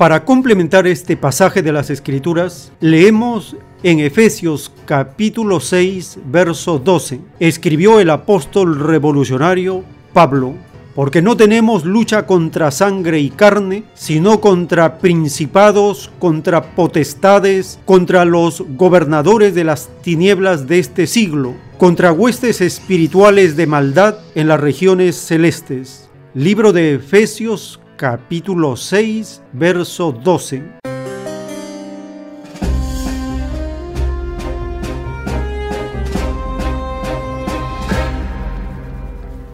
[0.00, 7.20] Para complementar este pasaje de las Escrituras, leemos en Efesios capítulo 6, verso 12.
[7.38, 9.84] Escribió el apóstol revolucionario
[10.14, 10.54] Pablo,
[10.94, 18.62] porque no tenemos lucha contra sangre y carne, sino contra principados, contra potestades, contra los
[18.76, 25.16] gobernadores de las tinieblas de este siglo, contra huestes espirituales de maldad en las regiones
[25.16, 26.08] celestes.
[26.34, 30.80] Libro de Efesios capítulo 6, verso 12.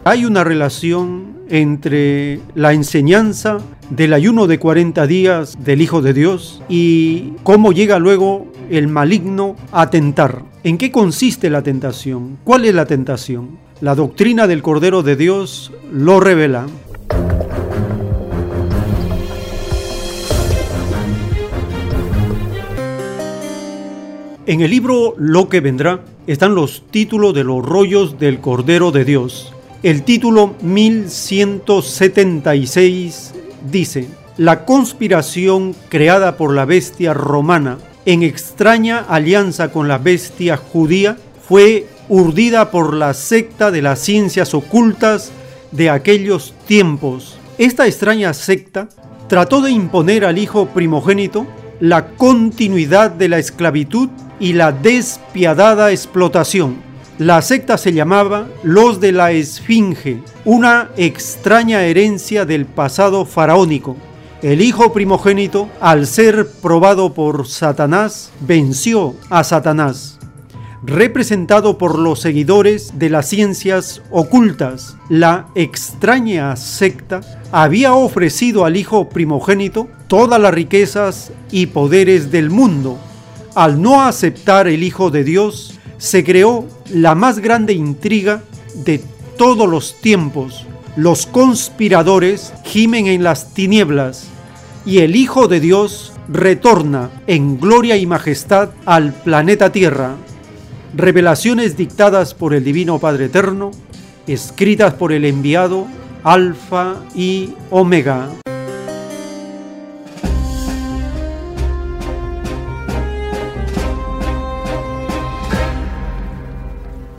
[0.05, 6.61] Hay una relación entre la enseñanza del ayuno de 40 días del Hijo de Dios
[6.69, 10.43] y cómo llega luego el maligno a tentar.
[10.63, 12.37] ¿En qué consiste la tentación?
[12.43, 13.57] ¿Cuál es la tentación?
[13.81, 16.65] La doctrina del Cordero de Dios lo revela.
[24.47, 29.03] En el libro Lo que vendrá están los títulos de los rollos del Cordero de
[29.03, 29.53] Dios.
[29.83, 33.33] El título 1176
[33.69, 41.15] dice, La conspiración creada por la bestia romana en extraña alianza con la bestia judía
[41.47, 45.31] fue urdida por la secta de las ciencias ocultas
[45.71, 47.37] de aquellos tiempos.
[47.59, 48.89] Esta extraña secta
[49.27, 51.45] trató de imponer al hijo primogénito
[51.79, 54.09] la continuidad de la esclavitud
[54.39, 56.86] y la despiadada explotación
[57.17, 63.97] la secta se llamaba los de la Esfinge, una extraña herencia del pasado faraónico.
[64.43, 70.19] El hijo primogénito, al ser probado por Satanás, venció a Satanás.
[70.83, 79.09] Representado por los seguidores de las ciencias ocultas, la extraña secta había ofrecido al hijo
[79.09, 82.99] primogénito todas las riquezas y poderes del mundo.
[83.55, 88.43] Al no aceptar el Hijo de Dios, se creó la más grande intriga
[88.73, 89.01] de
[89.37, 90.65] todos los tiempos.
[90.95, 94.27] Los conspiradores gimen en las tinieblas
[94.85, 100.15] y el Hijo de Dios retorna en gloria y majestad al planeta Tierra.
[100.95, 103.71] Revelaciones dictadas por el Divino Padre Eterno,
[104.25, 105.87] escritas por el enviado
[106.23, 108.29] Alfa y Omega.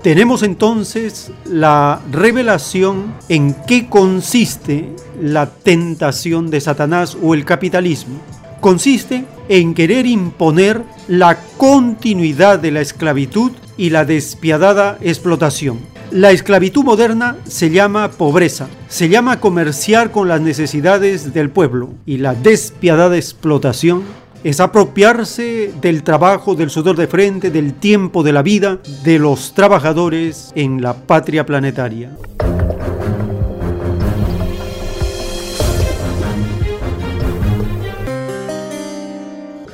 [0.08, 4.88] Tenemos entonces la revelación en qué consiste
[5.20, 8.18] la tentación de Satanás o el capitalismo.
[8.62, 15.78] Consiste en querer imponer la continuidad de la esclavitud y la despiadada explotación.
[16.10, 22.16] La esclavitud moderna se llama pobreza, se llama comerciar con las necesidades del pueblo y
[22.16, 24.04] la despiadada explotación
[24.44, 29.54] es apropiarse del trabajo, del sudor de frente, del tiempo, de la vida de los
[29.54, 32.10] trabajadores en la patria planetaria.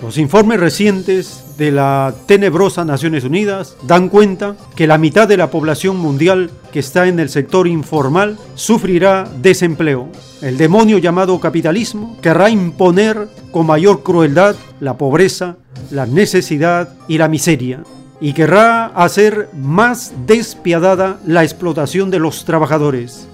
[0.02, 5.50] Los informes recientes de la tenebrosa Naciones Unidas dan cuenta que la mitad de la
[5.50, 10.09] población mundial que está en el sector informal sufrirá desempleo.
[10.43, 15.57] El demonio llamado capitalismo querrá imponer con mayor crueldad la pobreza,
[15.93, 17.85] la necesidad y la miseria
[18.20, 23.29] y querrá hacer más despiadada la explotación de los trabajadores.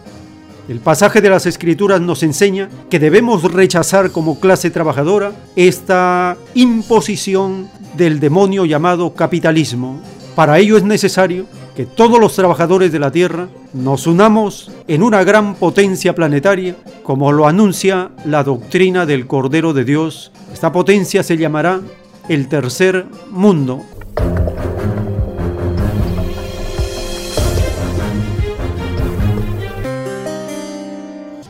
[0.69, 7.71] El pasaje de las Escrituras nos enseña que debemos rechazar como clase trabajadora esta imposición
[7.97, 9.99] del demonio llamado capitalismo.
[10.35, 15.25] Para ello es necesario que todos los trabajadores de la Tierra nos unamos en una
[15.25, 20.33] gran potencia planetaria, como lo anuncia la doctrina del Cordero de Dios.
[20.53, 21.81] Esta potencia se llamará
[22.29, 23.83] el tercer mundo.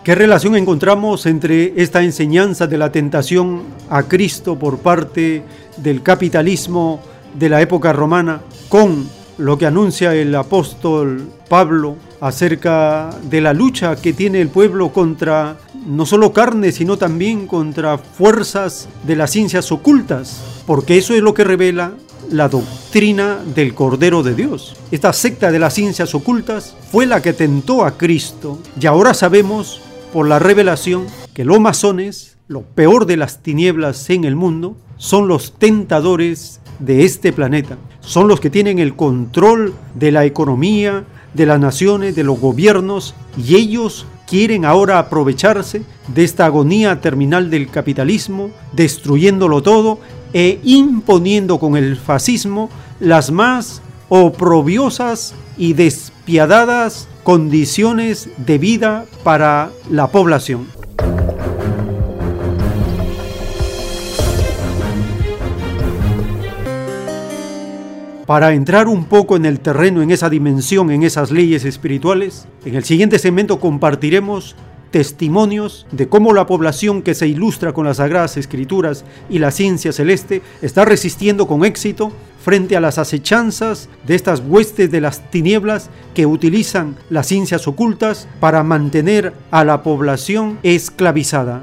[0.04, 5.42] ¿Qué relación encontramos entre esta enseñanza de la tentación a Cristo por parte
[5.76, 7.00] del capitalismo
[7.38, 13.96] de la época romana con lo que anuncia el apóstol Pablo acerca de la lucha
[13.96, 15.56] que tiene el pueblo contra
[15.86, 21.32] no solo carne, sino también contra fuerzas de las ciencias ocultas, porque eso es lo
[21.32, 21.94] que revela
[22.30, 24.76] la doctrina del Cordero de Dios.
[24.90, 29.80] Esta secta de las ciencias ocultas fue la que tentó a Cristo y ahora sabemos
[30.12, 35.28] por la revelación que los masones, lo peor de las tinieblas en el mundo, son
[35.28, 37.78] los tentadores de este planeta.
[38.00, 41.04] Son los que tienen el control de la economía,
[41.34, 47.50] de las naciones, de los gobiernos, y ellos quieren ahora aprovecharse de esta agonía terminal
[47.50, 49.98] del capitalismo, destruyéndolo todo
[50.32, 52.70] e imponiendo con el fascismo
[53.00, 60.79] las más oprobiosas y despiadadas condiciones de vida para la población.
[68.30, 72.76] Para entrar un poco en el terreno, en esa dimensión, en esas leyes espirituales, en
[72.76, 74.54] el siguiente segmento compartiremos
[74.92, 79.92] testimonios de cómo la población que se ilustra con las sagradas escrituras y la ciencia
[79.92, 85.90] celeste está resistiendo con éxito frente a las acechanzas de estas huestes de las tinieblas
[86.14, 91.62] que utilizan las ciencias ocultas para mantener a la población esclavizada.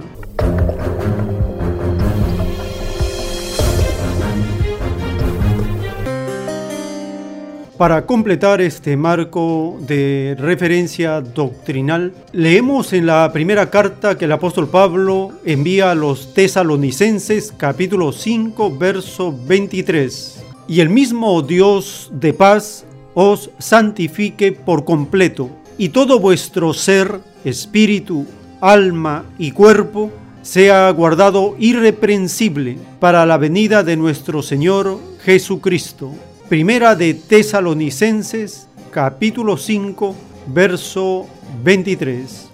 [7.78, 14.68] Para completar este marco de referencia doctrinal, leemos en la primera carta que el apóstol
[14.68, 20.44] Pablo envía a los tesalonicenses capítulo 5 verso 23.
[20.68, 22.84] Y el mismo Dios de paz
[23.14, 28.26] os santifique por completo, y todo vuestro ser, espíritu,
[28.60, 30.10] alma y cuerpo
[30.42, 36.12] sea guardado irreprensible para la venida de nuestro Señor Jesucristo.
[36.50, 40.16] Primera de Tesalonicenses, capítulo 5,
[40.48, 41.28] verso
[41.62, 42.52] 23.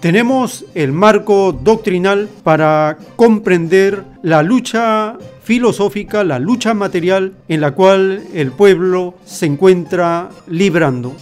[0.00, 8.22] Tenemos el marco doctrinal para comprender la lucha filosófica, la lucha material en la cual
[8.32, 11.14] el pueblo se encuentra librando.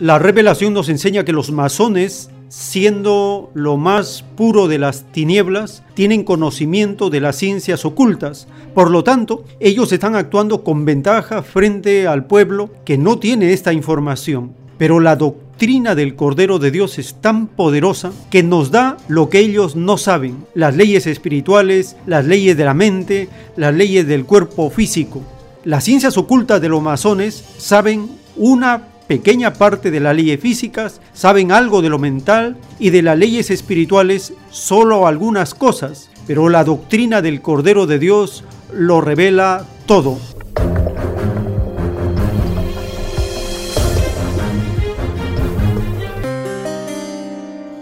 [0.00, 6.22] La revelación nos enseña que los masones siendo lo más puro de las tinieblas, tienen
[6.22, 8.46] conocimiento de las ciencias ocultas.
[8.74, 13.72] Por lo tanto, ellos están actuando con ventaja frente al pueblo que no tiene esta
[13.72, 14.52] información.
[14.76, 19.38] Pero la doctrina del Cordero de Dios es tan poderosa que nos da lo que
[19.38, 24.68] ellos no saben, las leyes espirituales, las leyes de la mente, las leyes del cuerpo
[24.68, 25.22] físico.
[25.64, 31.52] Las ciencias ocultas de los masones saben una pequeña parte de las leyes físicas, saben
[31.52, 37.22] algo de lo mental y de las leyes espirituales solo algunas cosas, pero la doctrina
[37.22, 40.18] del Cordero de Dios lo revela todo.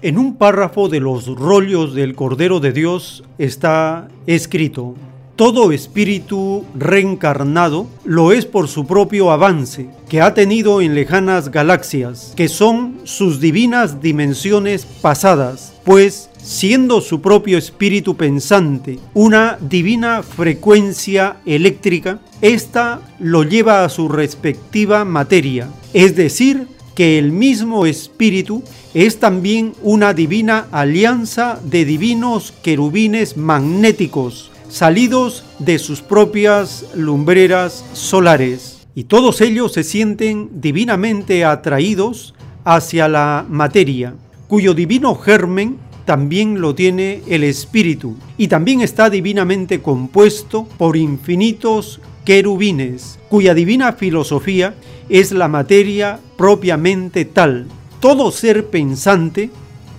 [0.03, 4.95] En un párrafo de los rollos del Cordero de Dios está escrito,
[5.41, 12.35] todo espíritu reencarnado lo es por su propio avance, que ha tenido en lejanas galaxias,
[12.37, 21.39] que son sus divinas dimensiones pasadas, pues siendo su propio espíritu pensante una divina frecuencia
[21.47, 28.63] eléctrica, ésta lo lleva a su respectiva materia, es decir, que el mismo espíritu
[28.93, 38.87] es también una divina alianza de divinos querubines magnéticos, salidos de sus propias lumbreras solares,
[38.95, 42.35] y todos ellos se sienten divinamente atraídos
[42.65, 44.15] hacia la materia,
[44.49, 52.01] cuyo divino germen también lo tiene el espíritu, y también está divinamente compuesto por infinitos
[52.25, 54.75] querubines, cuya divina filosofía
[55.09, 57.67] es la materia propiamente tal.
[58.01, 59.51] Todo ser pensante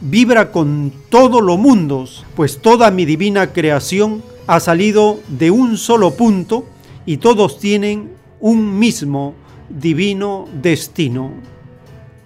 [0.02, 6.12] vibra con todos los mundos, pues toda mi divina creación ha salido de un solo
[6.12, 6.66] punto
[7.06, 9.36] y todos tienen un mismo
[9.70, 11.32] divino destino.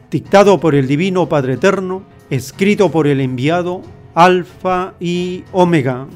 [0.10, 3.82] Dictado por el Divino Padre Eterno, escrito por el enviado
[4.14, 6.08] Alfa y Omega.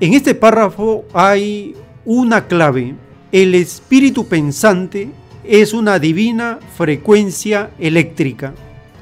[0.00, 1.74] En este párrafo hay
[2.06, 2.94] una clave.
[3.32, 5.10] El espíritu pensante
[5.44, 8.54] es una divina frecuencia eléctrica.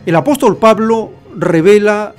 [0.07, 2.15] El apóstol Pablo revela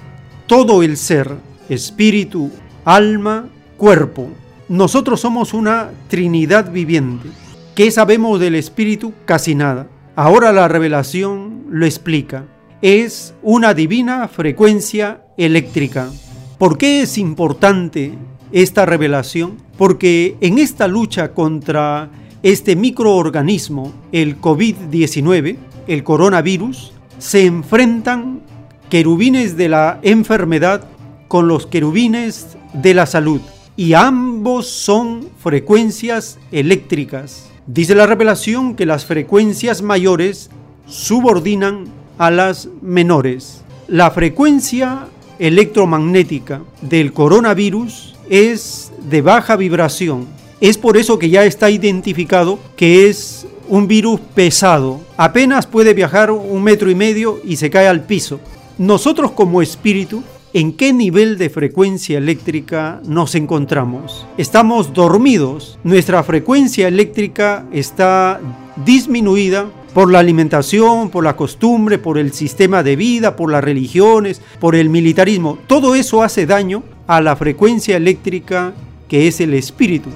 [0.47, 1.31] todo el ser,
[1.69, 2.51] espíritu,
[2.85, 4.29] alma, cuerpo.
[4.67, 7.29] Nosotros somos una Trinidad viviente.
[7.75, 9.13] ¿Qué sabemos del espíritu?
[9.25, 9.87] Casi nada.
[10.15, 12.45] Ahora la revelación lo explica.
[12.81, 16.09] Es una divina frecuencia eléctrica.
[16.57, 18.13] ¿Por qué es importante
[18.51, 19.57] esta revelación?
[19.77, 22.09] Porque en esta lucha contra
[22.43, 25.57] este microorganismo, el COVID-19,
[25.87, 28.41] el coronavirus, se enfrentan
[28.89, 30.87] querubines de la enfermedad
[31.27, 33.41] con los querubines de la salud
[33.75, 37.49] y ambos son frecuencias eléctricas.
[37.67, 40.49] Dice la revelación que las frecuencias mayores
[40.87, 41.85] subordinan
[42.17, 43.63] a las menores.
[43.87, 45.07] La frecuencia
[45.39, 53.07] electromagnética del coronavirus es de baja vibración es por eso que ya está identificado que
[53.07, 54.99] es un virus pesado.
[55.15, 58.40] Apenas puede viajar un metro y medio y se cae al piso.
[58.77, 60.23] Nosotros como espíritu,
[60.53, 64.26] ¿en qué nivel de frecuencia eléctrica nos encontramos?
[64.38, 65.80] Estamos dormidos.
[65.84, 68.41] Nuestra frecuencia eléctrica está
[68.86, 74.41] disminuida por la alimentación, por la costumbre, por el sistema de vida, por las religiones,
[74.60, 75.57] por el militarismo.
[75.68, 78.73] Todo eso hace daño a la frecuencia eléctrica
[79.07, 80.10] que es el espíritu.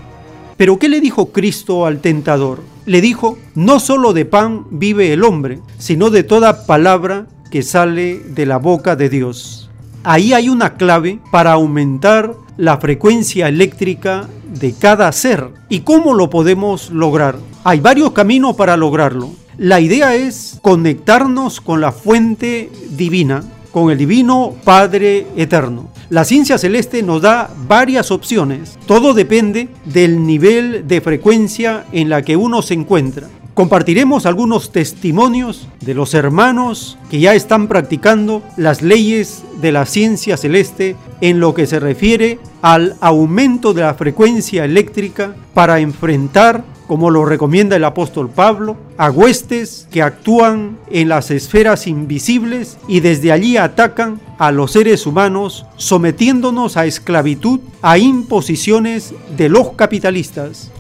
[0.64, 2.62] Pero ¿qué le dijo Cristo al tentador?
[2.86, 8.20] Le dijo, no solo de pan vive el hombre, sino de toda palabra que sale
[8.20, 9.70] de la boca de Dios.
[10.06, 15.50] Ahí hay una clave para aumentar la frecuencia eléctrica de cada ser.
[15.68, 17.36] ¿Y cómo lo podemos lograr?
[17.66, 19.32] Hay varios caminos para lograrlo.
[19.58, 25.90] La idea es conectarnos con la fuente divina, con el divino Padre Eterno.
[26.10, 28.78] La ciencia celeste nos da varias opciones.
[28.86, 33.28] Todo depende del nivel de frecuencia en la que uno se encuentra.
[33.56, 40.38] Compartiremos algunos testimonios de los hermanos que ya están practicando las leyes de la ciencia
[40.38, 46.64] celeste en lo que se refiere al aumento de la frecuencia eléctrica para enfrentar
[46.94, 53.00] como lo recomienda el apóstol Pablo, a huestes que actúan en las esferas invisibles y
[53.00, 60.72] desde allí atacan a los seres humanos sometiéndonos a esclavitud, a imposiciones de los capitalistas.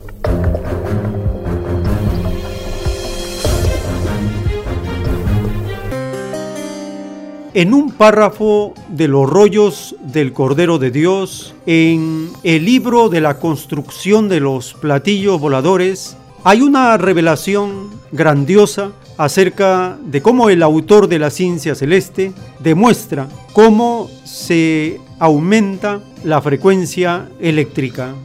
[7.55, 13.37] En un párrafo de los rollos del Cordero de Dios, en el libro de la
[13.37, 21.19] construcción de los platillos voladores, hay una revelación grandiosa acerca de cómo el autor de
[21.19, 28.15] la ciencia celeste demuestra cómo se aumenta la frecuencia eléctrica.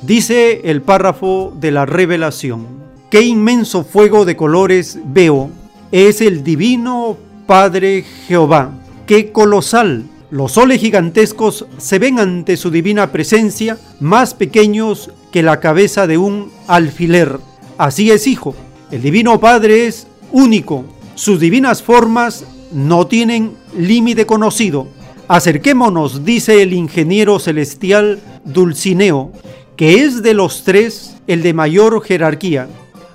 [0.00, 2.66] Dice el párrafo de la revelación,
[3.10, 5.50] qué inmenso fuego de colores veo,
[5.92, 8.72] es el divino Padre Jehová.
[9.06, 10.04] ¡Qué colosal!
[10.30, 16.18] Los soles gigantescos se ven ante su divina presencia más pequeños que la cabeza de
[16.18, 17.38] un alfiler.
[17.78, 18.56] Así es, Hijo.
[18.90, 20.84] El Divino Padre es único.
[21.14, 24.88] Sus divinas formas no tienen límite conocido.
[25.28, 29.30] Acerquémonos, dice el ingeniero celestial Dulcineo,
[29.76, 32.68] que es de los tres el de mayor jerarquía.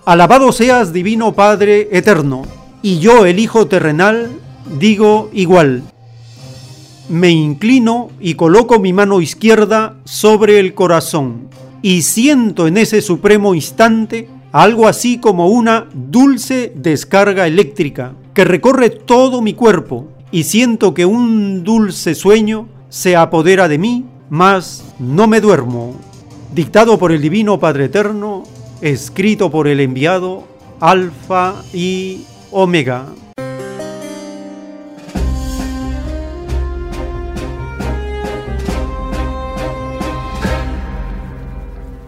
[0.05, 4.29] Alabado seas, Divino Padre eterno y yo, el Hijo terrenal,
[4.79, 5.83] digo igual.
[7.09, 11.49] Me inclino y coloco mi mano izquierda sobre el corazón
[11.81, 18.89] y siento en ese supremo instante algo así como una dulce descarga eléctrica que recorre
[18.89, 25.27] todo mi cuerpo y siento que un dulce sueño se apodera de mí, mas no
[25.27, 25.95] me duermo.
[26.53, 28.43] Dictado por el Divino Padre Eterno,
[28.81, 30.43] escrito por el enviado
[30.79, 33.07] Alfa y Omega.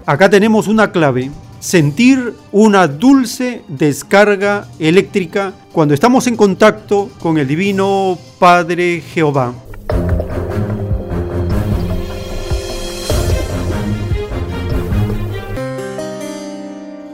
[0.05, 7.47] Acá tenemos una clave, sentir una dulce descarga eléctrica cuando estamos en contacto con el
[7.47, 9.53] Divino Padre Jehová.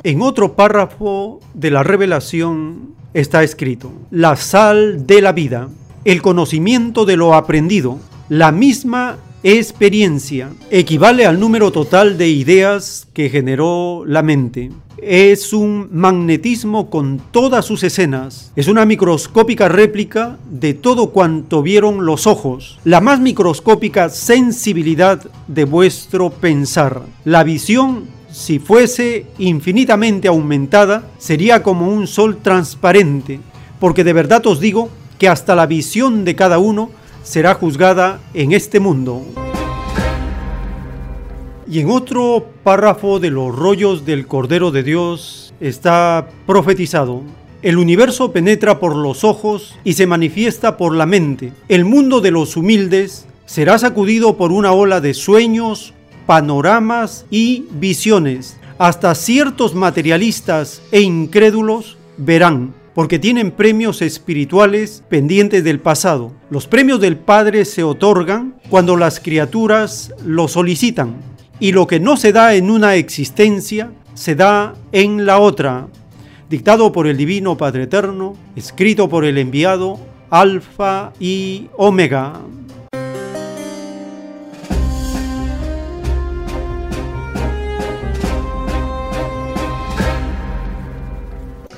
[0.02, 5.70] En otro párrafo de la revelación está escrito, la sal de la vida,
[6.06, 7.98] el conocimiento de lo aprendido,
[8.30, 14.72] la misma experiencia, equivale al número total de ideas que generó la mente.
[15.02, 18.52] Es un magnetismo con todas sus escenas.
[18.58, 22.80] Es una microscópica réplica de todo cuanto vieron los ojos.
[22.84, 27.04] La más microscópica sensibilidad de vuestro pensar.
[27.24, 33.42] La visión si fuese infinitamente aumentada, sería como un sol transparente,
[33.82, 34.88] porque de verdad os digo
[35.18, 36.90] que hasta la visión de cada uno
[37.22, 39.26] será juzgada en este mundo.
[41.70, 47.24] Y en otro párrafo de los rollos del Cordero de Dios está profetizado,
[47.62, 51.52] el universo penetra por los ojos y se manifiesta por la mente.
[51.68, 55.94] El mundo de los humildes será sacudido por una ola de sueños,
[56.30, 58.60] panoramas y visiones.
[58.78, 66.32] Hasta ciertos materialistas e incrédulos verán, porque tienen premios espirituales pendientes del pasado.
[66.52, 71.16] Los premios del Padre se otorgan cuando las criaturas lo solicitan,
[71.60, 75.88] y lo que no se da en una existencia, se da en la otra.
[76.48, 80.00] Dictado por el Divino Padre Eterno, escrito por el enviado
[80.30, 82.34] Alfa y Omega.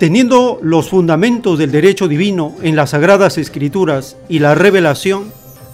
[0.02, 5.26] Teniendo los fundamentos del derecho divino en las sagradas escrituras y la revelación,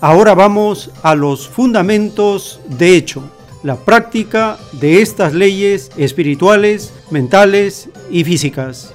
[0.02, 3.24] ahora vamos a los fundamentos de hecho,
[3.64, 8.94] la práctica de estas leyes espirituales, mentales y físicas.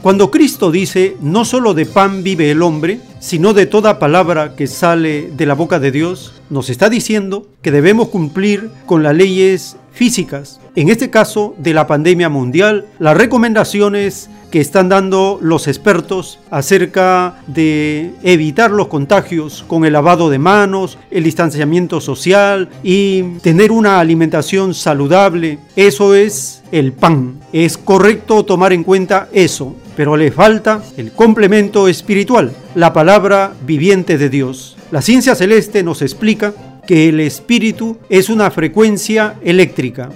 [0.00, 4.66] Cuando Cristo dice, no solo de pan vive el hombre, sino de toda palabra que
[4.66, 9.76] sale de la boca de Dios, nos está diciendo que debemos cumplir con las leyes
[9.92, 10.58] físicas.
[10.74, 17.36] En este caso de la pandemia mundial, las recomendaciones que están dando los expertos acerca
[17.46, 24.00] de evitar los contagios con el lavado de manos, el distanciamiento social y tener una
[24.00, 27.40] alimentación saludable, eso es el pan.
[27.52, 34.16] Es correcto tomar en cuenta eso pero le falta el complemento espiritual, la palabra viviente
[34.16, 34.78] de Dios.
[34.90, 36.54] La ciencia celeste nos explica
[36.86, 40.08] que el espíritu es una frecuencia eléctrica.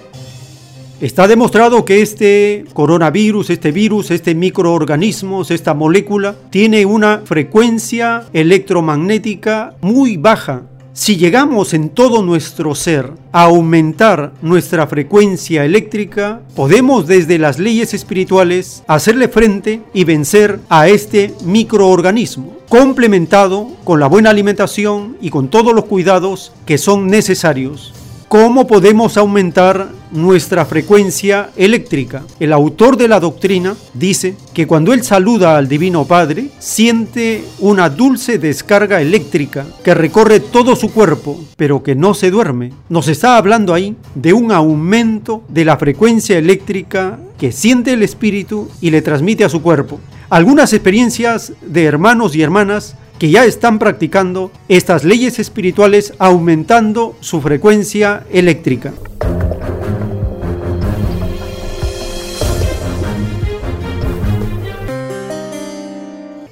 [1.01, 9.75] Está demostrado que este coronavirus, este virus, este microorganismo, esta molécula, tiene una frecuencia electromagnética
[9.81, 10.63] muy baja,
[10.97, 17.93] si llegamos en todo nuestro ser a aumentar nuestra frecuencia eléctrica, podemos desde las leyes
[17.93, 25.49] espirituales hacerle frente y vencer a este microorganismo, complementado con la buena alimentación y con
[25.49, 27.93] todos los cuidados que son necesarios.
[28.27, 32.23] ¿Cómo podemos aumentar nuestra frecuencia eléctrica?
[32.39, 37.87] El autor de la doctrina dice que cuando él saluda al Divino Padre, siente una
[37.89, 42.73] dulce descarga eléctrica que recorre todo su cuerpo, pero que no se duerme.
[42.89, 48.69] Nos está hablando ahí de un aumento de la frecuencia eléctrica que siente el espíritu
[48.81, 49.99] y le transmite a su cuerpo.
[50.31, 57.41] Algunas experiencias de hermanos y hermanas que ya están practicando estas leyes espirituales aumentando su
[57.41, 58.93] frecuencia eléctrica.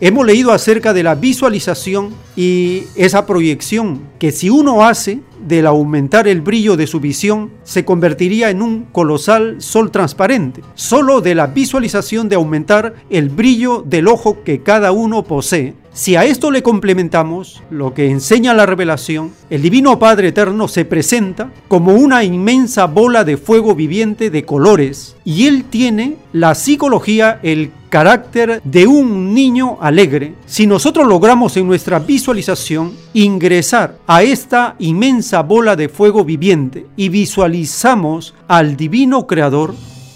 [0.05, 6.27] Hemos leído acerca de la visualización y esa proyección que si uno hace del aumentar
[6.27, 10.61] el brillo de su visión, se convertiría en un colosal sol transparente.
[10.75, 15.73] Solo de la visualización de aumentar el brillo del ojo que cada uno posee.
[15.95, 20.85] Si a esto le complementamos lo que enseña la revelación, el Divino Padre Eterno se
[20.85, 27.39] presenta como una inmensa bola de fuego viviente de colores y Él tiene la psicología,
[27.43, 30.33] el carácter de un niño alegre.
[30.47, 37.09] Si nosotros logramos en nuestra visualización ingresar a esta inmensa bola de fuego viviente y
[37.09, 39.75] visualizamos al Divino Creador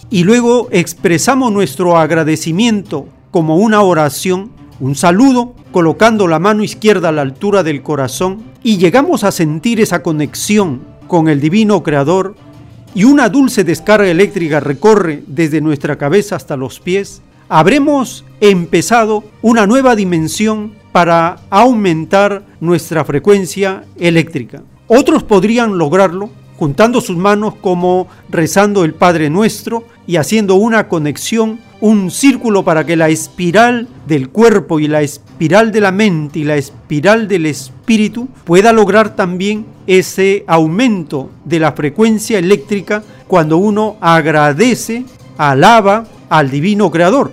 [0.09, 7.11] y luego expresamos nuestro agradecimiento como una oración, un saludo, colocando la mano izquierda a
[7.11, 12.35] la altura del corazón y llegamos a sentir esa conexión con el divino creador
[12.93, 19.67] y una dulce descarga eléctrica recorre desde nuestra cabeza hasta los pies, habremos empezado una
[19.67, 24.63] nueva dimensión para aumentar nuestra frecuencia eléctrica.
[24.87, 31.59] Otros podrían lograrlo juntando sus manos como rezando el Padre Nuestro y haciendo una conexión,
[31.79, 36.43] un círculo para que la espiral del cuerpo y la espiral de la mente y
[36.43, 43.97] la espiral del espíritu pueda lograr también ese aumento de la frecuencia eléctrica cuando uno
[44.01, 45.05] agradece,
[45.37, 47.31] alaba al divino creador.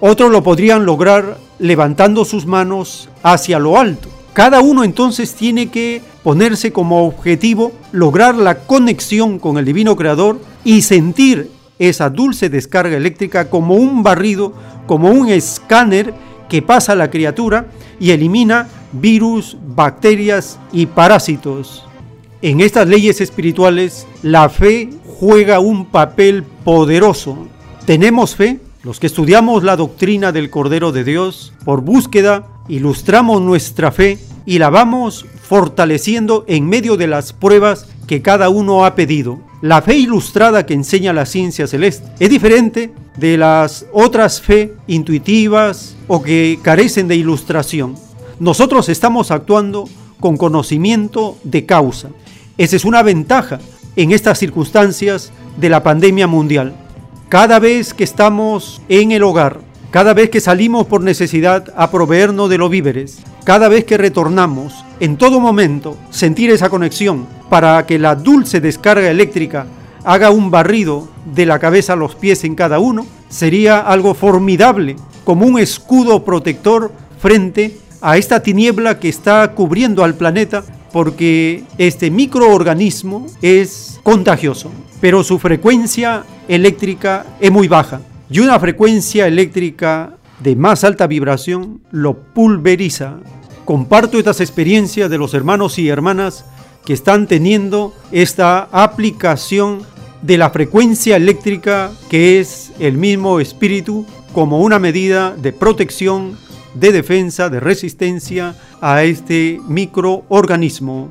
[0.00, 4.08] Otros lo podrían lograr levantando sus manos hacia lo alto.
[4.32, 10.40] Cada uno entonces tiene que ponerse como objetivo lograr la conexión con el divino creador
[10.64, 11.50] y sentir
[11.80, 14.52] esa dulce descarga eléctrica como un barrido,
[14.86, 16.14] como un escáner
[16.48, 21.86] que pasa a la criatura y elimina virus, bacterias y parásitos.
[22.42, 27.48] En estas leyes espirituales, la fe juega un papel poderoso.
[27.86, 28.60] ¿Tenemos fe?
[28.82, 34.58] Los que estudiamos la doctrina del Cordero de Dios, por búsqueda, ilustramos nuestra fe y
[34.58, 39.40] la vamos fortaleciendo en medio de las pruebas que cada uno ha pedido.
[39.62, 45.96] La fe ilustrada que enseña la ciencia celeste es diferente de las otras fe intuitivas
[46.08, 47.94] o que carecen de ilustración.
[48.38, 49.86] Nosotros estamos actuando
[50.18, 52.08] con conocimiento de causa.
[52.56, 53.58] Esa es una ventaja
[53.96, 56.72] en estas circunstancias de la pandemia mundial.
[57.28, 62.48] Cada vez que estamos en el hogar, cada vez que salimos por necesidad a proveernos
[62.48, 67.98] de los víveres, cada vez que retornamos, en todo momento, sentir esa conexión para que
[67.98, 69.66] la dulce descarga eléctrica
[70.04, 74.96] haga un barrido de la cabeza a los pies en cada uno, sería algo formidable,
[75.24, 80.62] como un escudo protector frente a esta tiniebla que está cubriendo al planeta
[80.92, 88.00] porque este microorganismo es contagioso, pero su frecuencia eléctrica es muy baja.
[88.30, 93.16] Y una frecuencia eléctrica de más alta vibración lo pulveriza.
[93.64, 96.44] Comparto estas experiencias de los hermanos y hermanas
[96.84, 99.82] que están teniendo esta aplicación
[100.22, 106.38] de la frecuencia eléctrica que es el mismo espíritu como una medida de protección,
[106.74, 111.10] de defensa, de resistencia a este microorganismo.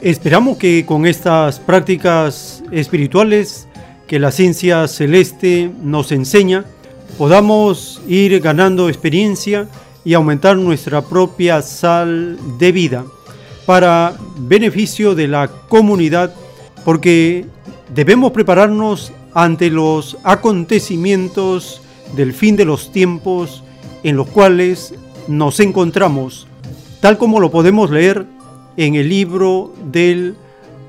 [0.00, 3.68] Esperamos que con estas prácticas espirituales
[4.06, 6.64] que la ciencia celeste nos enseña,
[7.18, 9.68] podamos ir ganando experiencia
[10.02, 13.04] y aumentar nuestra propia sal de vida
[13.66, 16.34] para beneficio de la comunidad,
[16.82, 17.44] porque
[17.94, 21.82] debemos prepararnos ante los acontecimientos
[22.16, 23.62] del fin de los tiempos
[24.02, 24.94] en los cuales
[25.28, 26.46] nos encontramos,
[27.00, 28.24] tal como lo podemos leer
[28.76, 30.36] en el libro del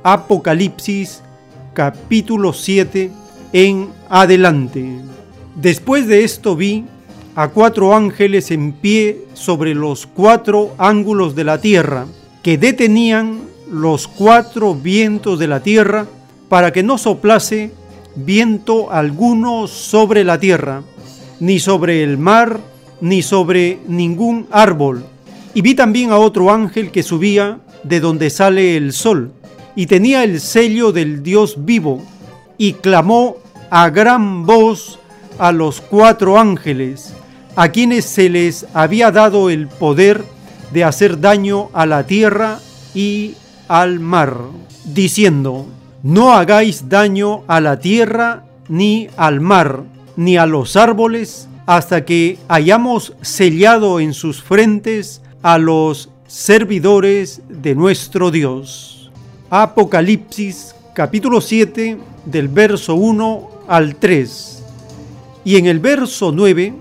[0.03, 1.22] Apocalipsis
[1.74, 3.12] capítulo 7
[3.53, 4.99] en adelante.
[5.56, 6.86] Después de esto vi
[7.36, 12.06] a cuatro ángeles en pie sobre los cuatro ángulos de la tierra,
[12.44, 16.06] que detenían los cuatro vientos de la tierra
[16.49, 17.72] para que no soplase
[18.16, 20.84] viento alguno sobre la tierra,
[21.40, 22.60] ni sobre el mar,
[22.99, 25.06] ni sobre ningún árbol.
[25.53, 29.32] Y vi también a otro ángel que subía de donde sale el sol,
[29.76, 32.02] y tenía el sello del Dios vivo,
[32.58, 33.38] y clamó
[33.70, 34.99] a gran voz
[35.40, 37.14] a los cuatro ángeles,
[37.56, 40.24] a quienes se les había dado el poder
[40.72, 42.60] de hacer daño a la tierra
[42.94, 43.36] y
[43.68, 44.38] al mar,
[44.86, 45.68] diciendo,
[46.03, 49.84] no hagáis daño a la tierra, ni al mar,
[50.16, 57.76] ni a los árboles, hasta que hayamos sellado en sus frentes a los servidores de
[57.76, 59.12] nuestro Dios.
[59.49, 64.64] Apocalipsis capítulo 7 del verso 1 al 3.
[65.44, 66.74] Y en el verso 9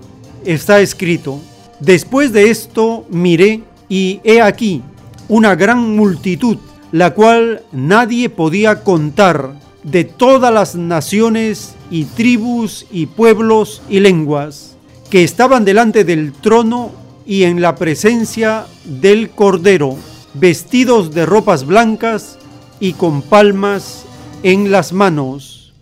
[0.45, 1.41] está escrito,
[1.81, 4.83] Después de esto miré y he aquí
[5.27, 6.57] una gran multitud,
[6.93, 14.77] la cual nadie podía contar, de todas las naciones y tribus y pueblos y lenguas,
[15.09, 19.97] que estaban delante del trono y en la presencia del Cordero,
[20.33, 22.37] vestidos de ropas blancas
[22.79, 24.05] y con palmas
[24.43, 25.73] en las manos.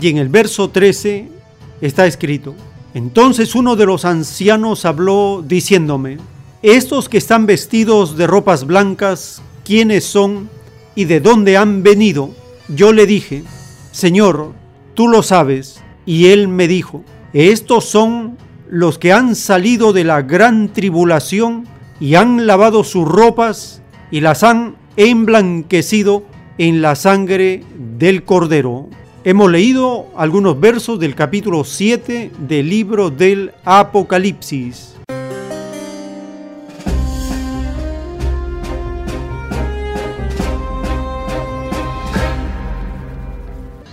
[0.00, 1.28] Y en el verso 13
[1.80, 2.54] está escrito,
[2.94, 6.18] entonces uno de los ancianos habló diciéndome,
[6.62, 10.48] estos que están vestidos de ropas blancas, ¿quiénes son
[10.96, 12.30] y de dónde han venido?
[12.68, 13.44] Yo le dije,
[13.92, 14.52] Señor,
[14.94, 15.80] tú lo sabes.
[16.04, 18.36] Y él me dijo, estos son
[18.70, 21.66] los que han salido de la gran tribulación
[22.00, 26.24] y han lavado sus ropas y las han emblanquecido
[26.58, 27.64] en la sangre
[27.98, 28.88] del Cordero.
[29.24, 34.94] Hemos leído algunos versos del capítulo 7 del libro del Apocalipsis.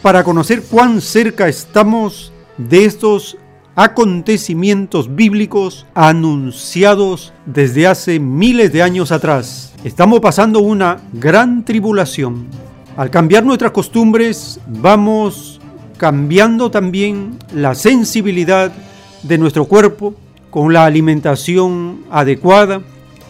[0.01, 3.37] Para conocer cuán cerca estamos de estos
[3.75, 9.73] acontecimientos bíblicos anunciados desde hace miles de años atrás.
[9.83, 12.47] Estamos pasando una gran tribulación.
[12.95, 15.59] Al cambiar nuestras costumbres, vamos
[15.97, 18.71] cambiando también la sensibilidad
[19.23, 20.15] de nuestro cuerpo
[20.49, 22.81] con la alimentación adecuada,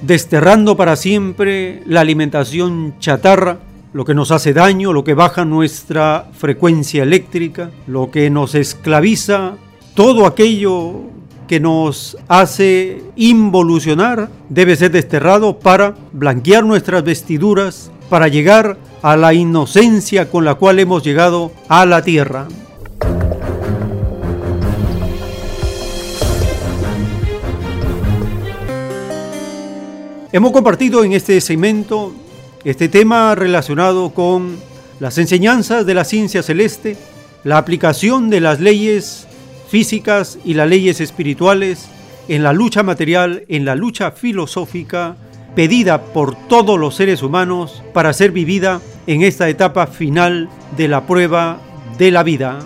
[0.01, 3.57] desterrando para siempre la alimentación chatarra,
[3.93, 9.55] lo que nos hace daño, lo que baja nuestra frecuencia eléctrica, lo que nos esclaviza
[9.95, 11.03] todo aquello
[11.47, 19.33] que nos hace involucionar debe ser desterrado para blanquear nuestras vestiduras, para llegar a la
[19.33, 22.47] inocencia con la cual hemos llegado a la tierra.
[30.33, 32.11] Hemos compartido en este segmento
[32.65, 34.57] este tema relacionado con
[34.99, 36.97] las enseñanzas de la ciencia celeste,
[37.45, 39.27] la aplicación de las leyes
[39.67, 41.87] físicas y las leyes espirituales
[42.27, 45.15] en la lucha material, en la lucha filosófica
[45.55, 51.07] pedida por todos los seres humanos para ser vivida en esta etapa final de la
[51.07, 51.59] prueba
[51.97, 52.59] de la vida.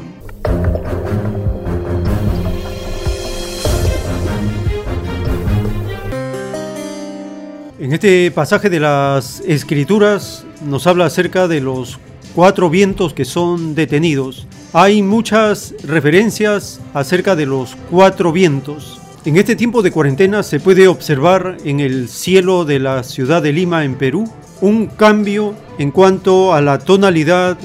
[7.80, 12.00] En este pasaje de las Escrituras nos habla acerca de los
[12.36, 14.48] cuatro vientos que son detenidos.
[14.72, 19.02] Hay muchas referencias acerca de los cuatro vientos.
[19.26, 23.52] En este tiempo de cuarentena se puede observar en el cielo de la ciudad de
[23.52, 24.32] Lima, en Perú,
[24.62, 27.58] un cambio en cuanto a la tonalidad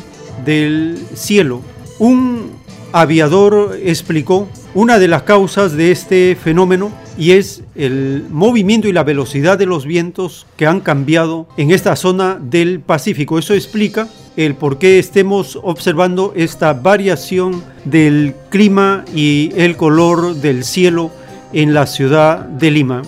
[0.47, 1.61] del cielo.
[1.99, 2.53] Un
[2.93, 9.05] aviador explicó una de las causas de este fenómeno y es el movimiento y la
[9.05, 13.39] velocidad de los vientos que han cambiado en esta zona del Pacífico.
[13.39, 20.65] Eso explica el por qué estemos observando esta variación del clima y el color del
[20.65, 21.11] cielo
[21.53, 23.03] en la ciudad de Lima.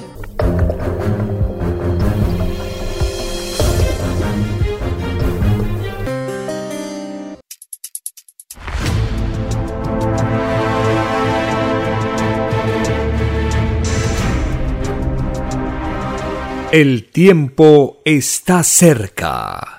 [16.72, 19.78] El tiempo está cerca.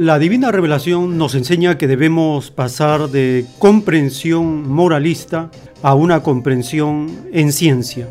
[0.00, 5.50] La divina revelación nos enseña que debemos pasar de comprensión moralista
[5.82, 8.08] a una comprensión en ciencia.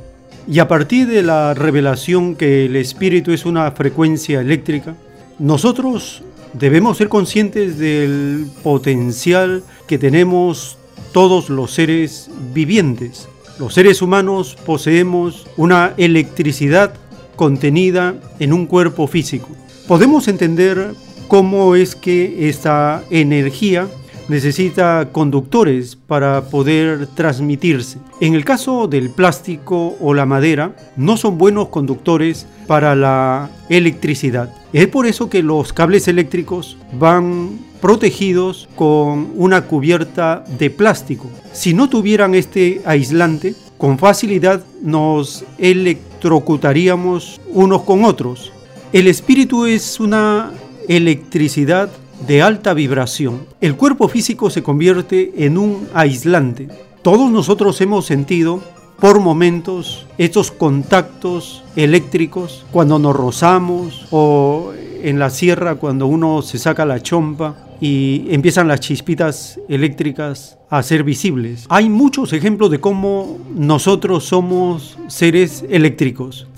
[0.47, 4.93] Y a partir de la revelación que el espíritu es una frecuencia eléctrica,
[5.39, 6.21] nosotros
[6.53, 10.77] debemos ser conscientes del potencial que tenemos
[11.11, 13.27] todos los seres vivientes.
[13.57, 16.93] Los seres humanos poseemos una electricidad
[17.35, 19.47] contenida en un cuerpo físico.
[19.87, 20.93] Podemos entender
[21.29, 23.87] cómo es que esta energía
[24.29, 27.99] necesita conductores para poder transmitirse.
[28.19, 34.53] En el caso del plástico o la madera, no son buenos conductores para la electricidad.
[34.73, 41.29] Es por eso que los cables eléctricos van protegidos con una cubierta de plástico.
[41.53, 48.51] Si no tuvieran este aislante, con facilidad nos electrocutaríamos unos con otros.
[48.91, 50.51] El espíritu es una
[50.89, 51.89] electricidad
[52.27, 53.45] de alta vibración.
[53.61, 56.67] El cuerpo físico se convierte en un aislante.
[57.03, 58.61] Todos nosotros hemos sentido
[58.99, 66.57] por momentos estos contactos eléctricos cuando nos rozamos o en la sierra cuando uno se
[66.57, 71.65] saca la chompa y empiezan las chispitas eléctricas a ser visibles.
[71.69, 76.48] Hay muchos ejemplos de cómo nosotros somos seres eléctricos.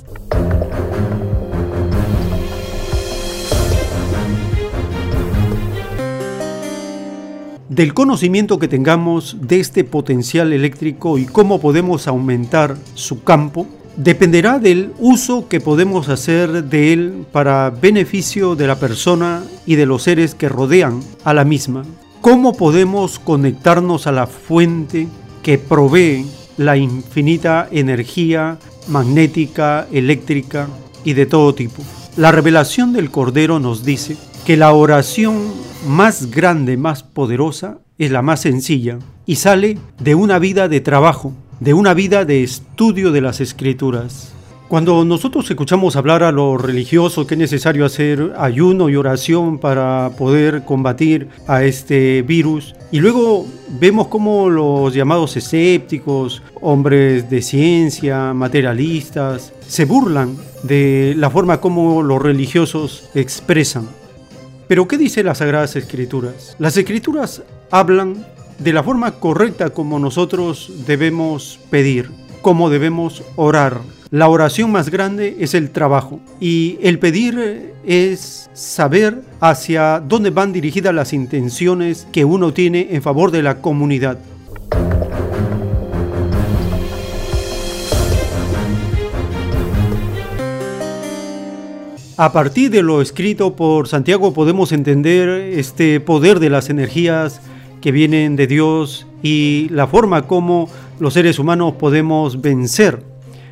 [7.81, 13.65] Del conocimiento que tengamos de este potencial eléctrico y cómo podemos aumentar su campo,
[13.97, 19.87] dependerá del uso que podemos hacer de él para beneficio de la persona y de
[19.87, 21.81] los seres que rodean a la misma.
[22.21, 25.07] ¿Cómo podemos conectarnos a la fuente
[25.41, 26.27] que provee
[26.57, 28.59] la infinita energía
[28.89, 30.67] magnética, eléctrica
[31.03, 31.81] y de todo tipo?
[32.15, 35.53] La revelación del Cordero nos dice que la oración
[35.87, 38.97] más grande, más poderosa, es la más sencilla
[39.27, 44.33] y sale de una vida de trabajo, de una vida de estudio de las escrituras.
[44.67, 50.11] Cuando nosotros escuchamos hablar a los religiosos que es necesario hacer ayuno y oración para
[50.17, 53.45] poder combatir a este virus, y luego
[53.79, 62.01] vemos cómo los llamados escépticos, hombres de ciencia, materialistas, se burlan de la forma como
[62.01, 64.00] los religiosos expresan
[64.71, 66.55] pero ¿qué dice las Sagradas Escrituras?
[66.57, 68.25] Las Escrituras hablan
[68.57, 72.09] de la forma correcta como nosotros debemos pedir,
[72.41, 73.81] cómo debemos orar.
[74.11, 80.53] La oración más grande es el trabajo y el pedir es saber hacia dónde van
[80.53, 84.19] dirigidas las intenciones que uno tiene en favor de la comunidad.
[92.21, 97.41] A partir de lo escrito por Santiago podemos entender este poder de las energías
[97.81, 100.69] que vienen de Dios y la forma como
[100.99, 103.01] los seres humanos podemos vencer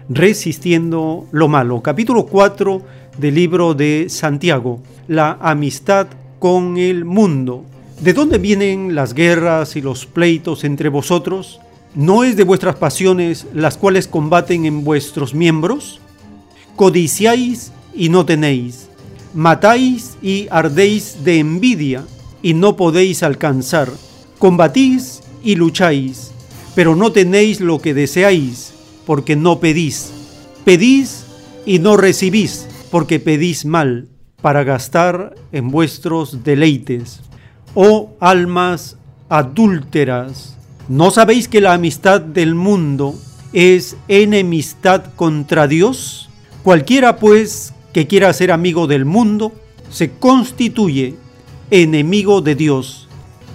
[0.07, 1.81] resistiendo lo malo.
[1.81, 2.83] Capítulo 4
[3.17, 6.05] del libro de Santiago, la amistad
[6.37, 7.65] con el mundo.
[8.01, 11.59] ¿De dónde vienen las guerras y los pleitos entre vosotros?
[11.95, 15.99] ¿No es de vuestras pasiones las cuales combaten en vuestros miembros?
[16.75, 18.87] Codiciáis y no tenéis,
[19.33, 22.05] matáis y ardéis de envidia
[22.41, 23.91] y no podéis alcanzar,
[24.39, 26.31] combatís y lucháis,
[26.75, 28.73] pero no tenéis lo que deseáis,
[29.05, 30.11] porque no pedís.
[30.63, 31.25] Pedís
[31.65, 34.07] y no recibís, porque pedís mal,
[34.41, 37.19] para gastar en vuestros deleites.
[37.75, 38.95] Oh almas
[39.27, 40.55] adúlteras,
[40.87, 43.13] ¿no sabéis que la amistad del mundo
[43.51, 46.29] es enemistad contra Dios?
[46.63, 49.51] Cualquiera pues que quiera ser amigo del mundo,
[49.89, 51.15] se constituye
[51.71, 53.07] enemigo de Dios.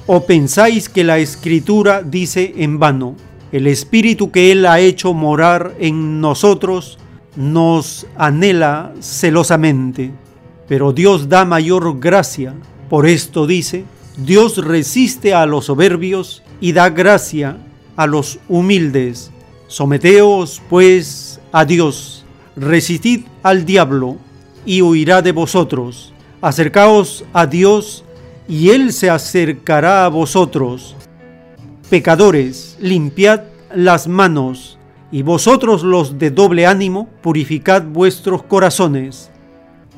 [0.06, 3.16] ¿O pensáis que la escritura dice en vano,
[3.52, 6.98] el espíritu que Él ha hecho morar en nosotros
[7.36, 10.12] nos anhela celosamente?
[10.68, 12.54] Pero Dios da mayor gracia.
[12.90, 13.84] Por esto dice,
[14.16, 17.56] Dios resiste a los soberbios y da gracia
[17.96, 19.30] a los humildes.
[19.66, 22.24] Someteos pues a Dios,
[22.56, 24.16] resistid al diablo
[24.66, 26.12] y huirá de vosotros.
[26.40, 28.04] Acercaos a Dios
[28.48, 30.96] y Él se acercará a vosotros.
[31.88, 33.42] Pecadores, limpiad
[33.74, 34.78] las manos,
[35.12, 39.30] y vosotros los de doble ánimo, purificad vuestros corazones.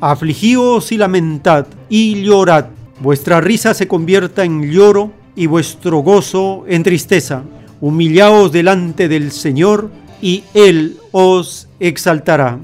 [0.01, 2.66] Afligíos y lamentad y llorad.
[3.01, 7.44] Vuestra risa se convierta en lloro y vuestro gozo en tristeza.
[7.81, 9.90] Humillaos delante del Señor
[10.20, 12.59] y Él os exaltará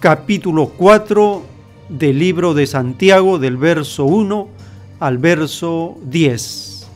[0.00, 1.42] capítulo 4
[1.88, 4.48] del libro de Santiago del verso 1
[5.00, 6.86] al verso 10.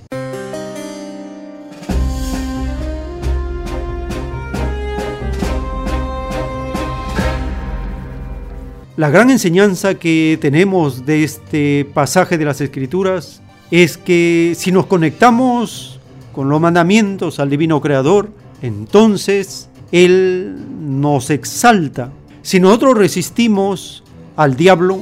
[8.97, 13.41] La gran enseñanza que tenemos de este pasaje de las Escrituras
[13.71, 15.99] es que si nos conectamos
[16.33, 22.13] con los mandamientos al Divino Creador, entonces Él nos exalta
[22.43, 24.03] si nosotros resistimos
[24.37, 25.01] al diablo,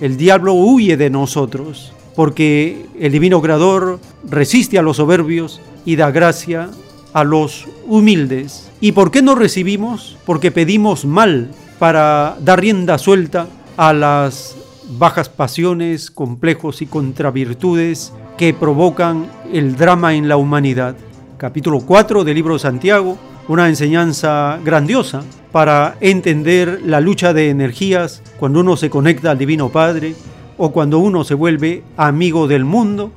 [0.00, 6.10] el diablo huye de nosotros, porque el divino creador resiste a los soberbios y da
[6.10, 6.70] gracia
[7.12, 8.70] a los humildes.
[8.80, 10.16] ¿Y por qué no recibimos?
[10.26, 14.56] Porque pedimos mal para dar rienda suelta a las
[14.98, 20.96] bajas pasiones, complejos y contravirtudes que provocan el drama en la humanidad.
[21.38, 23.16] Capítulo 4 del libro de Santiago,
[23.50, 29.70] una enseñanza grandiosa para entender la lucha de energías cuando uno se conecta al Divino
[29.70, 30.14] Padre
[30.56, 33.10] o cuando uno se vuelve amigo del mundo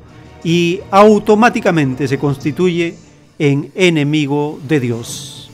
[0.43, 2.95] y automáticamente se constituye
[3.37, 5.51] en enemigo de Dios.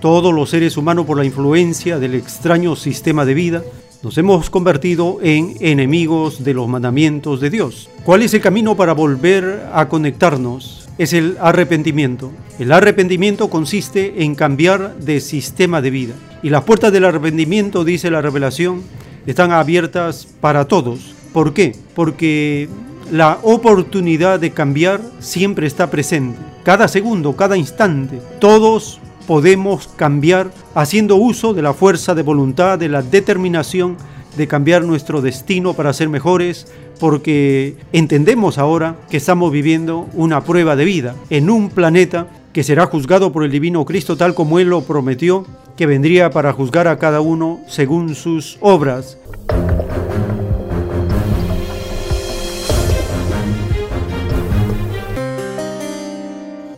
[0.00, 3.62] Todos los seres humanos por la influencia del extraño sistema de vida
[4.04, 7.88] nos hemos convertido en enemigos de los mandamientos de Dios.
[8.04, 10.86] ¿Cuál es el camino para volver a conectarnos?
[10.98, 12.30] Es el arrepentimiento.
[12.58, 16.14] El arrepentimiento consiste en cambiar de sistema de vida.
[16.42, 18.82] Y las puertas del arrepentimiento, dice la revelación,
[19.24, 21.14] están abiertas para todos.
[21.32, 21.74] ¿Por qué?
[21.94, 22.68] Porque
[23.10, 26.38] la oportunidad de cambiar siempre está presente.
[26.62, 32.88] Cada segundo, cada instante, todos podemos cambiar haciendo uso de la fuerza de voluntad, de
[32.88, 33.96] la determinación
[34.36, 36.66] de cambiar nuestro destino para ser mejores,
[36.98, 42.86] porque entendemos ahora que estamos viviendo una prueba de vida en un planeta que será
[42.86, 45.44] juzgado por el Divino Cristo tal como Él lo prometió,
[45.76, 49.18] que vendría para juzgar a cada uno según sus obras.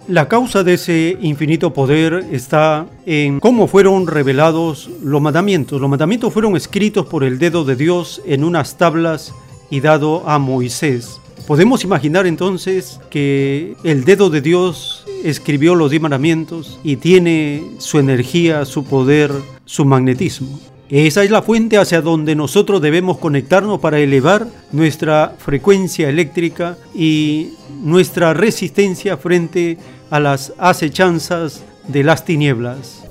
[0.08, 5.80] La causa de ese infinito poder está en cómo fueron revelados los mandamientos.
[5.80, 9.34] Los mandamientos fueron escritos por el dedo de Dios en unas tablas
[9.68, 11.20] y dado a Moisés.
[11.48, 17.98] Podemos imaginar entonces que el dedo de Dios escribió los diez mandamientos y tiene su
[17.98, 19.32] energía, su poder,
[19.64, 20.60] su magnetismo.
[20.88, 27.48] Esa es la fuente hacia donde nosotros debemos conectarnos para elevar nuestra frecuencia eléctrica y
[27.82, 33.02] nuestra resistencia frente a las acechanzas de las tinieblas.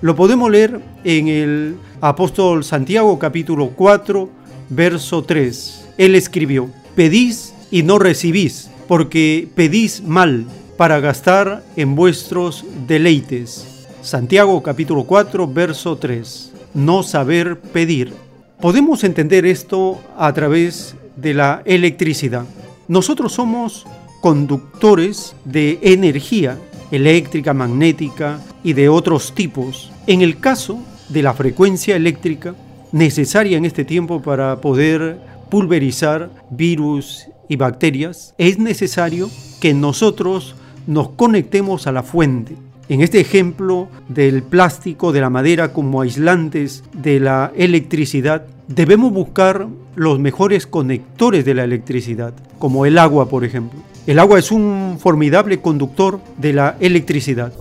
[0.00, 4.28] Lo podemos leer en el apóstol Santiago capítulo 4,
[4.68, 5.88] verso 3.
[5.98, 10.46] Él escribió, pedís y no recibís, porque pedís mal
[10.76, 13.86] para gastar en vuestros deleites.
[14.02, 16.52] Santiago capítulo 4, verso 3.
[16.74, 18.25] No saber pedir.
[18.60, 22.46] Podemos entender esto a través de la electricidad.
[22.88, 23.84] Nosotros somos
[24.22, 26.58] conductores de energía
[26.90, 29.92] eléctrica, magnética y de otros tipos.
[30.06, 30.78] En el caso
[31.10, 32.54] de la frecuencia eléctrica
[32.92, 35.18] necesaria en este tiempo para poder
[35.50, 39.28] pulverizar virus y bacterias, es necesario
[39.60, 40.54] que nosotros
[40.86, 42.56] nos conectemos a la fuente.
[42.88, 49.66] En este ejemplo del plástico, de la madera como aislantes de la electricidad, debemos buscar
[49.96, 53.80] los mejores conectores de la electricidad, como el agua, por ejemplo.
[54.06, 57.52] El agua es un formidable conductor de la electricidad.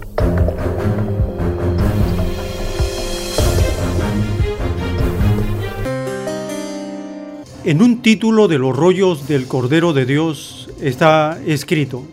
[7.64, 12.06] En un título de los rollos del Cordero de Dios está escrito,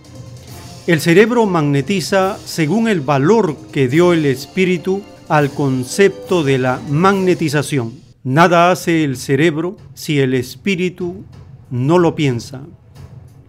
[0.88, 7.92] el cerebro magnetiza según el valor que dio el espíritu al concepto de la magnetización.
[8.24, 11.24] Nada hace el cerebro si el espíritu
[11.70, 12.62] no lo piensa.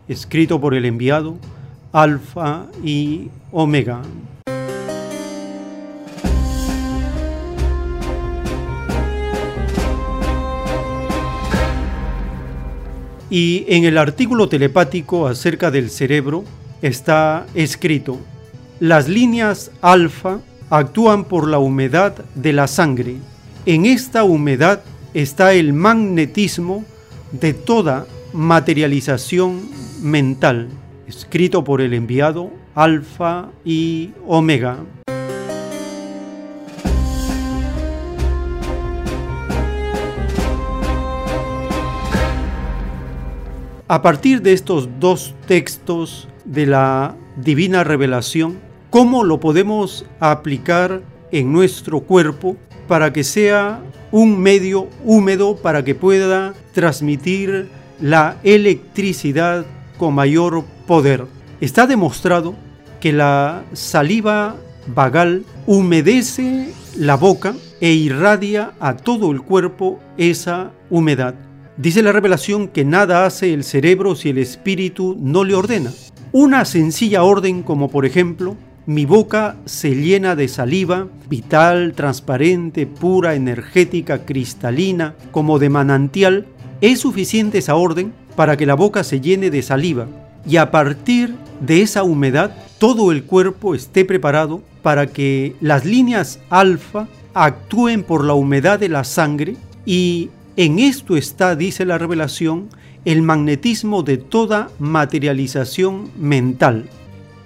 [0.07, 1.37] Escrito por el enviado
[1.91, 4.03] Alfa y Omega.
[13.31, 16.43] Y en el artículo telepático acerca del cerebro
[16.83, 18.19] está escrito,
[18.79, 23.15] las líneas alfa actúan por la humedad de la sangre.
[23.65, 24.83] En esta humedad
[25.13, 26.83] está el magnetismo
[27.31, 29.61] de toda materialización
[30.01, 30.67] mental,
[31.07, 34.79] escrito por el enviado Alfa y Omega.
[43.93, 48.57] A partir de estos dos textos de la divina revelación,
[48.89, 52.57] ¿cómo lo podemos aplicar en nuestro cuerpo
[52.87, 57.69] para que sea un medio húmedo para que pueda transmitir
[58.01, 59.63] la electricidad
[59.99, 61.27] con mayor poder?
[61.61, 62.55] Está demostrado
[62.99, 64.55] que la saliva
[64.87, 71.35] vagal humedece la boca e irradia a todo el cuerpo esa humedad.
[71.77, 75.91] Dice la revelación que nada hace el cerebro si el espíritu no le ordena.
[76.31, 78.55] Una sencilla orden como por ejemplo,
[78.85, 86.45] mi boca se llena de saliva, vital, transparente, pura, energética, cristalina, como de manantial,
[86.81, 90.07] es suficiente esa orden para que la boca se llene de saliva
[90.47, 96.39] y a partir de esa humedad todo el cuerpo esté preparado para que las líneas
[96.49, 99.55] alfa actúen por la humedad de la sangre
[99.85, 102.69] y en esto está, dice la revelación,
[103.05, 106.89] el magnetismo de toda materialización mental.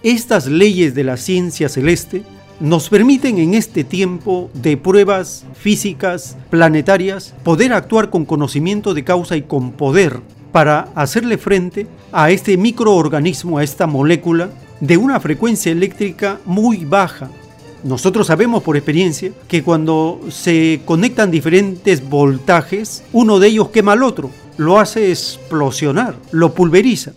[0.03, 2.23] Estas leyes de la ciencia celeste
[2.59, 9.38] nos permiten en este tiempo de pruebas físicas planetarias poder actuar con conocimiento de causa
[9.38, 10.19] y con poder
[10.51, 17.29] para hacerle frente a este microorganismo, a esta molécula de una frecuencia eléctrica muy baja,
[17.83, 24.03] nosotros sabemos por experiencia que cuando se conectan diferentes voltajes, uno de ellos quema al
[24.03, 27.13] otro, lo hace explosionar, lo pulveriza.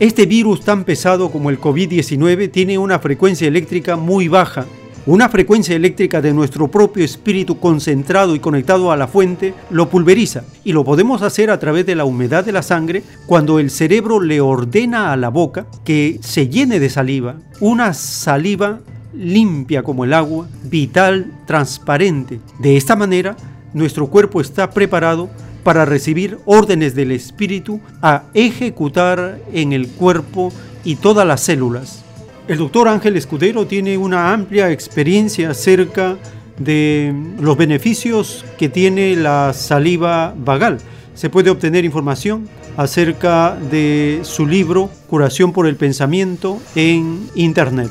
[0.00, 4.64] Este virus tan pesado como el COVID-19 tiene una frecuencia eléctrica muy baja.
[5.06, 10.44] Una frecuencia eléctrica de nuestro propio espíritu concentrado y conectado a la fuente lo pulveriza
[10.64, 14.20] y lo podemos hacer a través de la humedad de la sangre cuando el cerebro
[14.20, 18.80] le ordena a la boca que se llene de saliva, una saliva
[19.18, 22.40] limpia como el agua, vital, transparente.
[22.58, 23.36] De esta manera,
[23.74, 25.28] nuestro cuerpo está preparado
[25.64, 30.52] para recibir órdenes del Espíritu a ejecutar en el cuerpo
[30.84, 32.04] y todas las células.
[32.46, 36.16] El doctor Ángel Escudero tiene una amplia experiencia acerca
[36.58, 40.78] de los beneficios que tiene la saliva vagal.
[41.14, 47.90] Se puede obtener información acerca de su libro Curación por el Pensamiento en Internet.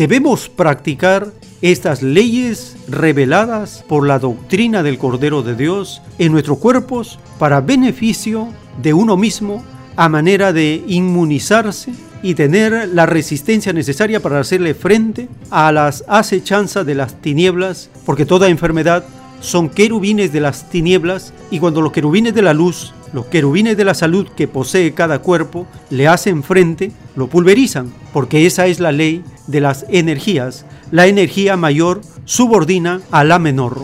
[0.00, 7.18] Debemos practicar estas leyes reveladas por la doctrina del Cordero de Dios en nuestros cuerpos
[7.38, 8.48] para beneficio
[8.80, 9.62] de uno mismo
[9.96, 16.86] a manera de inmunizarse y tener la resistencia necesaria para hacerle frente a las acechanzas
[16.86, 19.04] de las tinieblas, porque toda enfermedad
[19.40, 23.84] son querubines de las tinieblas y cuando los querubines de la luz, los querubines de
[23.84, 28.92] la salud que posee cada cuerpo, le hacen frente, lo pulverizan, porque esa es la
[28.92, 33.78] ley de las energías, la energía mayor subordina a la menor.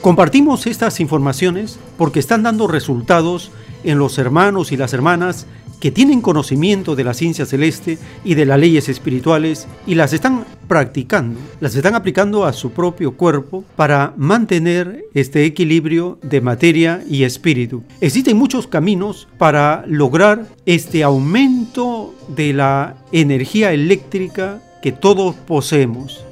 [0.00, 3.50] Compartimos estas informaciones porque están dando resultados
[3.84, 5.46] en los hermanos y las hermanas
[5.80, 10.44] que tienen conocimiento de la ciencia celeste y de las leyes espirituales y las están
[10.66, 17.24] practicando, las están aplicando a su propio cuerpo para mantener este equilibrio de materia y
[17.24, 17.82] espíritu.
[18.00, 26.24] Existen muchos caminos para lograr este aumento de la energía eléctrica que todos poseemos.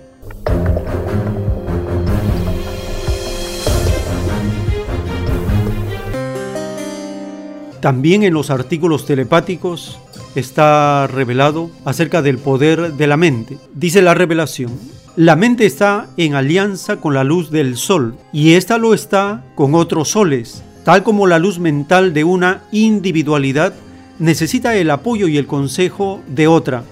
[7.81, 9.99] También en los artículos telepáticos
[10.35, 13.59] está revelado acerca del poder de la mente.
[13.75, 14.73] Dice la revelación,
[15.17, 19.75] la mente está en alianza con la luz del sol y ésta lo está con
[19.75, 23.73] otros soles, tal como la luz mental de una individualidad
[24.19, 26.85] necesita el apoyo y el consejo de otra,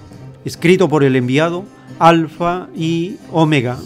[0.44, 1.64] escrito por el enviado
[1.98, 3.78] Alfa y Omega.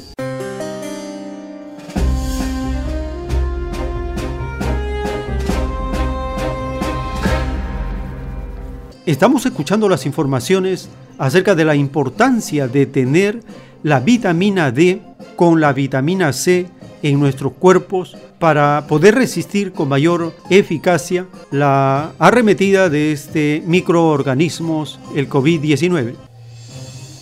[9.08, 13.40] Estamos escuchando las informaciones acerca de la importancia de tener
[13.82, 15.00] la vitamina D
[15.34, 16.66] con la vitamina C
[17.02, 25.26] en nuestros cuerpos para poder resistir con mayor eficacia la arremetida de este microorganismos, el
[25.26, 26.12] COVID-19.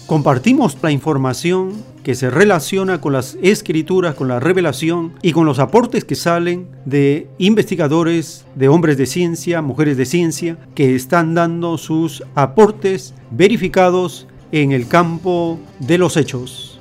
[0.08, 1.72] Compartimos la información
[2.06, 6.68] que se relaciona con las escrituras, con la revelación y con los aportes que salen
[6.84, 14.28] de investigadores, de hombres de ciencia, mujeres de ciencia, que están dando sus aportes verificados
[14.52, 16.78] en el campo de los hechos.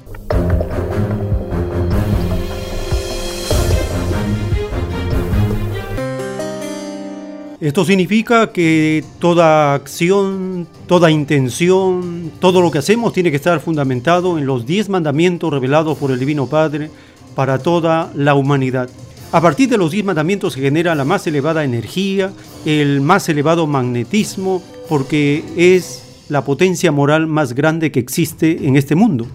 [7.62, 14.38] Esto significa que toda acción, toda intención, todo lo que hacemos tiene que estar fundamentado
[14.38, 16.90] en los diez mandamientos revelados por el Divino Padre
[17.34, 18.90] para toda la humanidad.
[19.32, 22.34] A partir de los diez mandamientos se genera la más elevada energía,
[22.66, 28.96] el más elevado magnetismo, porque es la potencia moral más grande que existe en este
[28.96, 29.28] mundo.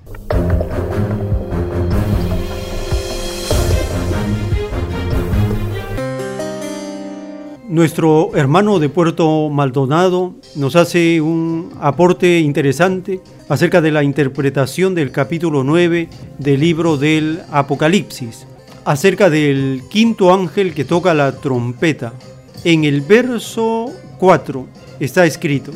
[7.71, 15.13] Nuestro hermano de Puerto Maldonado nos hace un aporte interesante acerca de la interpretación del
[15.13, 18.45] capítulo 9 del libro del Apocalipsis,
[18.85, 22.13] acerca del quinto ángel que toca la trompeta.
[22.65, 24.67] En el verso 4
[24.99, 25.71] está escrito,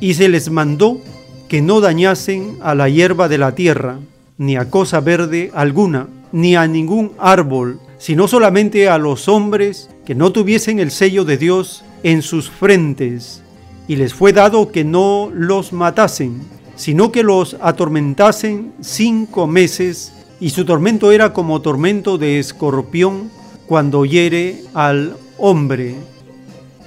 [0.00, 1.02] y se les mandó
[1.48, 3.98] que no dañasen a la hierba de la tierra,
[4.38, 10.14] ni a cosa verde alguna, ni a ningún árbol, sino solamente a los hombres que
[10.14, 13.42] no tuviesen el sello de Dios en sus frentes,
[13.86, 16.40] y les fue dado que no los matasen,
[16.76, 23.30] sino que los atormentasen cinco meses, y su tormento era como tormento de escorpión
[23.66, 25.94] cuando hiere al hombre.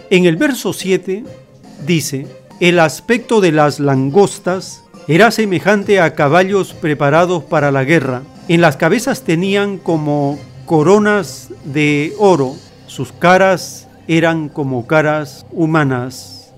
[0.10, 1.24] En el verso 7
[1.86, 2.26] dice,
[2.60, 8.24] el aspecto de las langostas era semejante a caballos preparados para la guerra.
[8.48, 12.56] En las cabezas tenían como coronas de oro,
[12.88, 16.54] sus caras eran como caras humanas.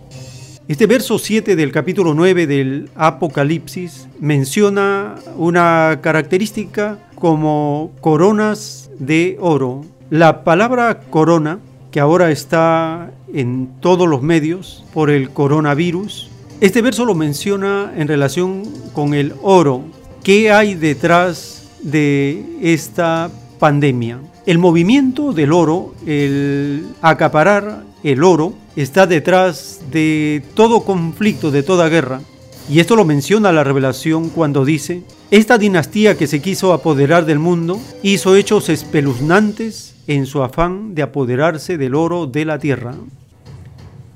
[0.68, 9.82] Este verso 7 del capítulo 9 del Apocalipsis menciona una característica como coronas de oro.
[10.10, 11.60] La palabra corona,
[11.92, 18.08] que ahora está en todos los medios por el coronavirus, este verso lo menciona en
[18.08, 18.64] relación
[18.94, 19.84] con el oro.
[20.24, 23.30] ¿Qué hay detrás de esta
[23.60, 24.20] pandemia.
[24.46, 31.90] El movimiento del oro, el acaparar el oro, está detrás de todo conflicto, de toda
[31.90, 32.22] guerra.
[32.70, 37.40] Y esto lo menciona la revelación cuando dice, esta dinastía que se quiso apoderar del
[37.40, 42.96] mundo hizo hechos espeluznantes en su afán de apoderarse del oro de la tierra.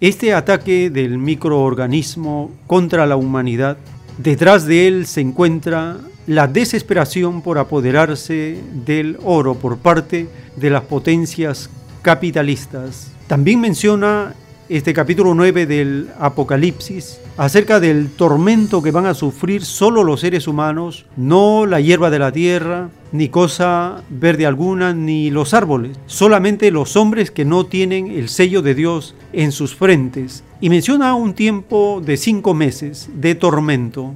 [0.01, 3.77] Este ataque del microorganismo contra la humanidad,
[4.17, 5.97] detrás de él se encuentra
[6.29, 11.71] la desesperación por apoderarse del oro por parte de las potencias
[12.03, 13.11] capitalistas.
[13.25, 14.35] También menciona
[14.69, 20.47] este capítulo 9 del Apocalipsis acerca del tormento que van a sufrir solo los seres
[20.47, 26.69] humanos, no la hierba de la tierra, ni cosa verde alguna, ni los árboles, solamente
[26.69, 30.43] los hombres que no tienen el sello de Dios en sus frentes.
[30.61, 34.13] Y menciona un tiempo de cinco meses de tormento.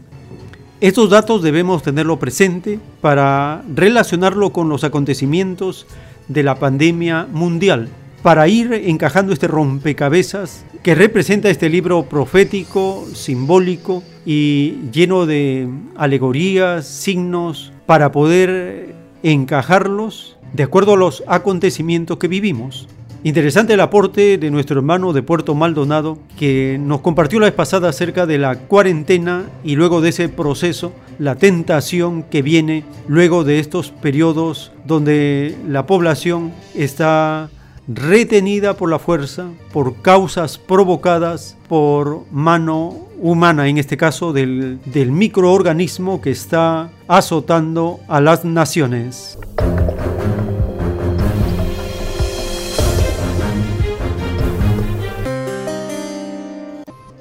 [0.84, 5.88] Estos datos debemos tenerlo presente para relacionarlo con los acontecimientos
[6.28, 7.88] de la pandemia mundial.
[8.22, 16.86] para ir encajando este rompecabezas que representa este libro profético, simbólico y lleno de alegorías,
[16.86, 18.94] signos, para poder
[19.24, 22.88] encajarlos de acuerdo a los acontecimientos que vivimos.
[23.26, 27.88] Interesante el aporte de nuestro hermano de Puerto Maldonado que nos compartió la vez pasada
[27.88, 33.60] acerca de la cuarentena y luego de ese proceso, la tentación que viene luego de
[33.60, 37.50] estos periodos donde la población está
[37.88, 45.14] retenida por la fuerza, por causas provocadas por mano humana, en este caso del, del
[45.14, 49.38] microorganismo que está azotando a las naciones.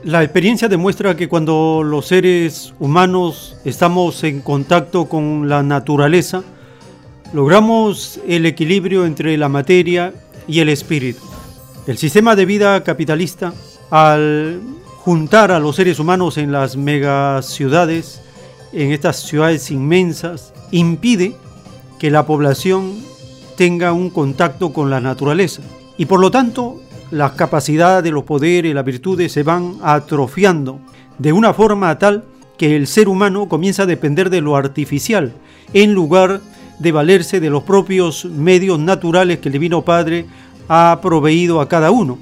[0.05, 6.43] La experiencia demuestra que cuando los seres humanos estamos en contacto con la naturaleza,
[7.33, 10.13] logramos el equilibrio entre la materia
[10.49, 11.23] y el espíritu.
[11.87, 13.55] El sistema de vida capitalista,
[13.91, 14.61] al
[15.05, 18.23] juntar a los seres humanos en las megaciudades,
[18.73, 21.37] en estas ciudades inmensas, impide
[22.01, 23.05] que la población
[23.57, 25.63] tenga un contacto con la naturaleza.
[25.97, 26.82] Y por lo tanto,
[27.13, 30.81] las capacidades, los poderes, las virtudes se van atrofiando
[31.19, 32.25] de una forma tal
[32.57, 35.35] que el ser humano comienza a depender de lo artificial
[35.75, 36.41] en lugar
[36.79, 40.25] de valerse de los propios medios naturales que el Divino Padre
[40.69, 42.19] ha proveído a cada uno.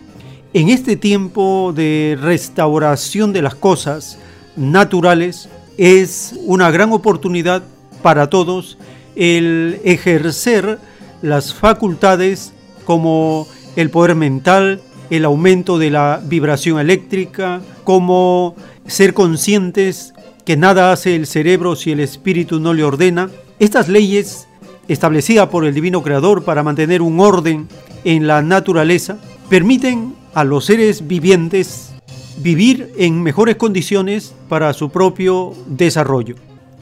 [0.53, 4.19] En este tiempo de restauración de las cosas
[4.57, 5.49] naturales
[5.79, 7.63] es una gran oportunidad
[8.03, 8.77] para todos
[9.15, 10.81] el ejercer
[11.23, 12.53] las facultades
[12.85, 14.81] como el poder mental,
[15.11, 18.55] el aumento de la vibración eléctrica, como
[18.87, 20.15] ser conscientes
[20.45, 23.31] que nada hace el cerebro si el espíritu no le ordena.
[23.59, 24.49] Estas leyes
[24.89, 27.69] establecidas por el divino creador para mantener un orden
[28.05, 29.19] en la naturaleza
[29.49, 31.93] permiten a los seres vivientes
[32.39, 36.37] vivir en mejores condiciones para su propio desarrollo.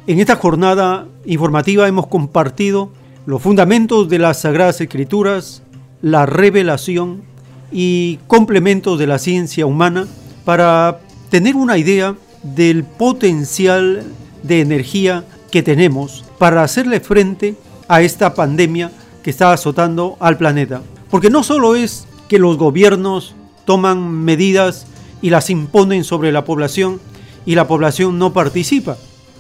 [0.07, 2.91] En esta jornada informativa hemos compartido
[3.27, 5.63] los fundamentos de las Sagradas Escrituras,
[6.03, 7.23] la revelación
[7.71, 10.07] y complementos de la ciencia humana
[10.45, 11.01] para
[11.31, 14.05] tener una idea del potencial
[14.43, 17.57] de energía que tenemos para hacerle frente
[17.89, 18.93] a esta pandemia
[19.23, 20.83] que está azotando al planeta.
[21.11, 23.35] Porque no solo es que los gobiernos
[23.65, 24.87] toman medidas
[25.21, 27.01] y las imponen sobre la población
[27.45, 28.97] y la población no participa.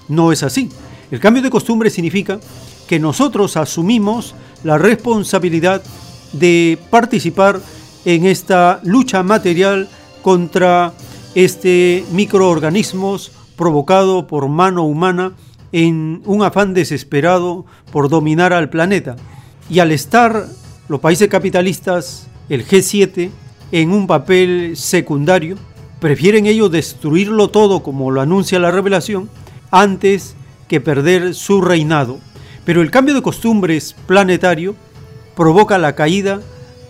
[0.09, 0.71] No es así.
[1.11, 2.41] El cambio de costumbre significa
[2.87, 5.83] que nosotros asumimos la responsabilidad
[6.33, 7.61] de participar
[8.05, 9.89] en esta lucha material
[10.23, 10.93] contra
[11.35, 15.33] este microorganismos provocado por mano humana
[15.73, 19.17] en un afán desesperado por dominar al planeta.
[19.69, 20.47] Y al estar
[20.89, 23.31] los países capitalistas, el G7,
[23.73, 25.57] en un papel secundario,
[26.01, 29.29] prefieren ellos destruirlo todo como lo anuncia la revelación,
[29.71, 30.35] antes
[30.69, 32.19] que perder su reinado.
[32.65, 34.75] Pero el cambio de costumbres planetario
[35.39, 36.41] provoca la caída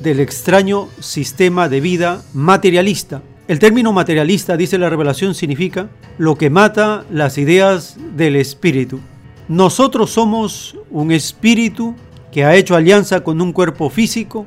[0.00, 3.20] del extraño sistema de vida materialista.
[3.46, 9.00] El término materialista, dice la revelación, significa lo que mata las ideas del espíritu.
[9.48, 11.94] Nosotros somos un espíritu
[12.32, 14.46] que ha hecho alianza con un cuerpo físico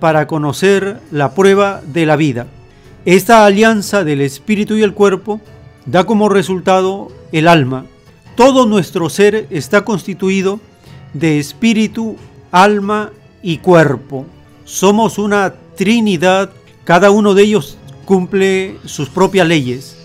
[0.00, 2.46] para conocer la prueba de la vida.
[3.04, 5.42] Esta alianza del espíritu y el cuerpo
[5.84, 7.84] da como resultado el alma.
[8.34, 10.58] Todo nuestro ser está constituido
[11.12, 12.16] de espíritu,
[12.50, 13.10] alma
[13.42, 14.26] y cuerpo.
[14.64, 16.50] Somos una trinidad,
[16.84, 19.96] cada uno de ellos cumple sus propias leyes.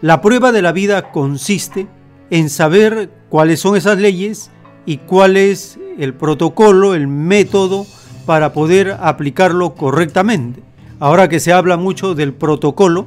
[0.00, 1.86] La prueba de la vida consiste
[2.30, 4.50] en saber cuáles son esas leyes
[4.84, 7.86] y cuál es el protocolo, el método
[8.26, 10.62] para poder aplicarlo correctamente.
[10.98, 13.06] Ahora que se habla mucho del protocolo,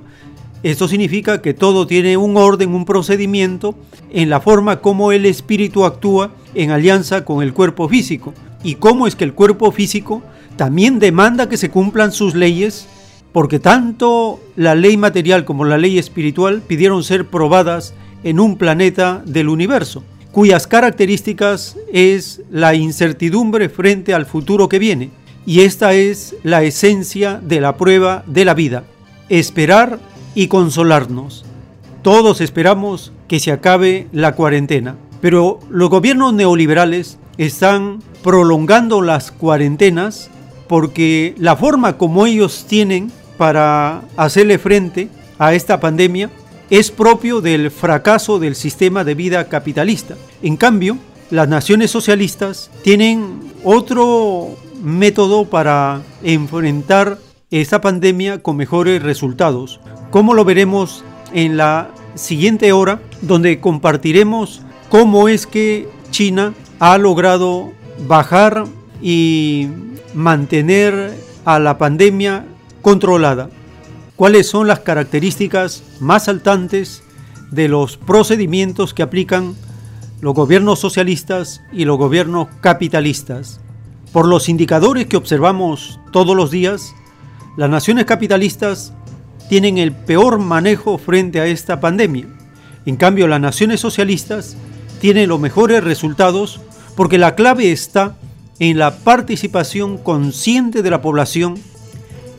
[0.64, 3.76] esto significa que todo tiene un orden, un procedimiento
[4.12, 8.34] en la forma como el espíritu actúa en alianza con el cuerpo físico
[8.66, 10.22] y cómo es que el cuerpo físico
[10.58, 12.88] también demanda que se cumplan sus leyes
[13.32, 17.94] porque tanto la ley material como la ley espiritual pidieron ser probadas
[18.24, 20.04] en un planeta del universo
[20.36, 25.12] cuyas características es la incertidumbre frente al futuro que viene.
[25.46, 28.84] Y esta es la esencia de la prueba de la vida,
[29.30, 29.98] esperar
[30.34, 31.46] y consolarnos.
[32.02, 40.30] Todos esperamos que se acabe la cuarentena, pero los gobiernos neoliberales están prolongando las cuarentenas
[40.68, 46.30] porque la forma como ellos tienen para hacerle frente a esta pandemia
[46.70, 50.16] es propio del fracaso del sistema de vida capitalista.
[50.42, 50.98] En cambio,
[51.30, 57.20] las naciones socialistas tienen otro método para enfrentar
[57.52, 59.80] esta pandemia con mejores resultados.
[60.10, 61.04] Como lo veremos
[61.34, 67.74] en la siguiente hora, donde compartiremos cómo es que China ha logrado
[68.08, 68.66] bajar
[69.02, 69.68] y
[70.14, 71.14] mantener
[71.46, 72.46] a la pandemia
[72.82, 73.50] controlada.
[74.16, 77.04] ¿Cuáles son las características más saltantes
[77.52, 79.56] de los procedimientos que aplican
[80.22, 83.60] los gobiernos socialistas y los gobiernos capitalistas?
[84.12, 86.96] Por los indicadores que observamos todos los días,
[87.58, 88.94] las naciones capitalistas
[89.50, 92.28] tienen el peor manejo frente a esta pandemia.
[92.86, 94.56] En cambio, las naciones socialistas
[95.00, 96.60] tienen los mejores resultados
[96.96, 98.16] porque la clave está
[98.60, 101.56] en la participación consciente de la población,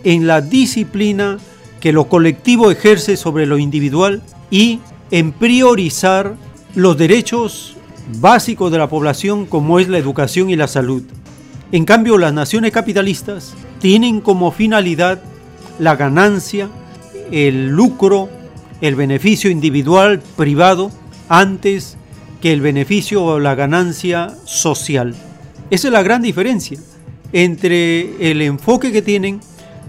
[0.04, 1.38] en la disciplina
[1.80, 4.80] que lo colectivo ejerce sobre lo individual y
[5.10, 6.34] en priorizar
[6.74, 7.76] los derechos
[8.18, 11.02] básicos de la población como es la educación y la salud.
[11.72, 15.20] En cambio, las naciones capitalistas tienen como finalidad
[15.78, 16.70] la ganancia,
[17.30, 18.28] el lucro,
[18.80, 20.90] el beneficio individual, privado,
[21.28, 21.96] antes
[22.46, 25.16] que el beneficio o la ganancia social.
[25.68, 26.78] Esa es la gran diferencia
[27.32, 29.40] entre el enfoque que tienen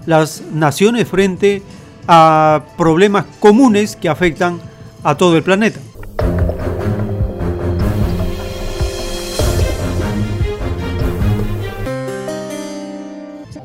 [0.08, 1.62] las naciones frente
[2.08, 4.60] a problemas comunes que afectan
[5.04, 5.80] a todo el planeta.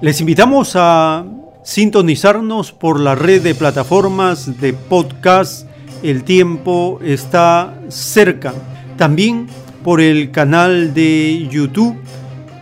[0.02, 1.24] Les invitamos a
[1.64, 5.66] sintonizarnos por la red de plataformas de podcast
[6.02, 8.52] El tiempo está cerca.
[8.97, 9.48] También
[9.82, 11.97] por el canal de YouTube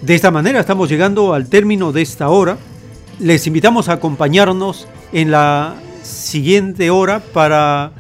[0.03, 2.57] De esta manera estamos llegando al término de esta hora.
[3.19, 7.93] Les invitamos a acompañarnos en la siguiente hora para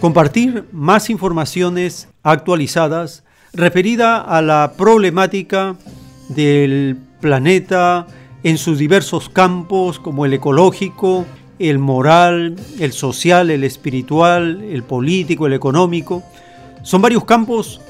[0.00, 3.23] compartir más informaciones actualizadas
[3.54, 5.76] referida a la problemática
[6.28, 8.06] del planeta
[8.42, 11.24] en sus diversos campos como el ecológico,
[11.58, 16.22] el moral, el social, el espiritual, el político, el económico.
[16.82, 17.80] Son varios campos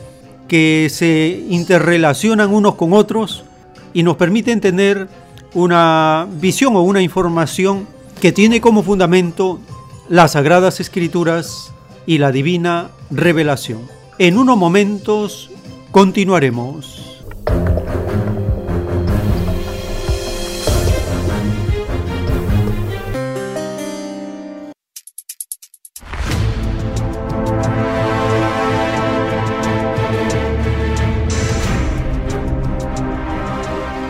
[0.46, 3.44] que se interrelacionan unos con otros
[3.92, 5.08] y nos permiten tener
[5.54, 7.86] una visión o una información
[8.20, 9.60] que tiene como fundamento
[10.08, 11.72] las sagradas escrituras
[12.06, 13.80] y la divina revelación.
[14.18, 15.50] En unos momentos
[15.94, 17.22] continuaremos.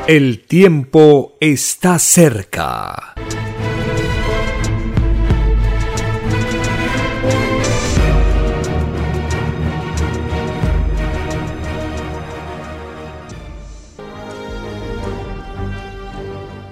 [0.07, 3.14] El tiempo está cerca.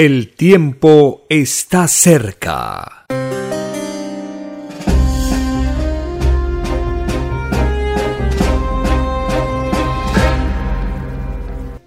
[0.00, 3.04] el tiempo está cerca.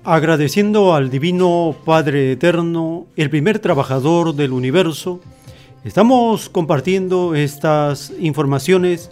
[0.03, 5.21] Agradeciendo al Divino Padre Eterno, el primer trabajador del universo,
[5.85, 9.09] estamos compartiendo estas informaciones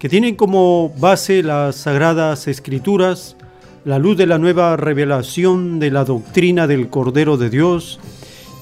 [0.00, 3.36] que tienen como base las sagradas escrituras,
[3.84, 8.00] la luz de la nueva revelación de la doctrina del Cordero de Dios,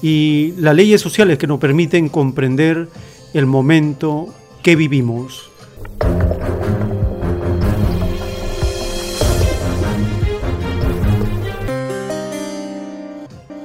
[0.03, 2.89] y las leyes sociales que nos permiten comprender
[3.33, 4.27] el momento
[4.61, 5.49] que vivimos.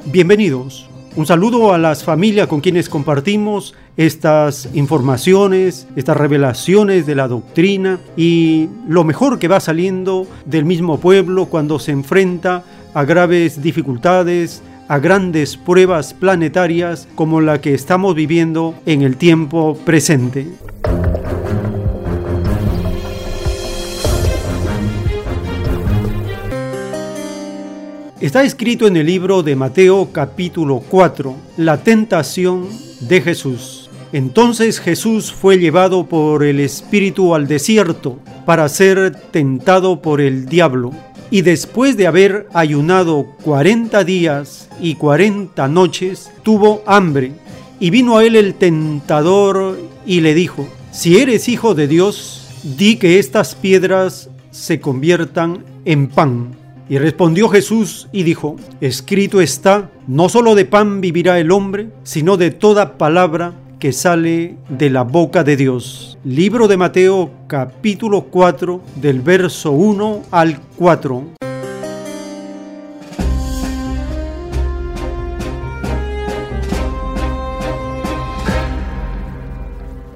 [0.06, 0.88] Bienvenidos.
[1.16, 7.98] Un saludo a las familias con quienes compartimos estas informaciones, estas revelaciones de la doctrina
[8.16, 12.62] y lo mejor que va saliendo del mismo pueblo cuando se enfrenta
[12.94, 19.76] a graves dificultades, a grandes pruebas planetarias como la que estamos viviendo en el tiempo
[19.84, 20.46] presente.
[28.20, 32.66] Está escrito en el libro de Mateo capítulo 4, la tentación
[33.00, 33.90] de Jesús.
[34.12, 40.92] Entonces Jesús fue llevado por el Espíritu al desierto para ser tentado por el diablo
[41.30, 47.32] y después de haber ayunado cuarenta días y cuarenta noches, tuvo hambre.
[47.80, 52.96] Y vino a él el tentador y le dijo, si eres hijo de Dios, di
[52.96, 56.56] que estas piedras se conviertan en pan.
[56.88, 62.38] Y respondió Jesús y dijo, escrito está, no solo de pan vivirá el hombre, sino
[62.38, 66.18] de toda palabra que sale de la boca de Dios.
[66.24, 71.24] Libro de Mateo capítulo 4 del verso 1 al 4.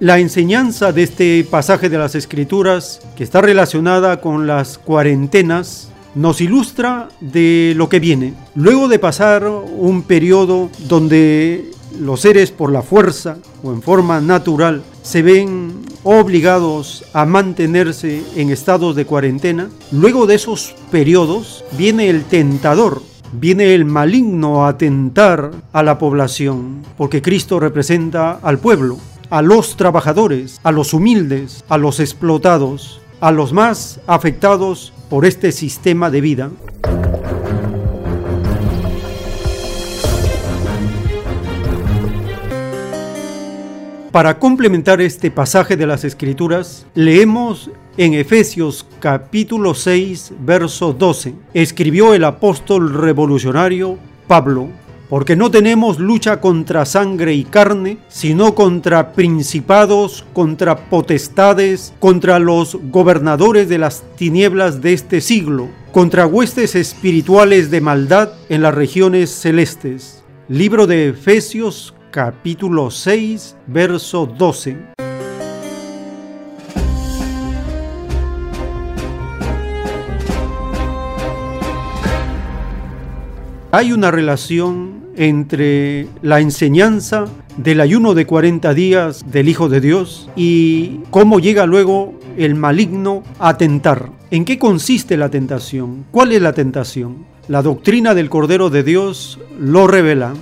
[0.00, 6.40] La enseñanza de este pasaje de las Escrituras, que está relacionada con las cuarentenas, nos
[6.40, 8.34] ilustra de lo que viene.
[8.56, 14.82] Luego de pasar un periodo donde los seres por la fuerza o en forma natural
[15.02, 22.24] se ven obligados a mantenerse en estados de cuarentena, luego de esos periodos viene el
[22.24, 23.02] tentador,
[23.32, 28.98] viene el maligno a tentar a la población, porque Cristo representa al pueblo,
[29.30, 35.52] a los trabajadores, a los humildes, a los explotados, a los más afectados por este
[35.52, 36.50] sistema de vida.
[44.12, 51.34] Para complementar este pasaje de las Escrituras, leemos en Efesios capítulo 6, verso 12.
[51.54, 54.68] Escribió el apóstol revolucionario Pablo,
[55.08, 62.76] porque no tenemos lucha contra sangre y carne, sino contra principados, contra potestades, contra los
[62.90, 69.30] gobernadores de las tinieblas de este siglo, contra huestes espirituales de maldad en las regiones
[69.30, 70.22] celestes.
[70.48, 74.76] Libro de Efesios capítulo 6, verso 12.
[83.72, 87.24] Hay una relación entre la enseñanza
[87.56, 93.22] del ayuno de 40 días del Hijo de Dios y cómo llega luego el maligno
[93.38, 94.10] a tentar.
[94.30, 96.04] ¿En qué consiste la tentación?
[96.10, 97.24] ¿Cuál es la tentación?
[97.48, 100.34] La doctrina del Cordero de Dios lo revela.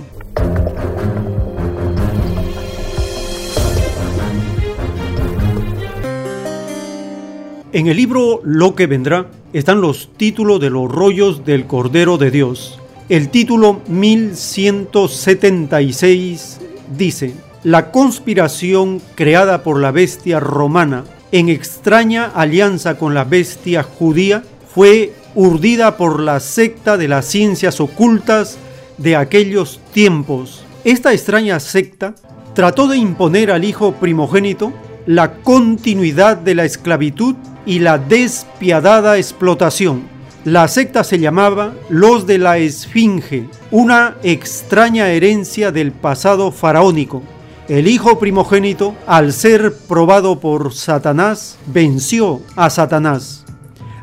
[7.73, 12.29] En el libro Lo que vendrá están los títulos de los rollos del Cordero de
[12.29, 12.77] Dios.
[13.07, 16.59] El título 1176
[16.97, 17.33] dice,
[17.63, 24.43] La conspiración creada por la bestia romana en extraña alianza con la bestia judía
[24.75, 28.57] fue urdida por la secta de las ciencias ocultas
[28.97, 30.65] de aquellos tiempos.
[30.83, 32.15] Esta extraña secta
[32.53, 34.73] trató de imponer al hijo primogénito
[35.05, 40.09] la continuidad de la esclavitud y la despiadada explotación.
[40.43, 47.21] La secta se llamaba los de la Esfinge, una extraña herencia del pasado faraónico.
[47.67, 53.45] El hijo primogénito, al ser probado por Satanás, venció a Satanás.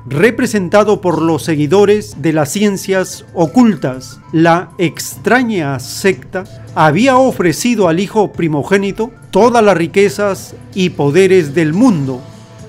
[0.06, 6.44] Representado por los seguidores de las ciencias ocultas, la extraña secta
[6.76, 12.22] había ofrecido al hijo primogénito todas las riquezas y poderes del mundo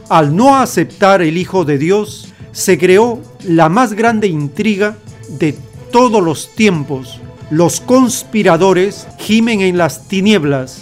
[0.09, 4.97] al no aceptar el Hijo de Dios, se creó la más grande intriga
[5.39, 5.55] de
[5.91, 7.19] todos los tiempos.
[7.51, 10.81] Los conspiradores gimen en las tinieblas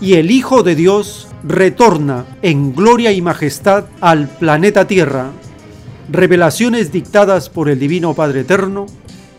[0.00, 5.30] y el Hijo de Dios retorna en gloria y majestad al planeta Tierra.
[6.10, 8.86] Revelaciones dictadas por el Divino Padre Eterno,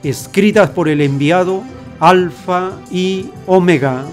[0.04, 1.64] escritas por el enviado
[2.00, 4.06] Alfa y Omega.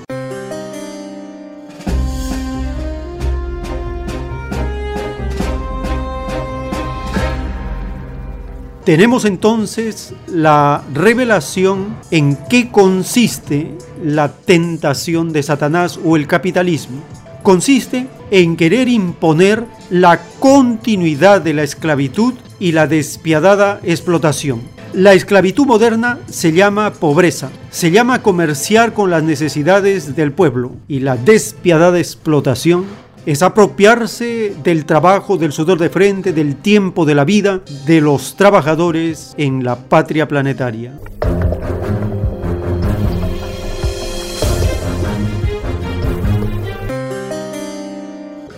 [8.89, 17.02] Tenemos entonces la revelación en qué consiste la tentación de Satanás o el capitalismo.
[17.43, 24.62] Consiste en querer imponer la continuidad de la esclavitud y la despiadada explotación.
[24.94, 31.01] La esclavitud moderna se llama pobreza, se llama comerciar con las necesidades del pueblo y
[31.01, 32.86] la despiadada explotación
[33.27, 38.36] es apropiarse del trabajo, del sudor de frente, del tiempo, de la vida de los
[38.36, 40.93] trabajadores en la patria planetaria.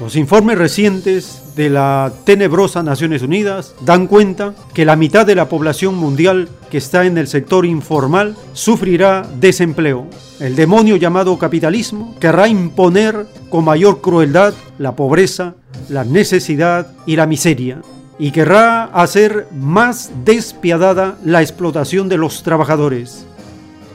[0.01, 5.49] Los informes recientes de la tenebrosa Naciones Unidas dan cuenta que la mitad de la
[5.49, 10.07] población mundial que está en el sector informal sufrirá desempleo.
[10.41, 15.55] El demonio llamado capitalismo querrá imponer con mayor crueldad la pobreza,
[15.89, 17.83] la necesidad y la miseria
[18.21, 23.27] y querrá hacer más despiadada la explotación de los trabajadores.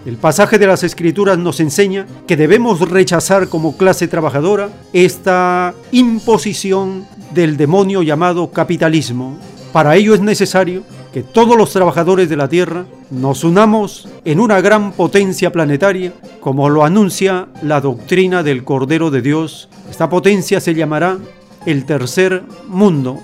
[0.03, 7.05] El pasaje de las Escrituras nos enseña que debemos rechazar como clase trabajadora esta imposición
[7.35, 9.37] del demonio llamado capitalismo.
[9.71, 10.83] Para ello es necesario
[11.15, 16.11] que todos los trabajadores de la Tierra nos unamos en una gran potencia planetaria,
[16.41, 19.69] como lo anuncia la doctrina del Cordero de Dios.
[19.89, 21.17] Esta potencia se llamará
[21.65, 23.21] el tercer mundo.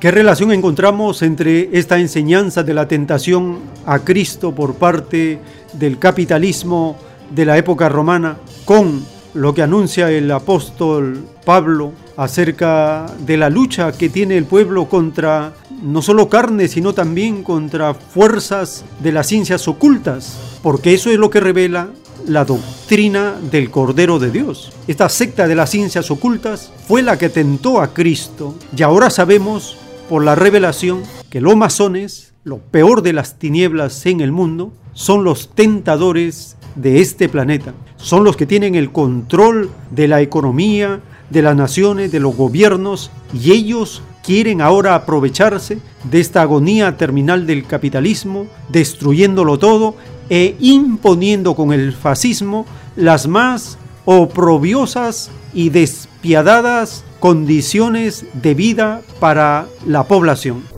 [0.00, 5.38] ¿Qué relación encontramos entre esta enseñanza de la tentación a Cristo por parte
[5.74, 6.96] del capitalismo
[7.30, 13.92] de la época romana con lo que anuncia el apóstol Pablo acerca de la lucha
[13.92, 15.52] que tiene el pueblo contra
[15.82, 21.30] no solo carne, sino también contra fuerzas de las ciencias ocultas, porque eso es lo
[21.30, 21.90] que revela
[22.26, 24.72] la doctrina del Cordero de Dios.
[24.86, 29.76] Esta secta de las ciencias ocultas fue la que tentó a Cristo y ahora sabemos
[30.08, 35.24] por la revelación que los masones, lo peor de las tinieblas en el mundo, son
[35.24, 37.74] los tentadores de este planeta.
[38.04, 41.00] Son los que tienen el control de la economía,
[41.30, 47.46] de las naciones, de los gobiernos, y ellos quieren ahora aprovecharse de esta agonía terminal
[47.46, 49.96] del capitalismo, destruyéndolo todo
[50.28, 60.04] e imponiendo con el fascismo las más oprobiosas y despiadadas condiciones de vida para la
[60.04, 60.73] población.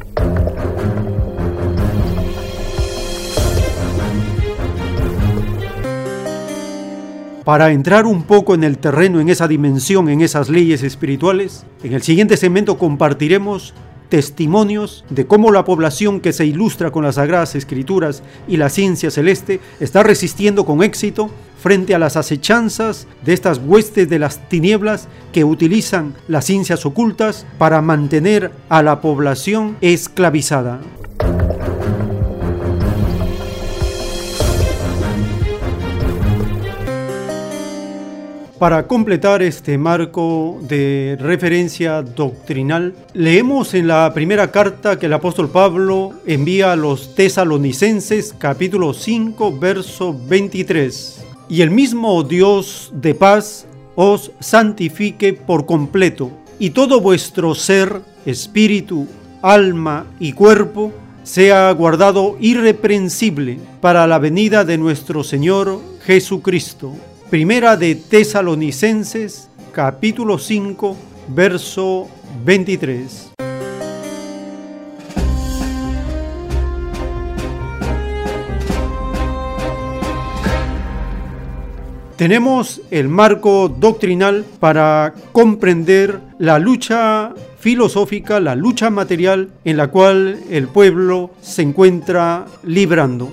[7.47, 11.93] Para entrar un poco en el terreno, en esa dimensión, en esas leyes espirituales, en
[11.93, 13.73] el siguiente segmento compartiremos
[14.09, 19.13] testimonios de cómo la población que se ilustra con las sagradas escrituras y la ciencia
[19.13, 21.31] celeste está resistiendo con éxito
[21.63, 27.47] frente a las acechanzas de estas huestes de las tinieblas que utilizan las ciencias ocultas
[27.59, 30.81] para mantener a la población esclavizada.
[38.59, 45.51] Para completar este marco de referencia doctrinal, leemos en la primera carta que el apóstol
[45.51, 51.23] Pablo envía a los tesalonicenses capítulo 5 verso 23.
[51.51, 59.07] Y el mismo Dios de paz os santifique por completo, y todo vuestro ser, espíritu,
[59.43, 66.95] alma y cuerpo, sea guardado irreprensible para la venida de nuestro Señor Jesucristo.
[67.31, 70.97] Primera de Tesalonicenses, capítulo 5,
[71.27, 72.07] verso
[72.45, 73.33] 23.
[82.15, 90.39] Tenemos el marco doctrinal para comprender la lucha filosófica, la lucha material en la cual
[90.49, 93.33] el pueblo se encuentra librando.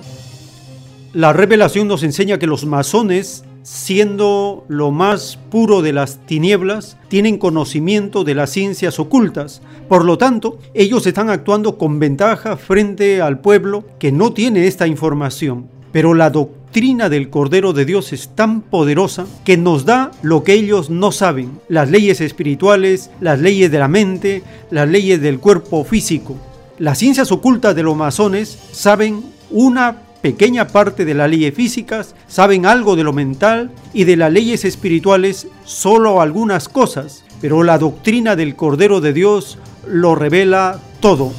[1.12, 7.38] La revelación nos enseña que los masones siendo lo más puro de las tinieblas, tienen
[7.38, 9.62] conocimiento de las ciencias ocultas.
[9.88, 14.86] Por lo tanto, ellos están actuando con ventaja frente al pueblo que no tiene esta
[14.86, 15.66] información.
[15.92, 20.52] Pero la doctrina del Cordero de Dios es tan poderosa que nos da lo que
[20.52, 25.84] ellos no saben, las leyes espirituales, las leyes de la mente, las leyes del cuerpo
[25.84, 26.36] físico.
[26.78, 32.64] Las ciencias ocultas de los masones saben una pequeña parte de las leyes físicas, saben
[32.64, 38.34] algo de lo mental y de las leyes espirituales solo algunas cosas, pero la doctrina
[38.34, 41.30] del Cordero de Dios lo revela todo.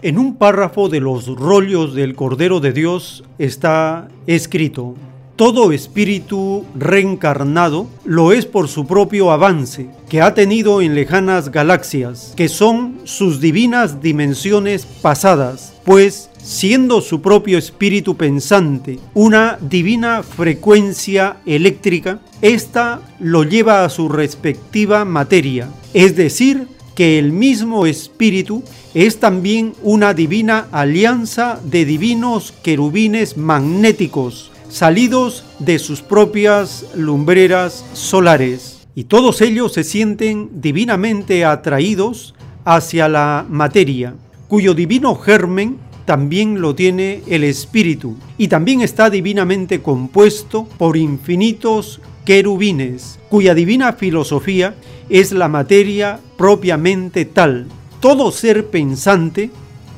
[0.00, 4.94] En un párrafo de los rollos del Cordero de Dios está escrito,
[5.38, 12.32] todo espíritu reencarnado lo es por su propio avance, que ha tenido en lejanas galaxias,
[12.36, 21.36] que son sus divinas dimensiones pasadas, pues siendo su propio espíritu pensante una divina frecuencia
[21.46, 26.66] eléctrica, ésta lo lleva a su respectiva materia, es decir,
[26.96, 35.78] que el mismo espíritu es también una divina alianza de divinos querubines magnéticos, salidos de
[35.78, 42.34] sus propias lumbreras solares, y todos ellos se sienten divinamente atraídos
[42.64, 44.14] hacia la materia,
[44.48, 52.00] cuyo divino germen también lo tiene el espíritu, y también está divinamente compuesto por infinitos
[52.24, 54.74] querubines, cuya divina filosofía
[55.08, 57.66] es la materia propiamente tal.
[58.00, 59.50] Todo ser pensante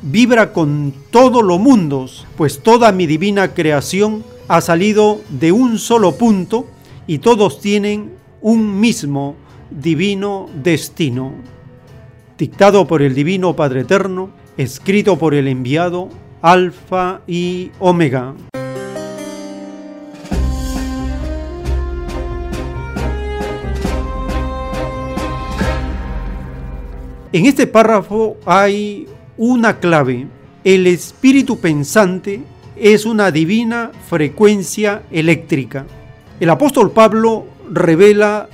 [0.02, 6.18] vibra con todos los mundos, pues toda mi divina creación ha salido de un solo
[6.18, 6.66] punto
[7.06, 8.10] y todos tienen
[8.40, 9.36] un mismo
[9.70, 11.34] divino destino.
[12.36, 16.08] Dictado por el Divino Padre Eterno, escrito por el enviado
[16.42, 18.34] Alfa y Omega.
[27.32, 29.06] En este párrafo hay
[29.36, 30.26] una clave.
[30.64, 32.42] El espíritu pensante
[32.80, 35.86] es una divina frecuencia eléctrica.
[36.40, 38.48] El apóstol Pablo revela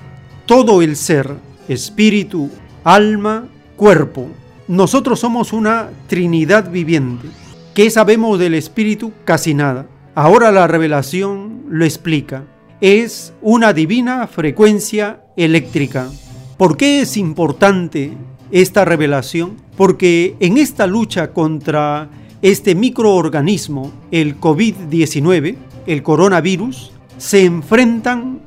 [0.46, 1.30] todo el ser,
[1.68, 2.50] espíritu,
[2.82, 3.46] alma,
[3.76, 4.28] cuerpo.
[4.66, 7.28] Nosotros somos una Trinidad viviente.
[7.72, 9.12] ¿Qué sabemos del espíritu?
[9.24, 9.86] Casi nada.
[10.16, 12.44] Ahora la revelación lo explica.
[12.80, 16.10] Es una divina frecuencia eléctrica.
[16.56, 18.12] ¿Por qué es importante
[18.50, 19.56] esta revelación?
[19.76, 22.08] Porque en esta lucha contra
[22.46, 25.56] este microorganismo, el COVID-19,
[25.88, 28.38] el coronavirus, se enfrentan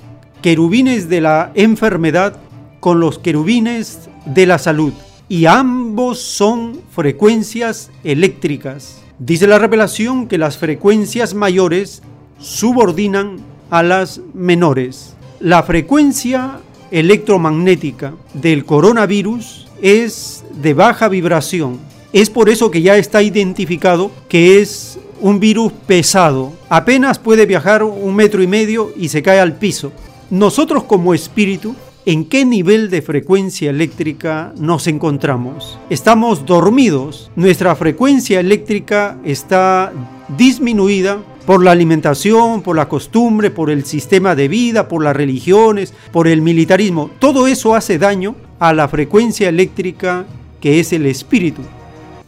[0.42, 2.40] querubines de la enfermedad
[2.80, 4.94] con los querubines de la salud.
[5.28, 9.04] y ambos son frecuencias eléctricas.
[9.20, 12.02] Dice la revelación que las frecuencias mayores
[12.40, 13.36] subordinan
[13.70, 15.14] a las menores.
[15.40, 21.80] La frecuencia electromagnética del coronavirus es de baja vibración.
[22.12, 26.54] Es por eso que ya está identificado que es un virus pesado.
[26.68, 29.92] Apenas puede viajar un metro y medio y se cae al piso.
[30.32, 31.76] Nosotros como espíritu,
[32.06, 35.78] ¿en qué nivel de frecuencia eléctrica nos encontramos?
[35.92, 37.30] Estamos dormidos.
[37.36, 39.94] Nuestra frecuencia eléctrica está
[40.36, 45.94] disminuida por la alimentación, por la costumbre, por el sistema de vida, por las religiones,
[46.12, 47.12] por el militarismo.
[47.20, 50.26] Todo eso hace daño a la frecuencia eléctrica
[50.60, 51.62] que es el espíritu.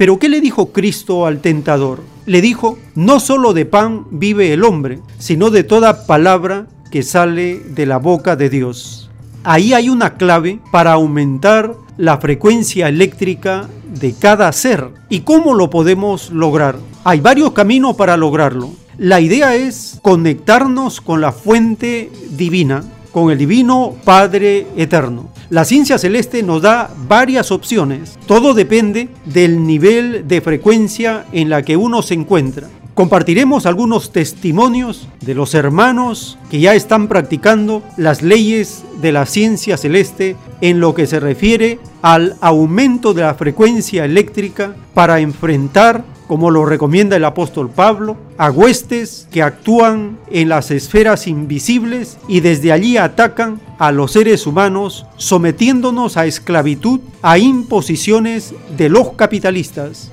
[0.01, 2.01] Pero ¿qué le dijo Cristo al tentador?
[2.25, 7.59] Le dijo, no solo de pan vive el hombre, sino de toda palabra que sale
[7.59, 9.11] de la boca de Dios.
[9.43, 14.89] Ahí hay una clave para aumentar la frecuencia eléctrica de cada ser.
[15.07, 16.79] ¿Y cómo lo podemos lograr?
[17.03, 18.71] Hay varios caminos para lograrlo.
[18.97, 25.29] La idea es conectarnos con la fuente divina, con el divino Padre Eterno.
[25.49, 28.17] La ciencia celeste nos da varias opciones.
[28.25, 32.69] Todo depende del nivel de frecuencia en la que uno se encuentra.
[32.93, 39.77] Compartiremos algunos testimonios de los hermanos que ya están practicando las leyes de la ciencia
[39.77, 46.49] celeste en lo que se refiere al aumento de la frecuencia eléctrica para enfrentar como
[46.49, 52.71] lo recomienda el apóstol Pablo, a huestes que actúan en las esferas invisibles y desde
[52.71, 60.09] allí atacan a los seres humanos, sometiéndonos a esclavitud, a imposiciones de los capitalistas.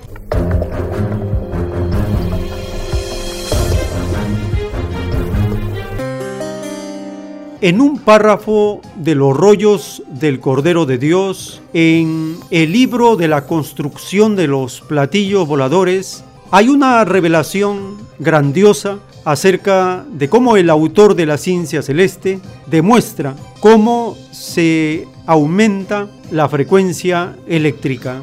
[7.60, 13.46] En un párrafo de los rollos del Cordero de Dios, en el libro de la
[13.46, 21.26] construcción de los platillos voladores, hay una revelación grandiosa acerca de cómo el autor de
[21.26, 28.22] la ciencia celeste demuestra cómo se aumenta la frecuencia eléctrica.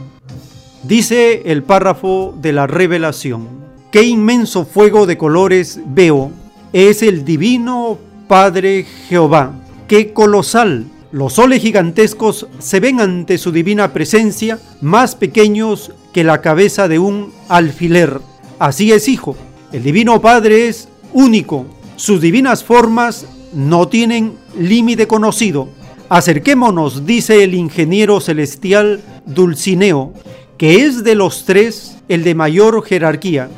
[0.84, 3.48] Dice el párrafo de la revelación,
[3.92, 6.32] qué inmenso fuego de colores veo,
[6.72, 9.54] es el divino Padre Jehová.
[9.88, 10.86] ¡Qué colosal!
[11.12, 17.00] Los soles gigantescos se ven ante su divina presencia más pequeños que la cabeza de
[17.00, 18.20] un alfiler.
[18.58, 19.36] Así es, Hijo.
[19.72, 21.66] El Divino Padre es único.
[21.96, 25.70] Sus divinas formas no tienen límite conocido.
[26.10, 30.14] Acerquémonos, dice el ingeniero celestial Dulcineo,
[30.58, 33.50] que es de los tres el de mayor jerarquía.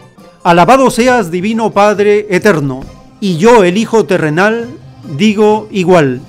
[0.43, 4.69] Alabado seas, Divino Padre Eterno y yo, el Hijo terrenal,
[5.17, 6.21] digo igual.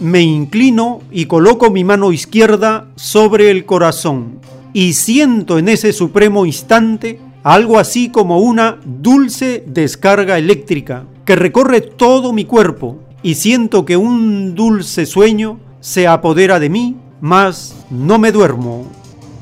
[0.00, 4.40] Me inclino y coloco mi mano izquierda sobre el corazón
[4.72, 11.80] y siento en ese supremo instante algo así como una dulce descarga eléctrica que recorre
[11.80, 18.18] todo mi cuerpo y siento que un dulce sueño se apodera de mí, mas no
[18.18, 18.86] me duermo.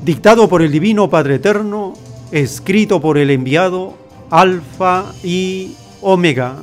[0.03, 1.93] Dictado por el Divino Padre Eterno,
[2.31, 3.93] escrito por el enviado
[4.29, 6.57] Alfa y Omega.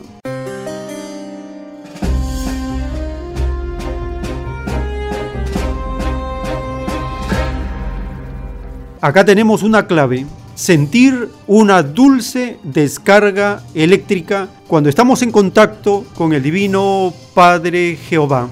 [9.01, 16.43] Acá tenemos una clave, sentir una dulce descarga eléctrica cuando estamos en contacto con el
[16.43, 18.49] Divino Padre Jehová.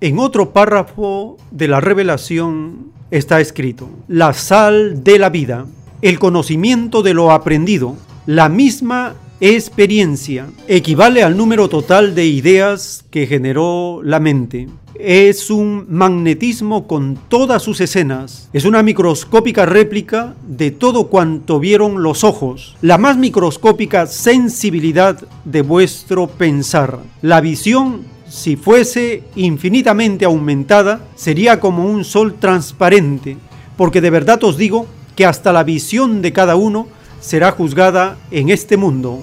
[0.00, 5.66] En otro párrafo de la revelación está escrito, la sal de la vida,
[6.02, 7.94] el conocimiento de lo aprendido,
[8.26, 14.68] la misma experiencia, equivale al número total de ideas que generó la mente.
[14.98, 18.48] Es un magnetismo con todas sus escenas.
[18.52, 22.76] Es una microscópica réplica de todo cuanto vieron los ojos.
[22.80, 26.98] La más microscópica sensibilidad de vuestro pensar.
[27.22, 33.36] La visión si fuese infinitamente aumentada, sería como un sol transparente,
[33.76, 36.88] porque de verdad os digo que hasta la visión de cada uno
[37.20, 39.22] será juzgada en este mundo.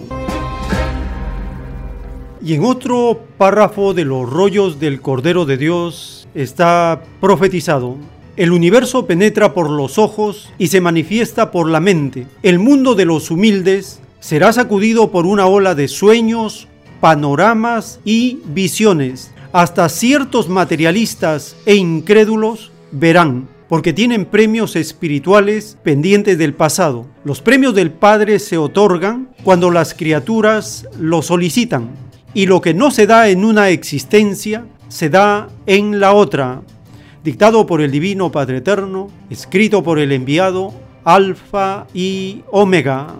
[2.41, 7.97] Y en otro párrafo de los rollos del Cordero de Dios está profetizado.
[8.37, 12.27] El universo penetra por los ojos y se manifiesta por la mente.
[12.43, 16.69] El mundo de los humildes será sacudido por una ola de sueños,
[17.01, 19.31] panoramas y visiones.
[19.51, 27.07] Hasta ciertos materialistas e incrédulos verán, porque tienen premios espirituales pendientes del pasado.
[27.25, 31.89] Los premios del Padre se otorgan cuando las criaturas lo solicitan.
[32.33, 36.61] y lo que no se da en una existencia se da en la otra,
[37.23, 40.73] dictado por el Divino Padre Eterno, escrito por el enviado
[41.03, 43.15] Alfa y Omega.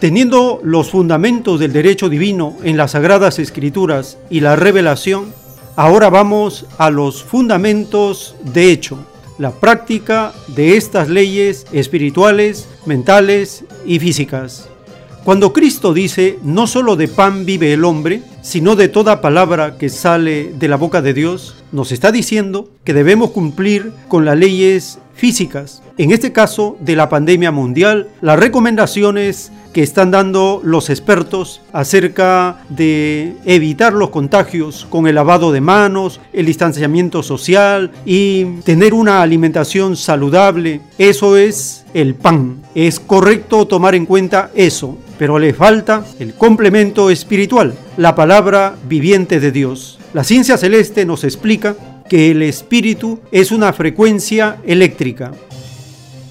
[0.00, 5.34] Teniendo los fundamentos del derecho divino en las sagradas escrituras y la revelación,
[5.76, 8.96] ahora vamos a los fundamentos de hecho,
[9.36, 14.70] la práctica de estas leyes espirituales, mentales y físicas.
[15.22, 19.88] Cuando Cristo dice, no solo de pan vive el hombre, sino de toda palabra que
[19.88, 24.98] sale de la boca de Dios, nos está diciendo que debemos cumplir con las leyes
[25.14, 25.82] físicas.
[25.98, 32.64] En este caso de la pandemia mundial, las recomendaciones que están dando los expertos acerca
[32.70, 39.22] de evitar los contagios con el lavado de manos, el distanciamiento social y tener una
[39.22, 40.80] alimentación saludable.
[40.98, 42.62] Eso es el pan.
[42.74, 49.40] Es correcto tomar en cuenta eso, pero le falta el complemento espiritual, la palabra viviente
[49.40, 49.98] de Dios.
[50.14, 51.74] La ciencia celeste nos explica
[52.08, 55.32] que el espíritu es una frecuencia eléctrica.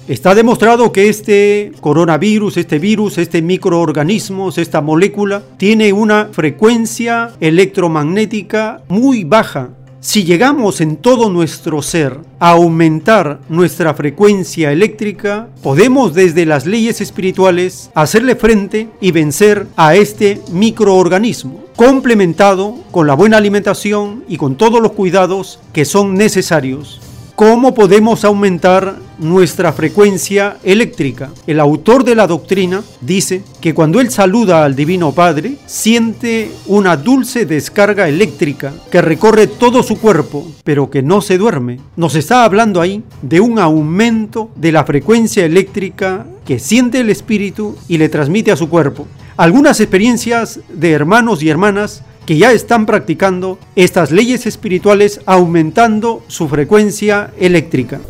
[0.08, 8.80] Está demostrado que este coronavirus, este virus, este microorganismo, esta molécula, tiene una frecuencia electromagnética
[8.88, 9.68] muy baja.
[10.02, 17.02] Si llegamos en todo nuestro ser a aumentar nuestra frecuencia eléctrica, podemos desde las leyes
[17.02, 24.56] espirituales hacerle frente y vencer a este microorganismo, complementado con la buena alimentación y con
[24.56, 26.98] todos los cuidados que son necesarios.
[27.34, 31.30] ¿Cómo podemos aumentar nuestra frecuencia eléctrica?
[31.46, 36.96] El autor de la doctrina dice que cuando él saluda al Divino Padre, siente una
[36.96, 41.78] dulce descarga eléctrica que recorre todo su cuerpo, pero que no se duerme.
[41.96, 47.76] Nos está hablando ahí de un aumento de la frecuencia eléctrica que siente el espíritu
[47.86, 49.06] y le transmite a su cuerpo.
[49.36, 56.48] Algunas experiencias de hermanos y hermanas que ya están practicando estas leyes espirituales aumentando su
[56.48, 58.00] frecuencia eléctrica.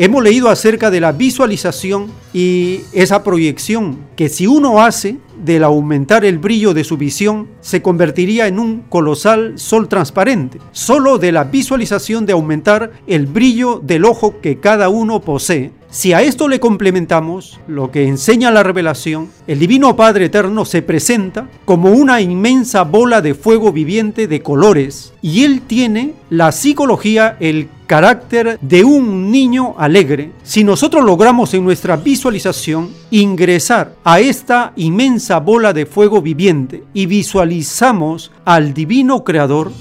[0.00, 6.24] Hemos leído acerca de la visualización y esa proyección que si uno hace del aumentar
[6.24, 11.42] el brillo de su visión se convertiría en un colosal sol transparente, solo de la
[11.42, 15.72] visualización de aumentar el brillo del ojo que cada uno posee.
[15.90, 20.82] Si a esto le complementamos lo que enseña la revelación, el Divino Padre Eterno se
[20.82, 27.36] presenta como una inmensa bola de fuego viviente de colores y Él tiene la psicología,
[27.40, 30.30] el carácter de un niño alegre.
[30.44, 37.06] Si nosotros logramos en nuestra visualización ingresar a esta inmensa bola de fuego viviente y
[37.06, 39.72] visualizamos al Divino Creador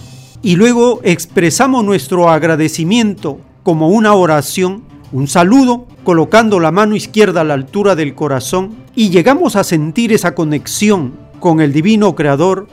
[0.41, 7.43] y luego expresamos nuestro agradecimiento como una oración, un saludo, colocando la mano izquierda a
[7.43, 12.67] la altura del corazón y llegamos a sentir esa conexión con el divino creador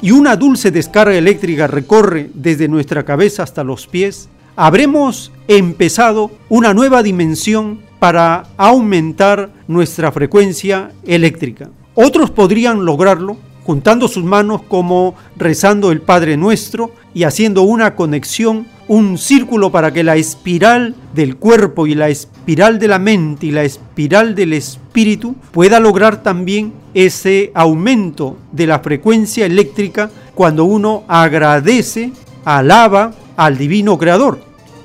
[0.00, 6.74] y una dulce descarga eléctrica recorre desde nuestra cabeza hasta los pies, habremos empezado una
[6.74, 11.70] nueva dimensión para aumentar nuestra frecuencia eléctrica.
[11.94, 18.66] Otros podrían lograrlo juntando sus manos como rezando el Padre Nuestro y haciendo una conexión,
[18.88, 23.50] un círculo para que la espiral del cuerpo y la espiral de la mente y
[23.50, 31.04] la espiral del espíritu pueda lograr también ese aumento de la frecuencia eléctrica cuando uno
[31.06, 32.12] agradece,
[32.44, 34.40] alaba al divino creador.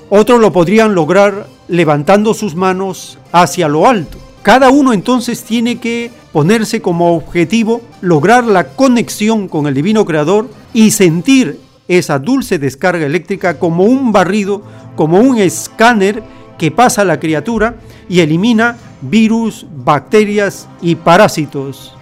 [0.09, 4.17] Otros lo podrían lograr levantando sus manos hacia lo alto.
[4.41, 10.49] Cada uno entonces tiene que ponerse como objetivo lograr la conexión con el divino creador
[10.73, 14.61] y sentir esa dulce descarga eléctrica como un barrido,
[14.95, 16.23] como un escáner
[16.57, 17.75] que pasa a la criatura
[18.09, 21.93] y elimina virus, bacterias y parásitos.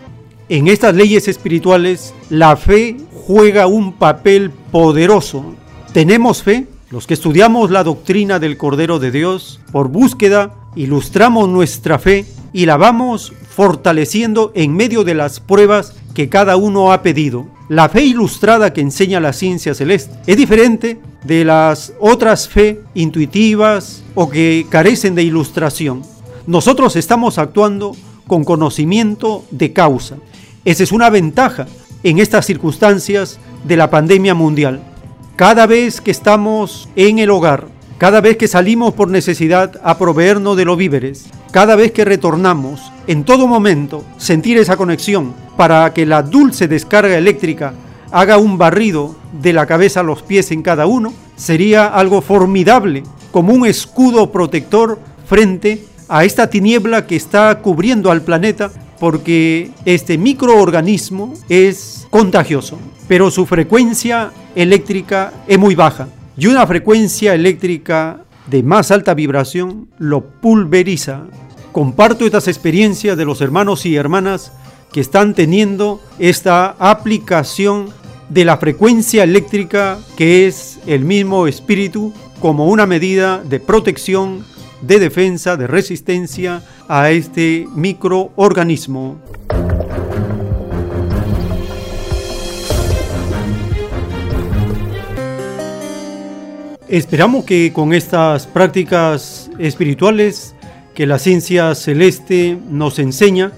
[0.47, 5.55] En estas leyes espirituales, la fe juega un papel poderoso.
[5.95, 11.99] Tenemos fe, los que estudiamos la doctrina del Cordero de Dios, por búsqueda, ilustramos nuestra
[11.99, 17.47] fe y la vamos fortaleciendo en medio de las pruebas que cada uno ha pedido.
[17.69, 24.03] La fe ilustrada que enseña la ciencia celeste es diferente de las otras fe intuitivas
[24.15, 26.01] o que carecen de ilustración.
[26.45, 27.95] Nosotros estamos actuando
[28.27, 30.17] con conocimiento de causa.
[30.65, 31.67] Esa es una ventaja
[32.03, 34.81] en estas circunstancias de la pandemia mundial.
[35.35, 40.55] Cada vez que estamos en el hogar, cada vez que salimos por necesidad a proveernos
[40.55, 46.05] de los víveres, cada vez que retornamos, en todo momento, sentir esa conexión para que
[46.05, 47.73] la dulce descarga eléctrica
[48.13, 53.03] haga un barrido de la cabeza a los pies en cada uno, sería algo formidable,
[53.33, 60.17] como un escudo protector frente a esta tiniebla que está cubriendo al planeta porque este
[60.17, 62.77] microorganismo es contagioso,
[63.07, 69.87] pero su frecuencia eléctrica es muy baja y una frecuencia eléctrica de más alta vibración
[69.97, 71.23] lo pulveriza.
[71.71, 74.51] Comparto estas experiencias de los hermanos y hermanas
[74.91, 77.89] que están teniendo esta aplicación
[78.29, 84.45] de la frecuencia eléctrica que es el mismo espíritu como una medida de protección,
[84.81, 89.19] de defensa, de resistencia a este microorganismo.
[96.87, 100.53] Esperamos que con estas prácticas espirituales
[100.93, 103.51] que la ciencia celeste nos enseña,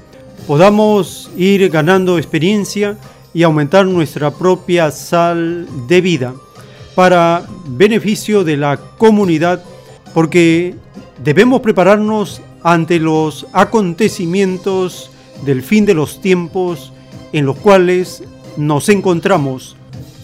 [0.47, 2.97] podamos ir ganando experiencia
[3.33, 6.35] y aumentar nuestra propia sal de vida
[6.95, 9.61] para beneficio de la comunidad,
[10.13, 10.75] porque
[11.21, 15.11] debemos prepararnos ante los acontecimientos
[15.45, 16.93] del fin de los tiempos
[17.33, 18.23] en los cuales
[18.55, 19.75] nos encontramos,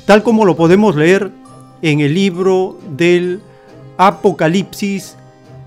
[0.06, 1.43] tal como lo podemos leer
[1.84, 3.42] en el libro del
[3.98, 5.18] Apocalipsis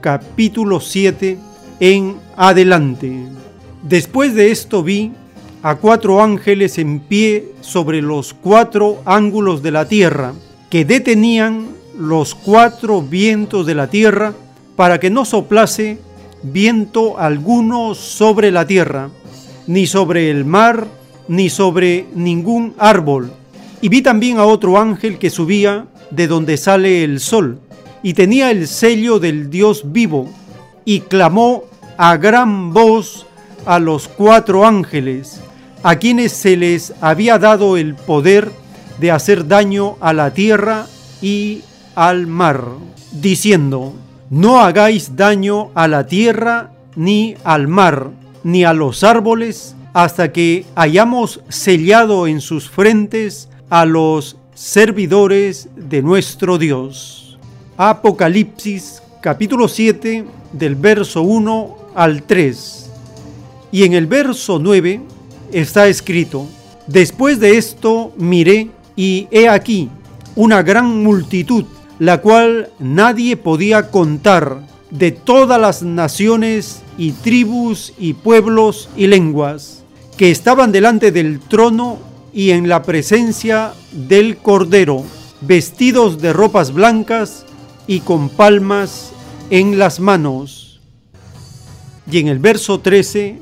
[0.00, 1.38] capítulo 7
[1.78, 3.26] en adelante.
[3.82, 5.12] Después de esto vi
[5.62, 10.32] a cuatro ángeles en pie sobre los cuatro ángulos de la tierra,
[10.70, 11.66] que detenían
[11.98, 14.32] los cuatro vientos de la tierra
[14.74, 15.98] para que no soplase
[16.42, 19.10] viento alguno sobre la tierra,
[19.66, 20.86] ni sobre el mar,
[21.28, 23.30] ni sobre ningún árbol.
[23.82, 27.58] Y vi también a otro ángel que subía de donde sale el sol,
[28.02, 30.28] y tenía el sello del Dios vivo,
[30.84, 31.64] y clamó
[31.96, 33.26] a gran voz
[33.64, 35.40] a los cuatro ángeles,
[35.82, 38.50] a quienes se les había dado el poder
[38.98, 40.86] de hacer daño a la tierra
[41.20, 41.62] y
[41.94, 42.64] al mar,
[43.12, 43.94] diciendo,
[44.30, 48.10] no hagáis daño a la tierra, ni al mar,
[48.42, 56.02] ni a los árboles, hasta que hayamos sellado en sus frentes a los servidores de
[56.02, 57.38] nuestro Dios.
[57.76, 62.90] Apocalipsis capítulo 7 del verso 1 al 3.
[63.72, 65.00] Y en el verso 9
[65.52, 66.46] está escrito,
[66.86, 69.90] Después de esto miré y he aquí
[70.36, 71.64] una gran multitud,
[71.98, 79.82] la cual nadie podía contar, de todas las naciones y tribus y pueblos y lenguas,
[80.16, 81.98] que estaban delante del trono
[82.32, 85.02] y en la presencia del Cordero,
[85.46, 87.44] vestidos de ropas blancas
[87.86, 89.12] y con palmas
[89.50, 90.80] en las manos.
[92.10, 93.38] Y en el verso 13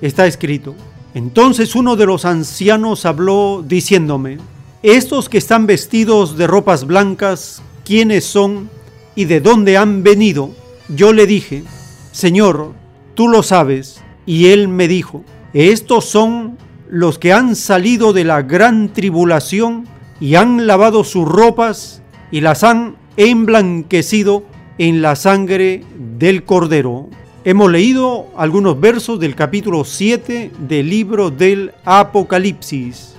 [0.00, 0.74] está escrito,
[1.14, 4.38] entonces uno de los ancianos habló diciéndome,
[4.82, 8.68] estos que están vestidos de ropas blancas, ¿quiénes son
[9.14, 10.50] y de dónde han venido?
[10.88, 11.64] Yo le dije,
[12.12, 12.72] Señor,
[13.14, 14.02] tú lo sabes.
[14.26, 19.88] Y él me dijo, estos son los que han salido de la gran tribulación
[20.20, 24.44] y han lavado sus ropas y las han emblanquecido
[24.78, 25.84] en la sangre
[26.18, 27.08] del Cordero.
[27.44, 33.14] Hemos leído algunos versos del capítulo 7 del libro del Apocalipsis.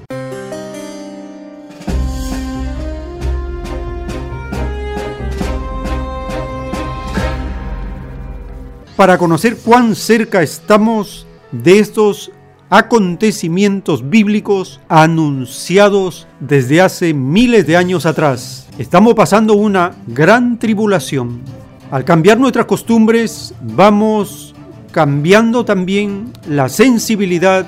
[8.96, 12.32] Para conocer cuán cerca estamos de estos
[12.70, 18.68] acontecimientos bíblicos anunciados desde hace miles de años atrás.
[18.78, 21.42] Estamos pasando una gran tribulación.
[21.90, 24.54] Al cambiar nuestras costumbres, vamos
[24.92, 27.66] cambiando también la sensibilidad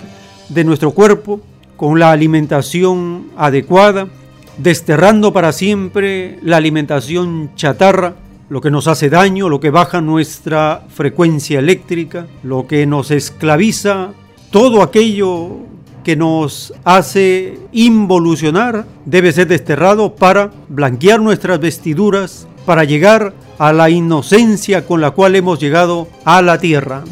[0.49, 1.39] de nuestro cuerpo
[1.77, 4.07] con la alimentación adecuada,
[4.57, 8.15] desterrando para siempre la alimentación chatarra,
[8.49, 14.09] lo que nos hace daño, lo que baja nuestra frecuencia eléctrica, lo que nos esclaviza
[14.51, 15.57] todo aquello
[16.03, 23.89] que nos hace involucionar debe ser desterrado para blanquear nuestras vestiduras, para llegar a la
[23.89, 27.03] inocencia con la cual hemos llegado a la tierra.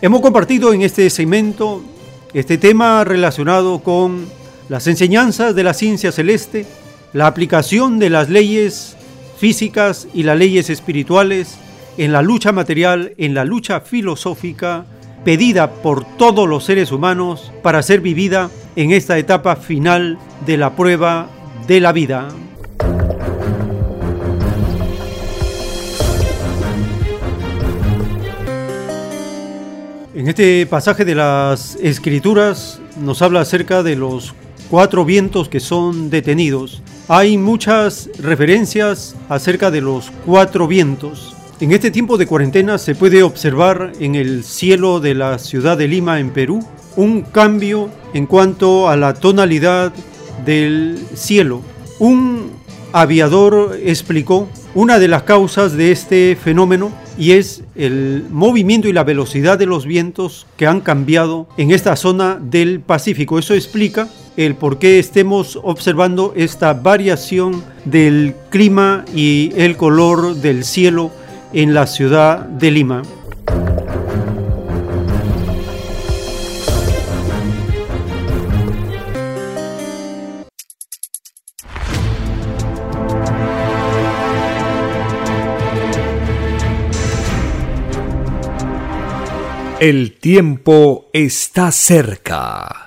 [0.00, 1.82] Hemos compartido en este segmento
[2.34, 4.24] este tema relacionado con
[4.68, 6.66] las enseñanzas de la ciencia celeste,
[7.12, 8.96] la aplicación de las leyes
[9.42, 11.58] físicas y las leyes espirituales
[11.98, 14.84] en la lucha material, en la lucha filosófica
[15.24, 20.76] pedida por todos los seres humanos para ser vivida en esta etapa final de la
[20.76, 21.28] prueba
[21.66, 22.28] de la vida.
[30.14, 34.36] En este pasaje de las Escrituras nos habla acerca de los
[34.70, 36.80] cuatro vientos que son detenidos.
[37.08, 41.34] Hay muchas referencias acerca de los cuatro vientos.
[41.60, 45.88] En este tiempo de cuarentena se puede observar en el cielo de la ciudad de
[45.88, 46.64] Lima, en Perú,
[46.94, 49.92] un cambio en cuanto a la tonalidad
[50.44, 51.62] del cielo.
[51.98, 52.52] Un
[52.92, 59.04] aviador explicó una de las causas de este fenómeno y es el movimiento y la
[59.04, 63.38] velocidad de los vientos que han cambiado en esta zona del Pacífico.
[63.38, 70.64] Eso explica el por qué estemos observando esta variación del clima y el color del
[70.64, 71.10] cielo
[71.52, 73.02] en la ciudad de Lima.
[89.82, 92.86] El tiempo está cerca.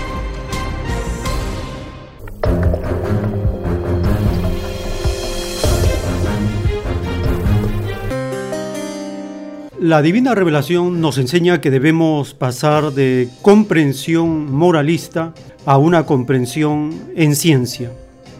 [9.81, 15.33] La divina revelación nos enseña que debemos pasar de comprensión moralista
[15.65, 17.91] a una comprensión en ciencia.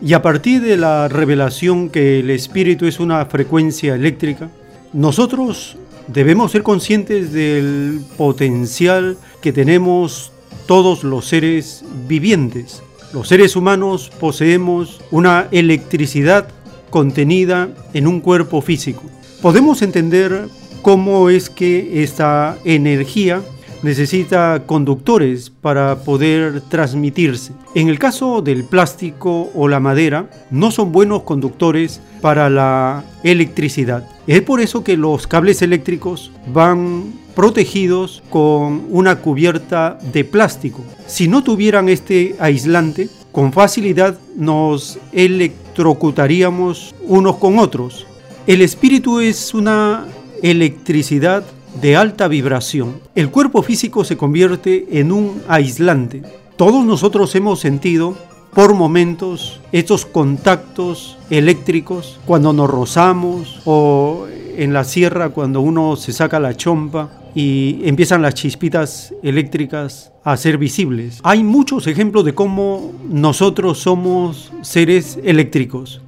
[0.03, 4.51] Y a partir de la revelación que el espíritu es una frecuencia eléctrica,
[4.93, 10.31] nosotros debemos ser conscientes del potencial que tenemos
[10.67, 12.83] todos los seres vivientes.
[13.13, 16.49] Los seres humanos poseemos una electricidad
[16.91, 19.01] contenida en un cuerpo físico.
[19.41, 20.47] Podemos entender
[20.81, 23.41] cómo es que esta energía
[23.83, 27.53] necesita conductores para poder transmitirse.
[27.73, 34.07] En el caso del plástico o la madera, no son buenos conductores para la electricidad.
[34.27, 40.83] Es por eso que los cables eléctricos van protegidos con una cubierta de plástico.
[41.07, 48.05] Si no tuvieran este aislante, con facilidad nos electrocutaríamos unos con otros.
[48.45, 50.05] El espíritu es una
[50.41, 51.43] electricidad
[51.81, 52.99] de alta vibración.
[53.15, 56.23] El cuerpo físico se convierte en un aislante.
[56.57, 58.15] Todos nosotros hemos sentido
[58.53, 66.11] por momentos estos contactos eléctricos cuando nos rozamos o en la sierra cuando uno se
[66.11, 71.19] saca la chompa y empiezan las chispitas eléctricas a ser visibles.
[71.23, 76.01] Hay muchos ejemplos de cómo nosotros somos seres eléctricos.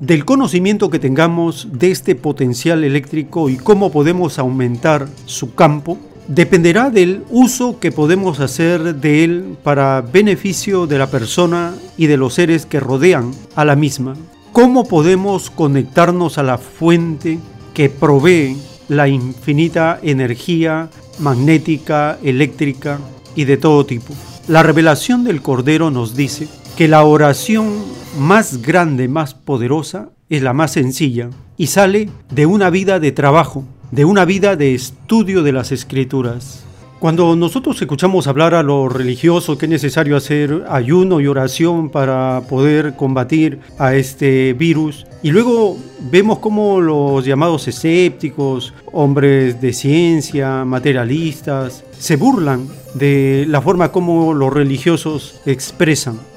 [0.00, 6.90] Del conocimiento que tengamos de este potencial eléctrico y cómo podemos aumentar su campo, dependerá
[6.90, 12.34] del uso que podemos hacer de él para beneficio de la persona y de los
[12.34, 14.14] seres que rodean a la misma.
[14.52, 17.38] ¿Cómo podemos conectarnos a la fuente
[17.74, 18.56] que provee
[18.88, 20.88] la infinita energía
[21.18, 22.98] magnética, eléctrica
[23.36, 24.14] y de todo tipo?
[24.48, 26.48] La revelación del Cordero nos dice
[26.80, 27.74] que la oración
[28.18, 31.28] más grande, más poderosa, es la más sencilla
[31.58, 36.64] y sale de una vida de trabajo, de una vida de estudio de las escrituras.
[36.98, 42.44] Cuando nosotros escuchamos hablar a los religiosos que es necesario hacer ayuno y oración para
[42.48, 45.76] poder combatir a este virus, y luego
[46.10, 54.32] vemos cómo los llamados escépticos, hombres de ciencia, materialistas, se burlan de la forma como
[54.32, 56.29] los religiosos expresan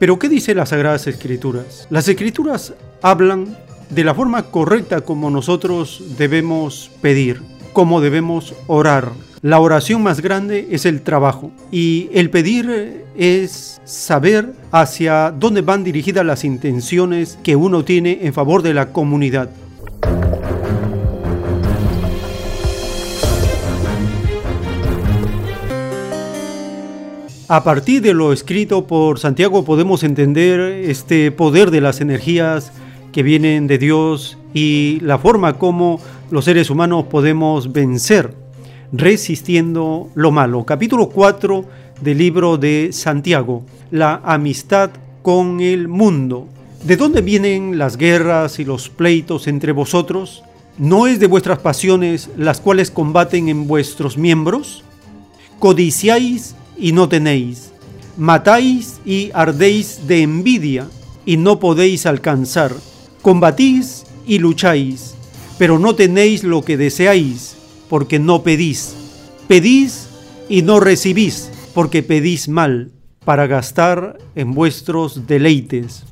[0.00, 1.86] pero ¿qué dice las Sagradas Escrituras?
[1.90, 2.72] Las Escrituras
[3.02, 3.54] hablan
[3.90, 7.42] de la forma correcta como nosotros debemos pedir,
[7.74, 9.12] cómo debemos orar.
[9.42, 15.84] La oración más grande es el trabajo y el pedir es saber hacia dónde van
[15.84, 19.50] dirigidas las intenciones que uno tiene en favor de la comunidad.
[27.52, 32.70] A partir de lo escrito por Santiago podemos entender este poder de las energías
[33.10, 38.36] que vienen de Dios y la forma como los seres humanos podemos vencer
[38.92, 40.64] resistiendo lo malo.
[40.64, 41.64] Capítulo 4
[42.00, 44.90] del libro de Santiago, la amistad
[45.22, 46.46] con el mundo.
[46.84, 50.44] ¿De dónde vienen las guerras y los pleitos entre vosotros?
[50.78, 54.84] ¿No es de vuestras pasiones las cuales combaten en vuestros miembros?
[55.58, 57.72] Codiciáis y no tenéis.
[58.16, 60.88] Matáis y ardéis de envidia
[61.24, 62.74] y no podéis alcanzar.
[63.22, 65.14] Combatís y lucháis,
[65.58, 67.56] pero no tenéis lo que deseáis,
[67.88, 68.94] porque no pedís.
[69.46, 70.08] Pedís
[70.48, 72.90] y no recibís, porque pedís mal,
[73.24, 76.04] para gastar en vuestros deleites.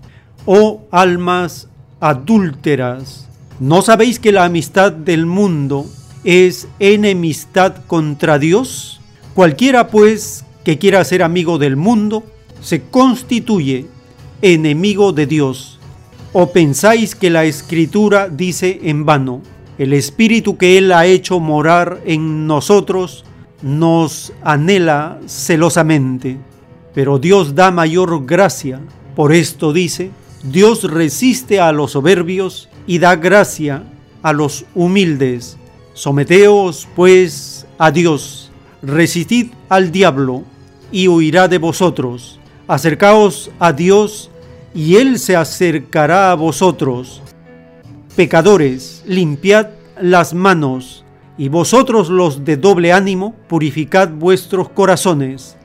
[0.44, 1.68] Oh almas
[2.00, 3.28] adúlteras,
[3.60, 5.86] ¿no sabéis que la amistad del mundo
[6.24, 9.00] es enemistad contra Dios?
[9.34, 12.24] Cualquiera pues que quiera ser amigo del mundo,
[12.60, 13.86] se constituye
[14.42, 15.78] enemigo de Dios.
[16.32, 19.42] ¿O pensáis que la escritura dice en vano,
[19.78, 23.24] el espíritu que Él ha hecho morar en nosotros
[23.62, 26.36] nos anhela celosamente?
[26.94, 28.80] Pero Dios da mayor gracia.
[29.16, 30.10] Por esto dice,
[30.42, 33.84] Dios resiste a los soberbios y da gracia
[34.22, 35.56] a los humildes.
[35.94, 38.47] Someteos pues a Dios,
[38.82, 40.44] resistid al diablo
[40.90, 42.38] y huirá de vosotros.
[42.66, 44.30] Acercaos a Dios
[44.74, 47.22] y Él se acercará a vosotros.
[48.14, 49.68] Pecadores, limpiad
[50.00, 51.04] las manos,
[51.38, 55.56] y vosotros los de doble ánimo, purificad vuestros corazones.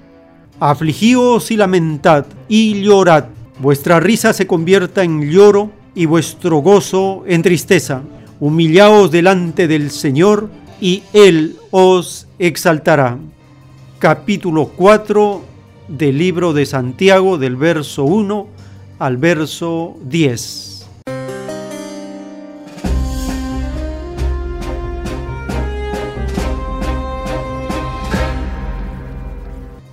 [0.60, 3.26] Afligíos y lamentad y llorad.
[3.60, 8.04] Vuestra risa se convierta en lloro y vuestro gozo en tristeza.
[8.40, 13.18] Humillaos delante del Señor y Él os exaltará
[14.00, 15.42] capítulo 4
[15.88, 18.48] del libro de Santiago del verso 1
[19.00, 20.90] al verso 10.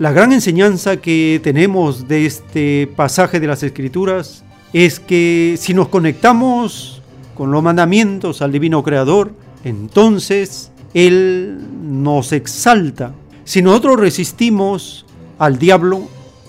[0.00, 5.86] La gran enseñanza que tenemos de este pasaje de las Escrituras es que si nos
[5.86, 7.00] conectamos
[7.36, 9.30] con los mandamientos al Divino Creador,
[9.62, 13.12] entonces Él nos exalta
[13.50, 15.04] si nosotros resistimos
[15.36, 16.02] al diablo,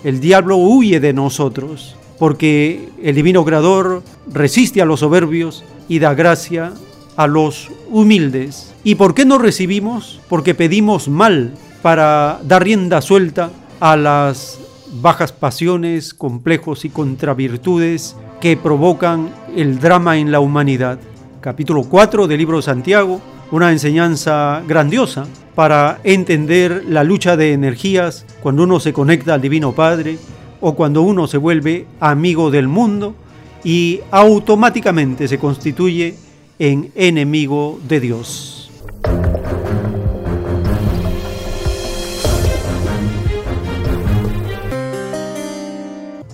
[0.04, 6.14] el diablo huye de nosotros, porque el divino creador resiste a los soberbios y da
[6.14, 6.74] gracia
[7.16, 8.76] a los humildes.
[8.84, 10.20] ¿Y por qué no recibimos?
[10.30, 14.60] Porque pedimos mal para dar rienda suelta a las
[15.02, 21.00] bajas pasiones, complejos y contravirtudes que provocan el drama en la humanidad.
[21.40, 23.22] Capítulo 4 del libro de Santiago,
[23.52, 29.74] una enseñanza grandiosa para entender la lucha de energías cuando uno se conecta al Divino
[29.74, 30.18] Padre
[30.62, 33.14] o cuando uno se vuelve amigo del mundo
[33.64, 36.16] y automáticamente se constituye
[36.60, 38.72] en enemigo de Dios.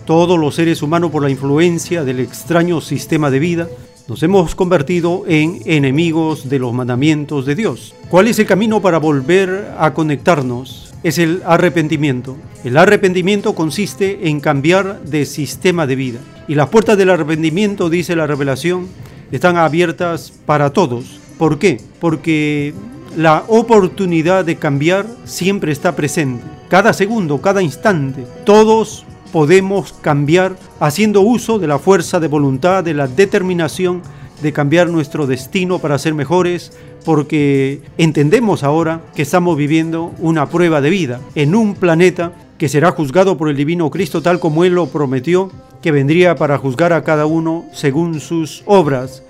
[0.06, 3.68] Todos los seres humanos por la influencia del extraño sistema de vida
[4.08, 7.94] nos hemos convertido en enemigos de los mandamientos de Dios.
[8.10, 10.94] ¿Cuál es el camino para volver a conectarnos?
[11.04, 12.38] Es el arrepentimiento.
[12.64, 16.20] El arrepentimiento consiste en cambiar de sistema de vida.
[16.48, 18.88] Y las puertas del arrepentimiento, dice la revelación,
[19.32, 21.20] están abiertas para todos.
[21.38, 21.82] ¿Por qué?
[22.00, 22.74] Porque
[23.18, 26.44] la oportunidad de cambiar siempre está presente.
[26.70, 32.94] Cada segundo, cada instante, todos podemos cambiar haciendo uso de la fuerza de voluntad, de
[32.94, 34.02] la determinación
[34.42, 36.72] de cambiar nuestro destino para ser mejores,
[37.06, 42.92] porque entendemos ahora que estamos viviendo una prueba de vida en un planeta que será
[42.92, 47.04] juzgado por el Divino Cristo tal como Él lo prometió, que vendría para juzgar a
[47.04, 49.24] cada uno según sus obras.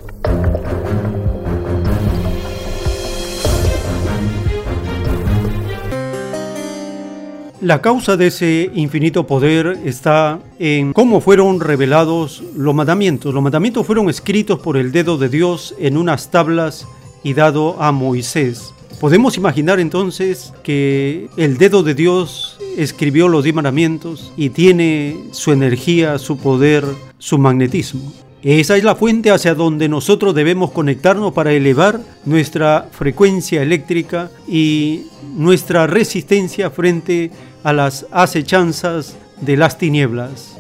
[7.60, 13.34] La causa de ese infinito poder está en cómo fueron revelados los mandamientos.
[13.34, 16.88] Los mandamientos fueron escritos por el dedo de Dios en unas tablas
[17.24, 18.76] y dado a Moisés.
[19.00, 25.52] Podemos imaginar entonces que el dedo de Dios escribió los diez mandamientos y tiene su
[25.52, 26.86] energía, su poder,
[27.18, 28.14] su magnetismo.
[28.44, 35.06] Esa es la fuente hacia donde nosotros debemos conectarnos para elevar nuestra frecuencia eléctrica y
[35.36, 40.58] nuestra resistencia frente a las acechanzas de las tinieblas.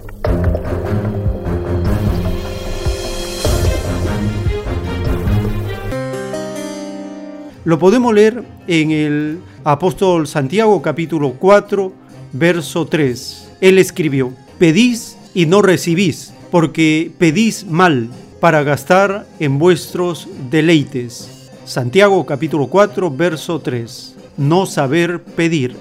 [7.63, 11.91] Lo podemos leer en el apóstol Santiago capítulo 4,
[12.31, 13.49] verso 3.
[13.59, 18.09] Él escribió, pedís y no recibís, porque pedís mal
[18.39, 21.49] para gastar en vuestros deleites.
[21.65, 24.15] Santiago capítulo 4, verso 3.
[24.37, 25.75] No saber pedir.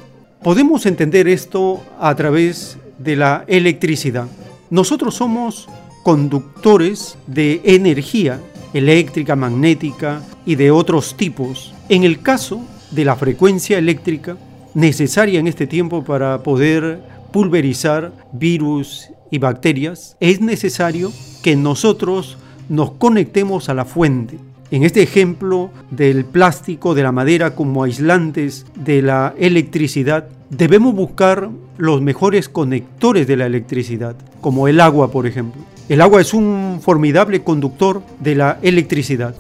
[0.47, 4.28] Podemos entender esto a través de la electricidad.
[4.70, 5.68] Nosotros somos
[6.05, 8.41] conductores de energía
[8.73, 11.75] eléctrica, magnética y de otros tipos.
[11.89, 12.60] En el caso
[12.92, 14.36] de la frecuencia eléctrica
[14.73, 17.00] necesaria en este tiempo para poder
[17.33, 21.10] pulverizar virus y bacterias, es necesario
[21.42, 24.39] que nosotros nos conectemos a la fuente.
[24.69, 31.51] En este ejemplo del plástico, de la madera como aislantes de la electricidad, debemos buscar
[31.77, 35.62] los mejores conectores de la electricidad, como el agua, por ejemplo.
[35.89, 39.36] El agua es un formidable conductor de la electricidad.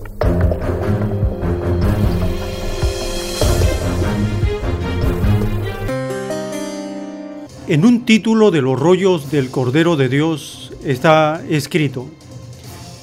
[7.66, 12.06] En un título de los rollos del Cordero de Dios está escrito,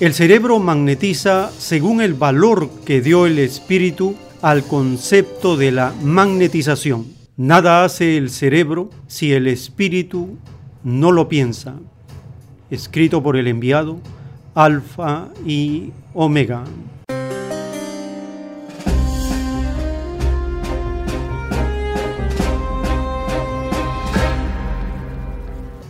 [0.06, 7.06] el cerebro magnetiza según el valor que dio el espíritu al concepto de la magnetización.
[7.38, 10.38] Nada hace el cerebro si el espíritu
[10.84, 11.76] no lo piensa.
[12.70, 13.98] Escrito por el enviado
[14.56, 16.66] Alfa y Omega.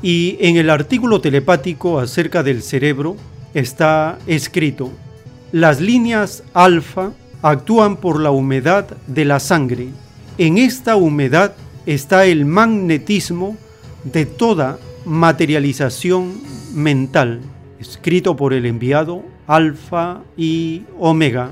[0.04, 3.18] Y en el artículo telepático acerca del cerebro
[3.54, 4.92] está escrito,
[5.52, 9.90] las líneas alfa actúan por la humedad de la sangre.
[10.38, 11.54] En esta humedad
[11.86, 13.58] está el magnetismo
[14.04, 16.42] de toda materialización
[16.74, 17.42] mental,
[17.80, 21.52] escrito por el enviado Alfa y Omega.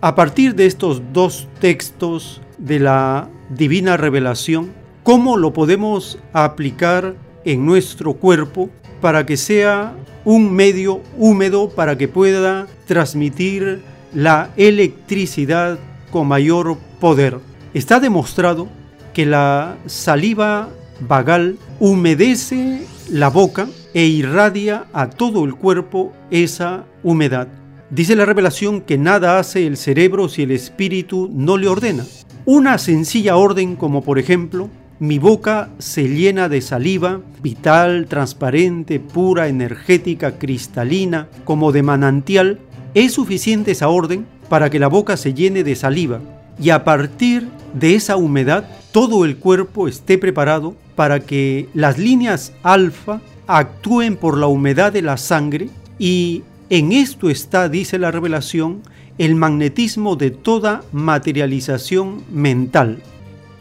[0.00, 7.66] A partir de estos dos textos de la divina revelación, ¿cómo lo podemos aplicar en
[7.66, 13.82] nuestro cuerpo para que sea un medio húmedo para que pueda transmitir
[14.14, 15.78] la electricidad
[16.10, 17.38] con mayor poder?
[17.74, 18.68] Está demostrado
[19.12, 20.68] que la saliva
[21.00, 27.48] vagal humedece la boca e irradia a todo el cuerpo esa humedad.
[27.90, 32.04] Dice la revelación que nada hace el cerebro si el espíritu no le ordena.
[32.46, 39.48] Una sencilla orden como por ejemplo, mi boca se llena de saliva, vital, transparente, pura,
[39.48, 42.60] energética, cristalina, como de manantial,
[42.92, 46.20] es suficiente esa orden para que la boca se llene de saliva
[46.60, 52.52] y a partir de esa humedad todo el cuerpo esté preparado para que las líneas
[52.62, 58.82] alfa actúen por la humedad de la sangre y en esto está, dice la revelación,
[59.18, 63.02] el magnetismo de toda materialización mental.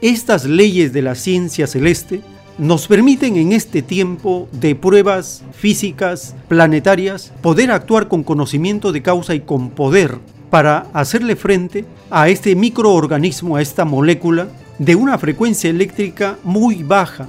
[0.01, 2.21] Estas leyes de la ciencia celeste
[2.57, 9.33] nos permiten en este tiempo de pruebas físicas planetarias poder actuar con conocimiento de causa
[9.33, 15.69] y con poder para hacerle frente a este microorganismo, a esta molécula de una frecuencia
[15.69, 17.27] eléctrica muy baja,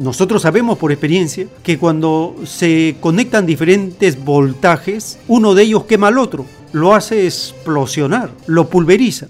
[0.00, 6.16] nosotros sabemos por experiencia que cuando se conectan diferentes voltajes, uno de ellos quema al
[6.16, 9.28] otro, lo hace explosionar, lo pulveriza.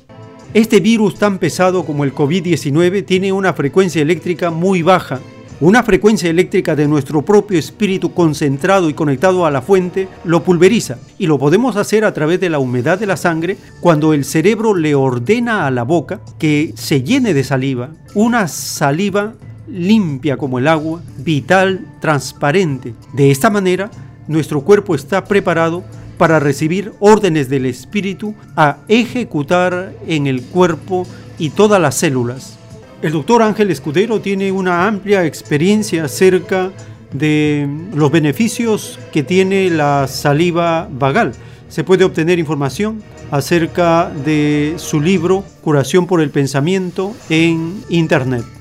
[0.54, 5.18] Este virus tan pesado como el COVID-19 tiene una frecuencia eléctrica muy baja.
[5.60, 10.98] Una frecuencia eléctrica de nuestro propio espíritu concentrado y conectado a la fuente lo pulveriza
[11.18, 14.74] y lo podemos hacer a través de la humedad de la sangre cuando el cerebro
[14.74, 19.34] le ordena a la boca que se llene de saliva, una saliva
[19.70, 22.94] limpia como el agua, vital, transparente.
[23.12, 23.90] De esta manera,
[24.28, 25.84] nuestro cuerpo está preparado
[26.18, 31.06] para recibir órdenes del espíritu a ejecutar en el cuerpo
[31.38, 32.58] y todas las células.
[33.00, 36.70] El doctor Ángel Escudero tiene una amplia experiencia acerca
[37.12, 41.32] de los beneficios que tiene la saliva vagal.
[41.68, 48.59] Se puede obtener información acerca de su libro Curación por el Pensamiento en Internet.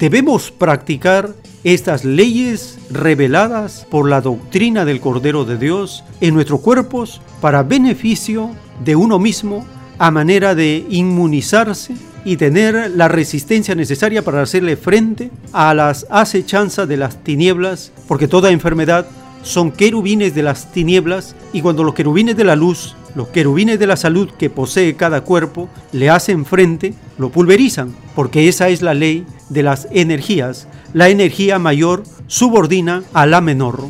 [0.00, 7.20] Debemos practicar estas leyes reveladas por la doctrina del Cordero de Dios en nuestros cuerpos
[7.42, 8.50] para beneficio
[8.82, 9.66] de uno mismo
[9.98, 16.88] a manera de inmunizarse y tener la resistencia necesaria para hacerle frente a las acechanzas
[16.88, 19.06] de las tinieblas, porque toda enfermedad
[19.42, 23.86] son querubines de las tinieblas y cuando los querubines de la luz, los querubines de
[23.86, 28.94] la salud que posee cada cuerpo, le hacen frente, lo pulverizan, porque esa es la
[28.94, 30.68] ley de las energías.
[30.92, 33.84] La energía mayor subordina a la menor.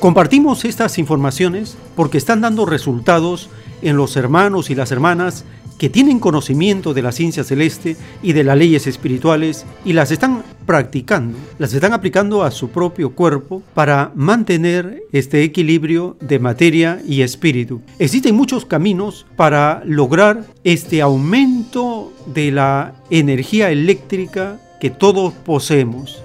[0.00, 3.48] Compartimos estas informaciones porque están dando resultados
[3.82, 5.44] en los hermanos y las hermanas
[5.78, 10.42] que tienen conocimiento de la ciencia celeste y de las leyes espirituales y las están
[10.66, 17.22] practicando, las están aplicando a su propio cuerpo para mantener este equilibrio de materia y
[17.22, 17.82] espíritu.
[17.98, 26.23] Existen muchos caminos para lograr este aumento de la energía eléctrica que todos poseemos.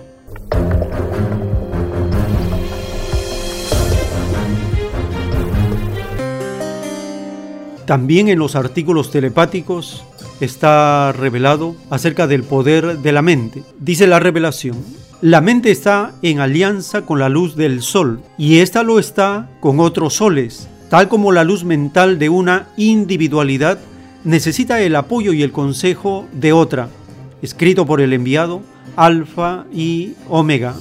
[7.89, 10.03] También en los artículos telepáticos
[10.41, 13.63] está revelado acerca del poder de la mente.
[13.79, 14.77] Dice la revelación,
[15.23, 19.79] la mente está en alianza con la luz del sol y ésta lo está con
[19.79, 23.79] otros soles, tal como la luz mental de una individualidad
[24.23, 26.89] necesita el apoyo y el consejo de otra,
[27.41, 28.61] escrito por el enviado
[28.97, 30.75] Alfa y Omega.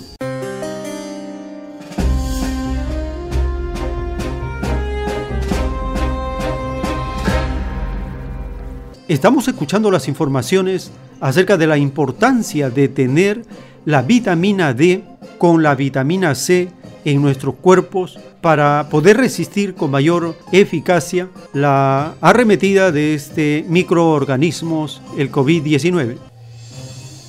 [9.09, 13.43] Estamos escuchando las informaciones acerca de la importancia de tener
[13.87, 15.03] la vitamina D
[15.39, 16.69] con la vitamina C
[17.07, 25.33] en nuestros cuerpos para poder resistir con mayor eficacia la arremetida de este microorganismos, el
[25.33, 26.19] COVID-19.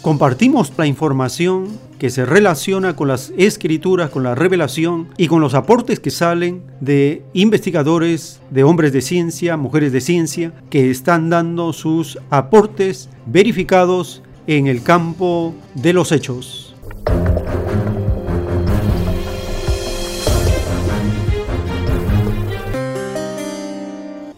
[0.01, 5.53] Compartimos la información que se relaciona con las escrituras, con la revelación y con los
[5.53, 11.73] aportes que salen de investigadores, de hombres de ciencia, mujeres de ciencia, que están dando
[11.73, 16.75] sus aportes verificados en el campo de los hechos.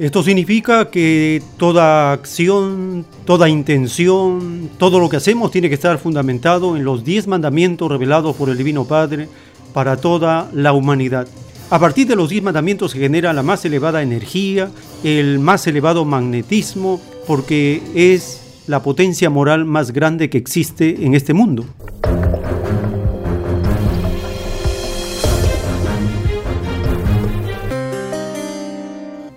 [0.02, 6.76] Esto significa que toda acción, toda intención, todo lo que hacemos tiene que estar fundamentado
[6.76, 9.30] en los diez mandamientos revelados por el Divino Padre
[9.76, 11.28] para toda la humanidad.
[11.70, 14.72] A partir de los diez mandamientos se genera la más elevada energía,
[15.04, 21.36] el más elevado magnetismo, porque es la potencia moral más grande que existe en este
[21.36, 21.64] mundo.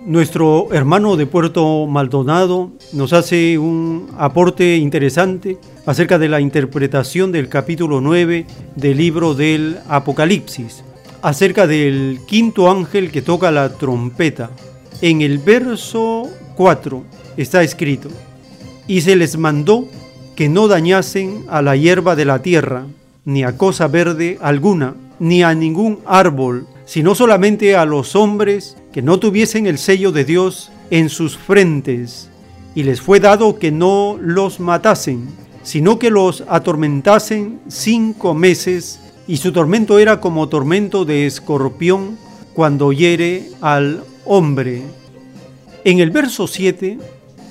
[0.05, 7.49] Nuestro hermano de Puerto Maldonado nos hace un aporte interesante acerca de la interpretación del
[7.49, 10.83] capítulo 9 del libro del Apocalipsis,
[11.23, 14.51] acerca del quinto ángel que toca la trompeta.
[15.01, 17.03] En el verso 4
[17.35, 18.09] está escrito,
[18.85, 19.85] y se les mandó
[20.35, 22.85] que no dañasen a la hierba de la tierra,
[23.25, 29.01] ni a cosa verde alguna, ni a ningún árbol, sino solamente a los hombres que
[29.01, 32.29] no tuviesen el sello de Dios en sus frentes,
[32.75, 35.27] y les fue dado que no los matasen,
[35.63, 42.17] sino que los atormentasen cinco meses, y su tormento era como tormento de escorpión
[42.53, 44.83] cuando hiere al hombre.
[45.83, 46.97] En el verso 7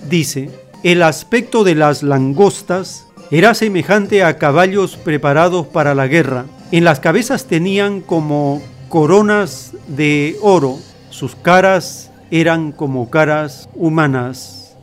[0.09, 0.49] dice,
[0.83, 6.47] el aspecto de las langostas era semejante a caballos preparados para la guerra.
[6.73, 10.79] En las cabezas tenían como coronas de oro,
[11.15, 14.77] sus caras eran como caras humanas.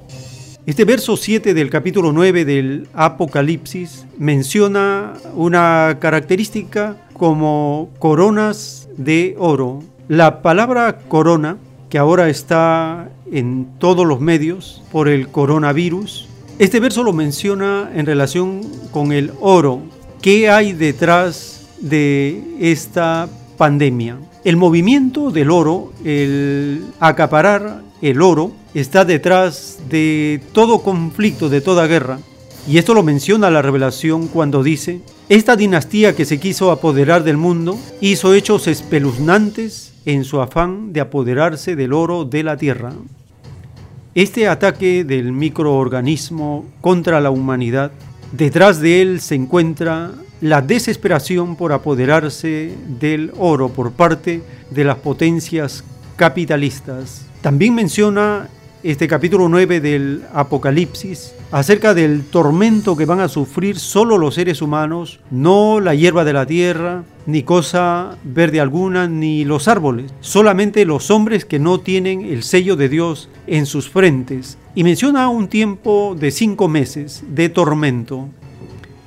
[0.66, 9.84] Este verso 7 del capítulo 9 del Apocalipsis menciona una característica como coronas de oro.
[10.08, 11.58] La palabra corona,
[11.90, 16.30] que ahora está en todos los medios por el coronavirus,
[16.60, 18.62] este verso lo menciona en relación
[18.92, 19.82] con el oro.
[20.22, 23.28] ¿Qué hay detrás de esta
[23.58, 24.18] pandemia.
[24.44, 31.86] El movimiento del oro, el acaparar el oro, está detrás de todo conflicto, de toda
[31.86, 32.20] guerra.
[32.68, 37.38] Y esto lo menciona la revelación cuando dice, esta dinastía que se quiso apoderar del
[37.38, 42.94] mundo hizo hechos espeluznantes en su afán de apoderarse del oro de la tierra.
[44.16, 47.92] Este ataque del microorganismo contra la humanidad,
[48.32, 50.12] detrás de él se encuentra
[50.42, 55.84] la desesperación por apoderarse del oro por parte de las potencias
[56.16, 57.26] capitalistas.
[57.42, 58.50] También menciona
[58.84, 64.64] este capítulo 9 del Apocalipsis acerca del tormento que van a sufrir solo los seres
[64.64, 70.86] humanos, no la hierba de la tierra, ni cosa verde alguna, ni los árboles, solamente
[70.86, 74.58] los hombres que no tienen el sello de Dios en sus frentes.
[74.74, 78.30] Y menciona un tiempo de cinco meses de tormento.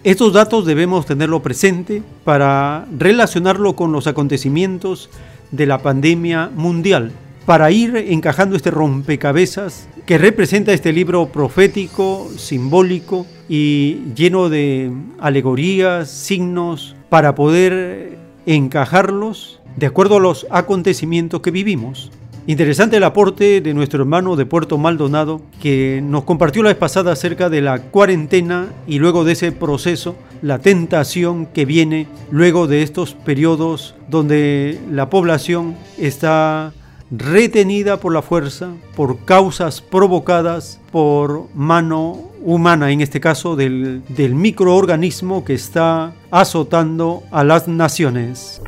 [0.05, 5.09] Estos datos debemos tenerlo presente para relacionarlo con los acontecimientos
[5.51, 7.11] de la pandemia mundial,
[7.47, 16.11] para ir encajando este rompecabezas que representa este libro profético, simbólico y lleno de alegorías,
[16.11, 22.13] signos, para poder encajarlos de acuerdo a los acontecimientos que vivimos.
[22.47, 27.13] Interesante el aporte de nuestro hermano de Puerto Maldonado que nos compartió la vez pasada
[27.13, 32.83] acerca de la cuarentena y luego de ese proceso, la tentación que viene luego de
[32.83, 36.75] estos periodos donde la población está
[37.11, 44.35] retenida por la fuerza, por causas provocadas por mano humana, en este caso del, del
[44.35, 48.61] microorganismo que está azotando a las naciones.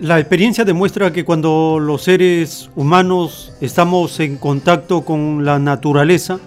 [0.00, 6.38] La experiencia demuestra que cuando los seres humanos estamos en contacto con la naturaleza,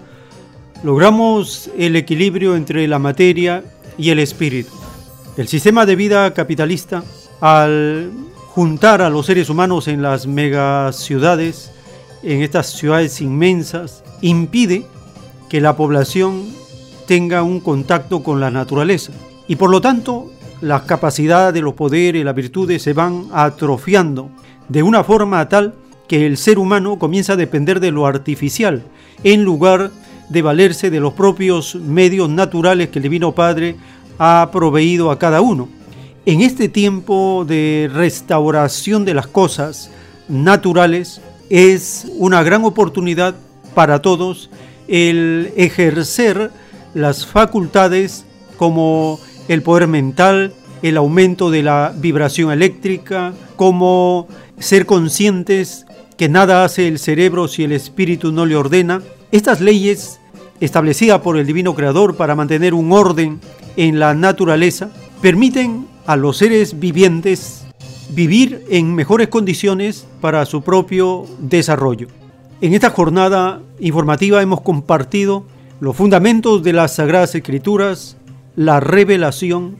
[0.84, 3.64] logramos el equilibrio entre la materia
[3.98, 4.70] y el espíritu.
[5.36, 7.02] El sistema de vida capitalista,
[7.40, 8.12] al
[8.54, 11.72] juntar a los seres humanos en las megaciudades,
[12.22, 14.86] en estas ciudades inmensas, impide
[15.48, 16.46] que la población
[17.08, 19.10] tenga un contacto con la naturaleza.
[19.48, 20.30] Y por lo tanto,
[20.60, 24.30] las capacidades, los poderes, las virtudes se van atrofiando
[24.68, 25.74] de una forma tal
[26.06, 28.82] que el ser humano comienza a depender de lo artificial
[29.24, 29.90] en lugar
[30.28, 33.76] de valerse de los propios medios naturales que el Divino Padre
[34.18, 35.68] ha proveído a cada uno.
[36.26, 39.90] En este tiempo de restauración de las cosas
[40.28, 43.34] naturales es una gran oportunidad
[43.74, 44.50] para todos
[44.86, 46.50] el ejercer
[46.94, 48.24] las facultades
[48.56, 49.18] como
[49.50, 54.28] el poder mental, el aumento de la vibración eléctrica, como
[54.60, 59.02] ser conscientes que nada hace el cerebro si el espíritu no le ordena.
[59.32, 60.20] Estas leyes
[60.60, 63.40] establecidas por el divino creador para mantener un orden
[63.76, 67.64] en la naturaleza permiten a los seres vivientes
[68.10, 72.06] vivir en mejores condiciones para su propio desarrollo.
[72.60, 75.44] En esta jornada informativa hemos compartido
[75.80, 78.16] los fundamentos de las Sagradas Escrituras,
[78.56, 79.76] la revelación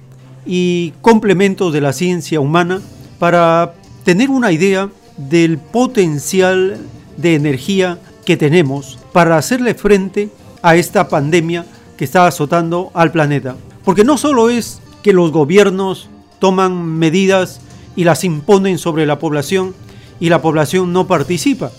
[0.46, 2.80] y complementos de la ciencia humana
[3.18, 3.74] para
[4.04, 6.78] tener una idea del potencial
[7.16, 10.30] de energía que tenemos para hacerle frente
[10.62, 11.66] a esta pandemia
[11.96, 13.56] que está azotando al planeta.
[13.84, 16.08] Porque no solo es que los gobiernos
[16.38, 17.60] toman medidas
[17.96, 19.74] y las imponen sobre la población
[20.20, 21.72] y la población no participa.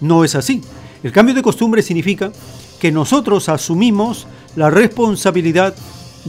[0.00, 0.62] No es así.
[1.02, 2.32] El cambio de costumbre significa
[2.80, 5.74] que nosotros asumimos la responsabilidad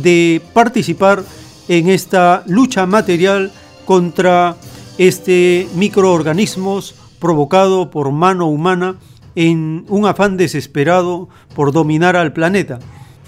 [0.01, 1.23] de participar
[1.67, 3.51] en esta lucha material
[3.85, 4.55] contra
[4.97, 8.95] este microorganismos provocado por mano humana
[9.35, 12.79] en un afán desesperado por dominar al planeta.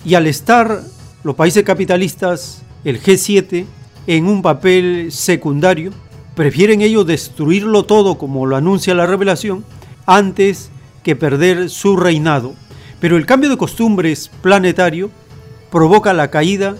[0.04, 0.82] Y al estar
[1.24, 3.66] los países capitalistas, el G7,
[4.08, 5.92] en un papel secundario,
[6.36, 9.64] prefieren ellos destruirlo todo como lo anuncia la revelación
[10.06, 10.72] antes
[11.04, 12.54] que perder su reinado.
[13.00, 15.12] Pero el cambio de costumbres planetario
[15.72, 16.76] provoca la caída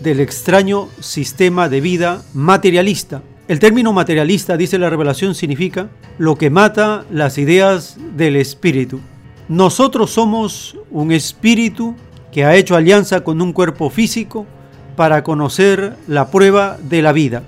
[0.00, 3.22] del extraño sistema de vida materialista.
[3.48, 9.00] El término materialista, dice la revelación, significa lo que mata las ideas del espíritu.
[9.48, 11.94] Nosotros somos un espíritu
[12.32, 14.46] que ha hecho alianza con un cuerpo físico
[14.96, 17.42] para conocer la prueba de la vida.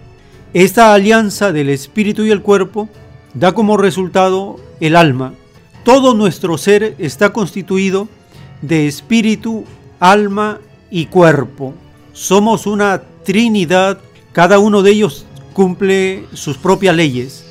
[0.55, 2.89] Esta alianza del espíritu y el cuerpo
[3.35, 5.35] da como resultado el alma.
[5.85, 8.09] Todo nuestro ser está constituido
[8.63, 9.65] de espíritu,
[10.01, 10.61] alma
[10.91, 11.75] y cuerpo.
[12.13, 13.99] Somos una trinidad,
[14.33, 17.45] cada uno de ellos cumple sus propias leyes.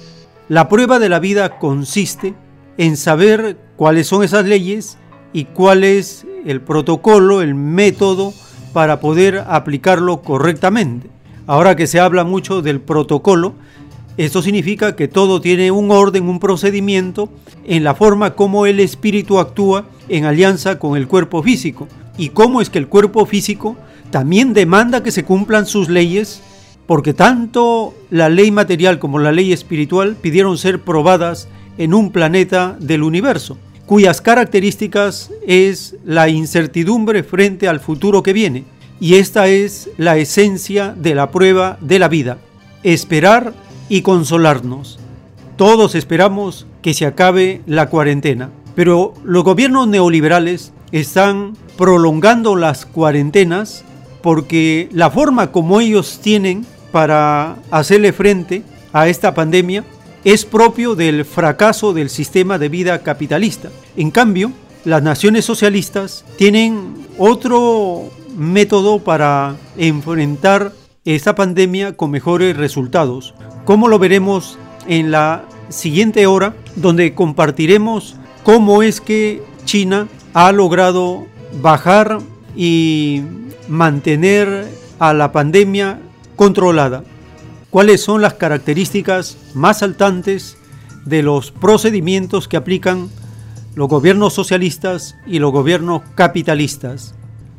[0.50, 2.34] La prueba de la vida consiste
[2.78, 4.98] en saber cuáles son esas leyes
[5.34, 8.34] y cuál es el protocolo, el método
[8.74, 11.10] para poder aplicarlo correctamente.
[11.48, 13.54] Ahora que se habla mucho del protocolo,
[14.18, 17.30] esto significa que todo tiene un orden, un procedimiento
[17.66, 22.62] en la forma como el espíritu actúa en alianza con el cuerpo físico y cómo
[22.62, 23.78] es que el cuerpo físico
[24.10, 26.42] también demanda que se cumplan sus leyes,
[26.86, 31.48] porque tanto la ley material como la ley espiritual pidieron ser probadas
[31.78, 38.66] en un planeta del universo, cuyas características es la incertidumbre frente al futuro que viene,
[39.00, 42.38] y esta es la esencia de la prueba de la vida.
[42.84, 43.54] esperar
[43.90, 45.00] y consolarnos.
[45.58, 53.84] Todos esperamos que se acabe la cuarentena, pero los gobiernos neoliberales están prolongando las cuarentenas
[54.22, 59.84] porque la forma como ellos tienen para hacerle frente a esta pandemia
[60.24, 63.70] es propio del fracaso del sistema de vida capitalista.
[63.96, 64.52] En cambio,
[64.84, 70.74] las naciones socialistas tienen otro método para enfrentar
[71.06, 73.34] esta pandemia con mejores resultados,
[73.64, 74.58] como lo veremos
[74.88, 81.28] en la siguiente hora, donde compartiremos cómo es que China ha logrado
[81.62, 82.20] bajar
[82.56, 83.22] y
[83.68, 84.66] mantener
[84.98, 86.00] a la pandemia
[86.36, 87.04] controlada.
[87.70, 90.58] ¿Cuáles son las características más saltantes
[91.06, 93.10] de los procedimientos que aplican
[93.76, 97.14] los gobiernos socialistas y los gobiernos capitalistas?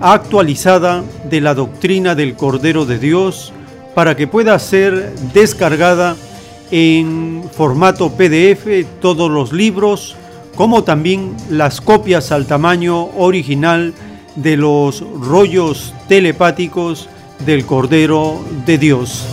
[0.00, 3.52] actualizada de la doctrina del Cordero de Dios
[3.96, 6.14] para que pueda ser descargada
[6.70, 10.14] en formato PDF todos los libros,
[10.58, 13.94] como también las copias al tamaño original
[14.34, 17.08] de los rollos telepáticos
[17.46, 19.24] del Cordero de Dios.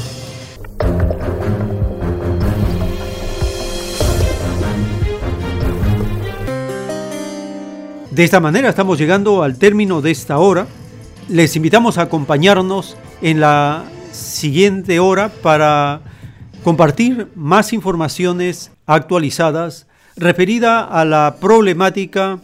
[8.11, 10.67] De esta manera estamos llegando al término de esta hora.
[11.27, 16.01] Les invitamos a acompañarnos en la siguiente hora para
[16.63, 22.39] compartir más informaciones actualizadas referida a la problemática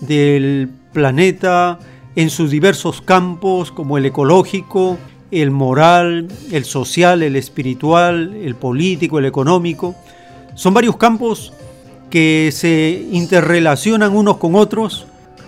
[0.00, 1.78] del planeta
[2.16, 4.98] en sus diversos campos como el ecológico,
[5.30, 9.94] el moral, el social, el espiritual, el político, el económico.
[10.54, 11.52] Son varios campos
[12.10, 15.06] que se interrelacionan unos con otros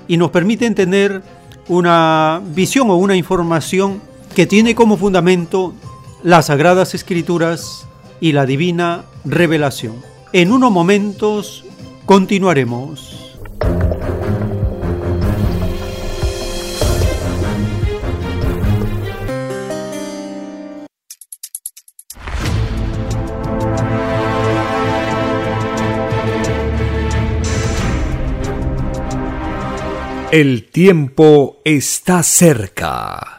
[0.09, 1.23] y nos permiten tener
[1.69, 4.01] una visión o una información
[4.35, 5.75] que tiene como fundamento
[6.23, 7.87] las sagradas escrituras
[8.21, 9.95] y la divina revelación.
[10.33, 11.66] En unos momentos
[12.07, 13.13] continuaremos.
[30.33, 33.39] El tiempo está cerca.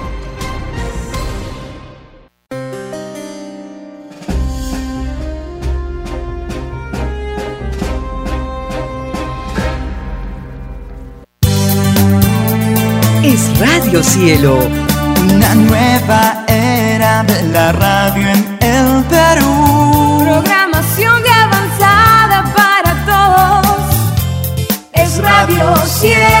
[14.03, 14.57] Cielo,
[15.29, 20.23] una nueva era de la radio en el Perú.
[20.23, 23.95] Programación de avanzada para todos.
[24.93, 26.40] Es Radio Cielo.